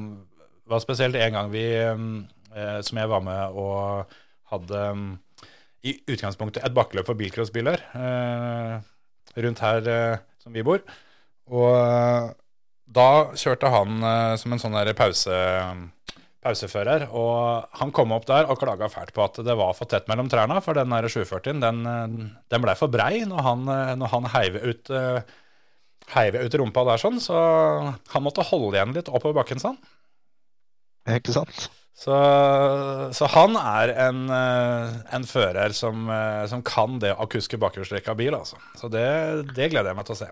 var 0.69 0.83
spesielt 0.83 1.17
en 1.19 1.37
gang 1.37 1.51
vi, 1.53 1.65
mm, 1.83 2.19
eh, 2.55 2.79
som 2.85 2.99
jeg 3.01 3.11
var 3.11 3.23
med 3.25 3.57
og 3.59 4.13
hadde 4.53 4.83
mm, 4.99 5.09
i 5.83 5.95
utgangspunktet 6.13 6.63
et 6.63 6.75
bakkeløp 6.75 7.09
for 7.09 7.19
bilcrossbiler 7.19 7.81
eh, 7.99 8.77
rundt 9.43 9.63
her 9.65 9.89
eh, 9.89 10.21
som 10.43 10.55
vi 10.55 10.63
bor. 10.65 10.83
Og 11.51 11.73
eh, 11.75 12.29
da 12.93 13.09
kjørte 13.39 13.71
han 13.73 13.99
eh, 13.99 14.35
som 14.39 14.55
en 14.55 14.61
sånn 14.61 14.79
pause, 14.95 15.41
pausefører, 16.43 17.07
og 17.15 17.69
han 17.79 17.93
kom 17.95 18.13
opp 18.15 18.27
der 18.27 18.49
og 18.51 18.59
klaga 18.61 18.89
fælt 18.91 19.13
på 19.15 19.23
at 19.23 19.39
det 19.45 19.55
var 19.59 19.73
for 19.77 19.89
tett 19.89 20.09
mellom 20.11 20.29
trærne, 20.31 20.59
for 20.63 20.77
den 20.77 20.91
der 20.91 21.07
740-en, 21.07 21.63
den, 21.63 21.81
eh, 21.87 22.29
den 22.53 22.65
blei 22.65 22.75
for 22.79 22.91
brei 22.91 23.23
når 23.29 23.47
han, 23.47 23.65
eh, 23.71 23.95
når 23.99 24.13
han 24.13 24.29
heiv 24.35 24.59
ut, 24.63 24.93
eh, 24.93 26.37
ut 26.43 26.57
rumpa 26.59 26.85
der 26.89 27.01
sånn, 27.01 27.19
så 27.23 27.37
han 28.13 28.25
måtte 28.25 28.45
holde 28.49 28.75
igjen 28.77 28.95
litt 28.97 29.11
oppover 29.11 29.39
bakken, 29.41 29.63
han. 29.63 29.79
Ikke 31.09 31.35
sant? 31.35 31.67
Så, 32.03 32.15
så 33.15 33.27
han 33.31 33.53
er 33.59 33.93
en, 34.07 34.23
eh, 34.33 34.95
en 35.15 35.27
fører 35.29 35.75
som, 35.77 36.07
eh, 36.11 36.43
som 36.51 36.63
kan 36.65 36.97
det 36.99 37.13
å 37.15 37.27
kuske 37.31 37.59
bakhjulstrekk 37.61 38.09
av 38.11 38.17
bil, 38.19 38.35
altså. 38.35 38.59
Så 38.79 38.89
det, 38.91 39.05
det 39.53 39.69
gleder 39.71 39.91
jeg 39.91 39.99
meg 39.99 40.07
til 40.09 40.17
å 40.17 40.21
se. 40.23 40.29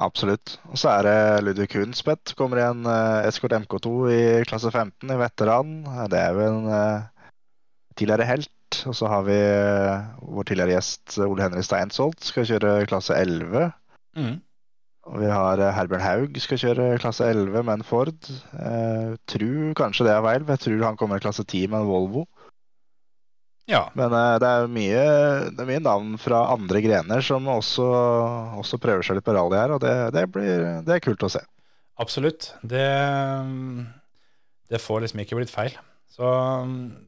Absolutt. 0.00 0.56
Og 0.72 0.80
så 0.80 0.94
er 0.94 1.06
det 1.06 1.16
Ludvig 1.44 1.68
Kunspett. 1.74 2.32
Kommer 2.38 2.56
i 2.56 2.64
en 2.64 2.86
uh, 2.88 3.20
Escort 3.28 3.52
MK2 3.52 3.90
i 4.14 4.22
klasse 4.48 4.70
15 4.72 5.12
i 5.12 5.18
veteran. 5.20 5.74
Det 6.08 6.22
er 6.22 6.38
jo 6.38 6.46
en 6.46 6.70
tidligere 8.00 8.24
helt. 8.30 8.78
Og 8.88 8.96
så 8.96 9.10
har 9.12 9.26
vi 9.26 9.36
vår 9.36 10.48
tidligere 10.48 10.78
gjest 10.78 11.18
Ole 11.26 11.44
Henri 11.44 11.66
Steinsholt. 11.66 12.24
Skal 12.24 12.48
kjøre 12.48 12.88
klasse 12.88 13.18
11. 13.18 13.74
Mm. 14.16 14.38
Vi 15.08 15.28
har 15.32 15.60
eh, 15.60 15.72
Herbjørn 15.74 16.04
Haug 16.04 16.36
skal 16.42 16.60
kjøre 16.60 16.90
klasse 17.00 17.30
11 17.32 17.64
med 17.64 17.78
en 17.78 17.86
Ford. 17.86 18.28
Eh, 18.52 19.16
tror 19.30 19.72
kanskje 19.78 20.06
det 20.06 20.12
er 20.12 20.26
feil, 20.26 20.44
for 20.44 20.56
jeg 20.56 20.64
tror 20.66 20.86
han 20.90 21.00
kommer 21.00 21.20
i 21.20 21.24
klasse 21.24 21.44
10 21.46 21.70
med 21.72 21.80
en 21.80 21.88
Volvo. 21.88 22.26
Ja. 23.70 23.86
Men 23.96 24.12
eh, 24.12 24.36
det, 24.42 24.50
er 24.50 24.74
mye, 24.74 25.06
det 25.54 25.64
er 25.64 25.70
mye 25.70 25.84
navn 25.86 26.18
fra 26.20 26.42
andre 26.52 26.82
grener 26.84 27.24
som 27.24 27.48
også, 27.48 27.86
også 28.60 28.80
prøver 28.82 29.06
seg 29.06 29.18
litt 29.18 29.26
på 29.26 29.36
rally 29.36 29.56
her, 29.56 29.76
og 29.76 29.80
det, 29.84 29.94
det, 30.16 30.26
blir, 30.34 30.66
det 30.84 30.98
er 30.98 31.04
kult 31.04 31.24
å 31.24 31.32
se. 31.32 31.42
Absolutt. 32.00 32.52
Det, 32.60 32.84
det 34.68 34.84
får 34.84 35.06
liksom 35.06 35.24
ikke 35.24 35.40
blitt 35.40 35.52
feil. 35.54 35.72
Så 36.10 36.28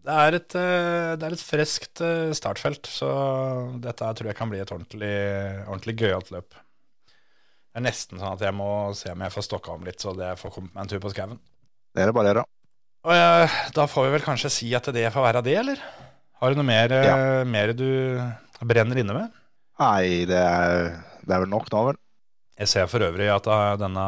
det 0.06 0.16
er 0.16 0.38
et, 0.38 0.56
eh, 0.56 1.12
det 1.20 1.28
er 1.28 1.36
et 1.36 1.44
friskt 1.44 2.00
startfelt. 2.40 2.88
Så 2.88 3.12
dette 3.84 4.16
tror 4.16 4.32
jeg 4.32 4.40
kan 4.40 4.48
bli 4.48 4.64
et 4.64 4.72
ordentlig, 4.72 5.16
ordentlig 5.68 5.98
gøyalt 6.00 6.32
løp. 6.32 6.61
Det 7.72 7.80
er 7.80 7.86
nesten 7.86 8.20
sånn 8.20 8.34
at 8.34 8.42
jeg 8.44 8.52
må 8.52 8.68
se 8.96 9.08
om 9.14 9.22
jeg 9.24 9.32
får 9.32 9.46
stokka 9.46 9.72
om 9.72 9.84
litt, 9.86 10.00
så 10.02 10.12
det 10.16 10.34
får 10.40 10.52
kommet 10.52 10.74
meg 10.74 10.82
en 10.84 10.90
tur 10.92 11.00
på 11.00 11.12
skauen. 11.14 11.38
Det 11.92 12.02
er 12.04 12.10
det 12.10 12.14
bare 12.16 12.28
å 12.28 12.32
gjøre. 12.34 12.44
Og 13.02 13.14
ja, 13.16 13.30
da 13.74 13.86
får 13.90 14.04
vi 14.06 14.12
vel 14.14 14.24
kanskje 14.26 14.50
si 14.52 14.68
at 14.76 14.90
det 14.94 15.06
får 15.14 15.24
være 15.24 15.42
det, 15.46 15.54
eller? 15.62 15.80
Har 16.42 16.52
du 16.52 16.60
noe 16.60 16.68
mer, 16.68 16.92
eh, 16.92 17.06
Ja. 17.08 17.16
mer 17.48 17.72
du 17.72 17.88
brenner 18.60 19.00
inne 19.00 19.16
med? 19.16 19.32
Nei, 19.80 20.24
det 20.28 20.36
er, 20.38 20.92
det 21.24 21.32
er 21.34 21.42
vel 21.46 21.50
nok 21.50 21.70
nå, 21.72 21.84
vel. 21.88 21.98
Jeg 22.60 22.68
ser 22.68 22.86
for 22.92 23.00
øvrig 23.02 23.26
at 23.32 23.48
eh, 23.48 23.76
denne 23.80 24.06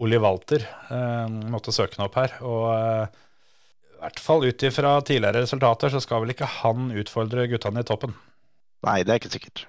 Oli 0.00 0.20
Walter 0.20 0.62
eh, 0.64 1.26
måtte 1.50 1.72
søke 1.74 1.96
den 1.96 2.06
opp 2.06 2.14
her. 2.20 2.36
Og 2.44 2.68
eh, 2.76 3.18
i 3.96 4.00
hvert 4.04 4.20
fall 4.22 4.44
ut 4.46 4.62
ifra 4.68 4.94
tidligere 5.04 5.42
resultater, 5.44 5.90
så 5.92 6.00
skal 6.04 6.22
vel 6.22 6.32
ikke 6.36 6.48
han 6.60 6.92
utfordre 6.92 7.48
guttene 7.50 7.82
i 7.82 7.88
toppen. 7.88 8.14
Nei, 8.86 9.00
det 9.04 9.12
er 9.12 9.18
ikke 9.20 9.32
sikkert. 9.34 9.66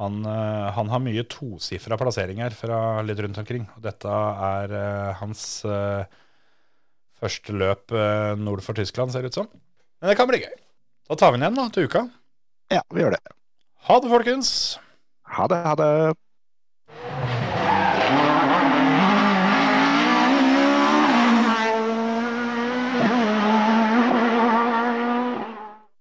Han, 0.00 0.24
eh, 0.24 0.68
han 0.72 0.88
har 0.88 1.02
mye 1.04 1.24
tosifra 1.28 1.98
plasseringer 2.00 2.54
fra 2.56 3.02
litt 3.04 3.20
rundt 3.20 3.40
omkring. 3.42 3.66
Dette 3.84 4.08
er 4.48 4.72
eh, 4.78 5.10
hans 5.20 5.42
eh, 5.68 6.08
første 7.20 7.54
løp 7.54 7.92
nord 8.40 8.64
for 8.64 8.74
Tyskland, 8.74 9.12
ser 9.12 9.22
det 9.22 9.30
ut 9.30 9.42
som. 9.42 9.50
Men 10.00 10.10
det 10.10 10.16
kan 10.18 10.26
bli 10.30 10.40
gøy. 10.42 10.56
Da 11.06 11.18
tar 11.18 11.30
vi 11.30 11.38
den 11.38 11.44
igjen 11.46 11.60
da, 11.60 11.68
til 11.70 11.86
uka. 11.86 12.02
Ja, 12.72 12.80
vi 12.90 13.04
gjør 13.04 13.14
det. 13.14 13.20
Ha 13.86 13.98
det, 14.02 14.10
folkens! 14.10 14.50
Ha 15.36 15.46
det, 15.50 15.60
ha 15.62 15.76
det. 15.78 15.90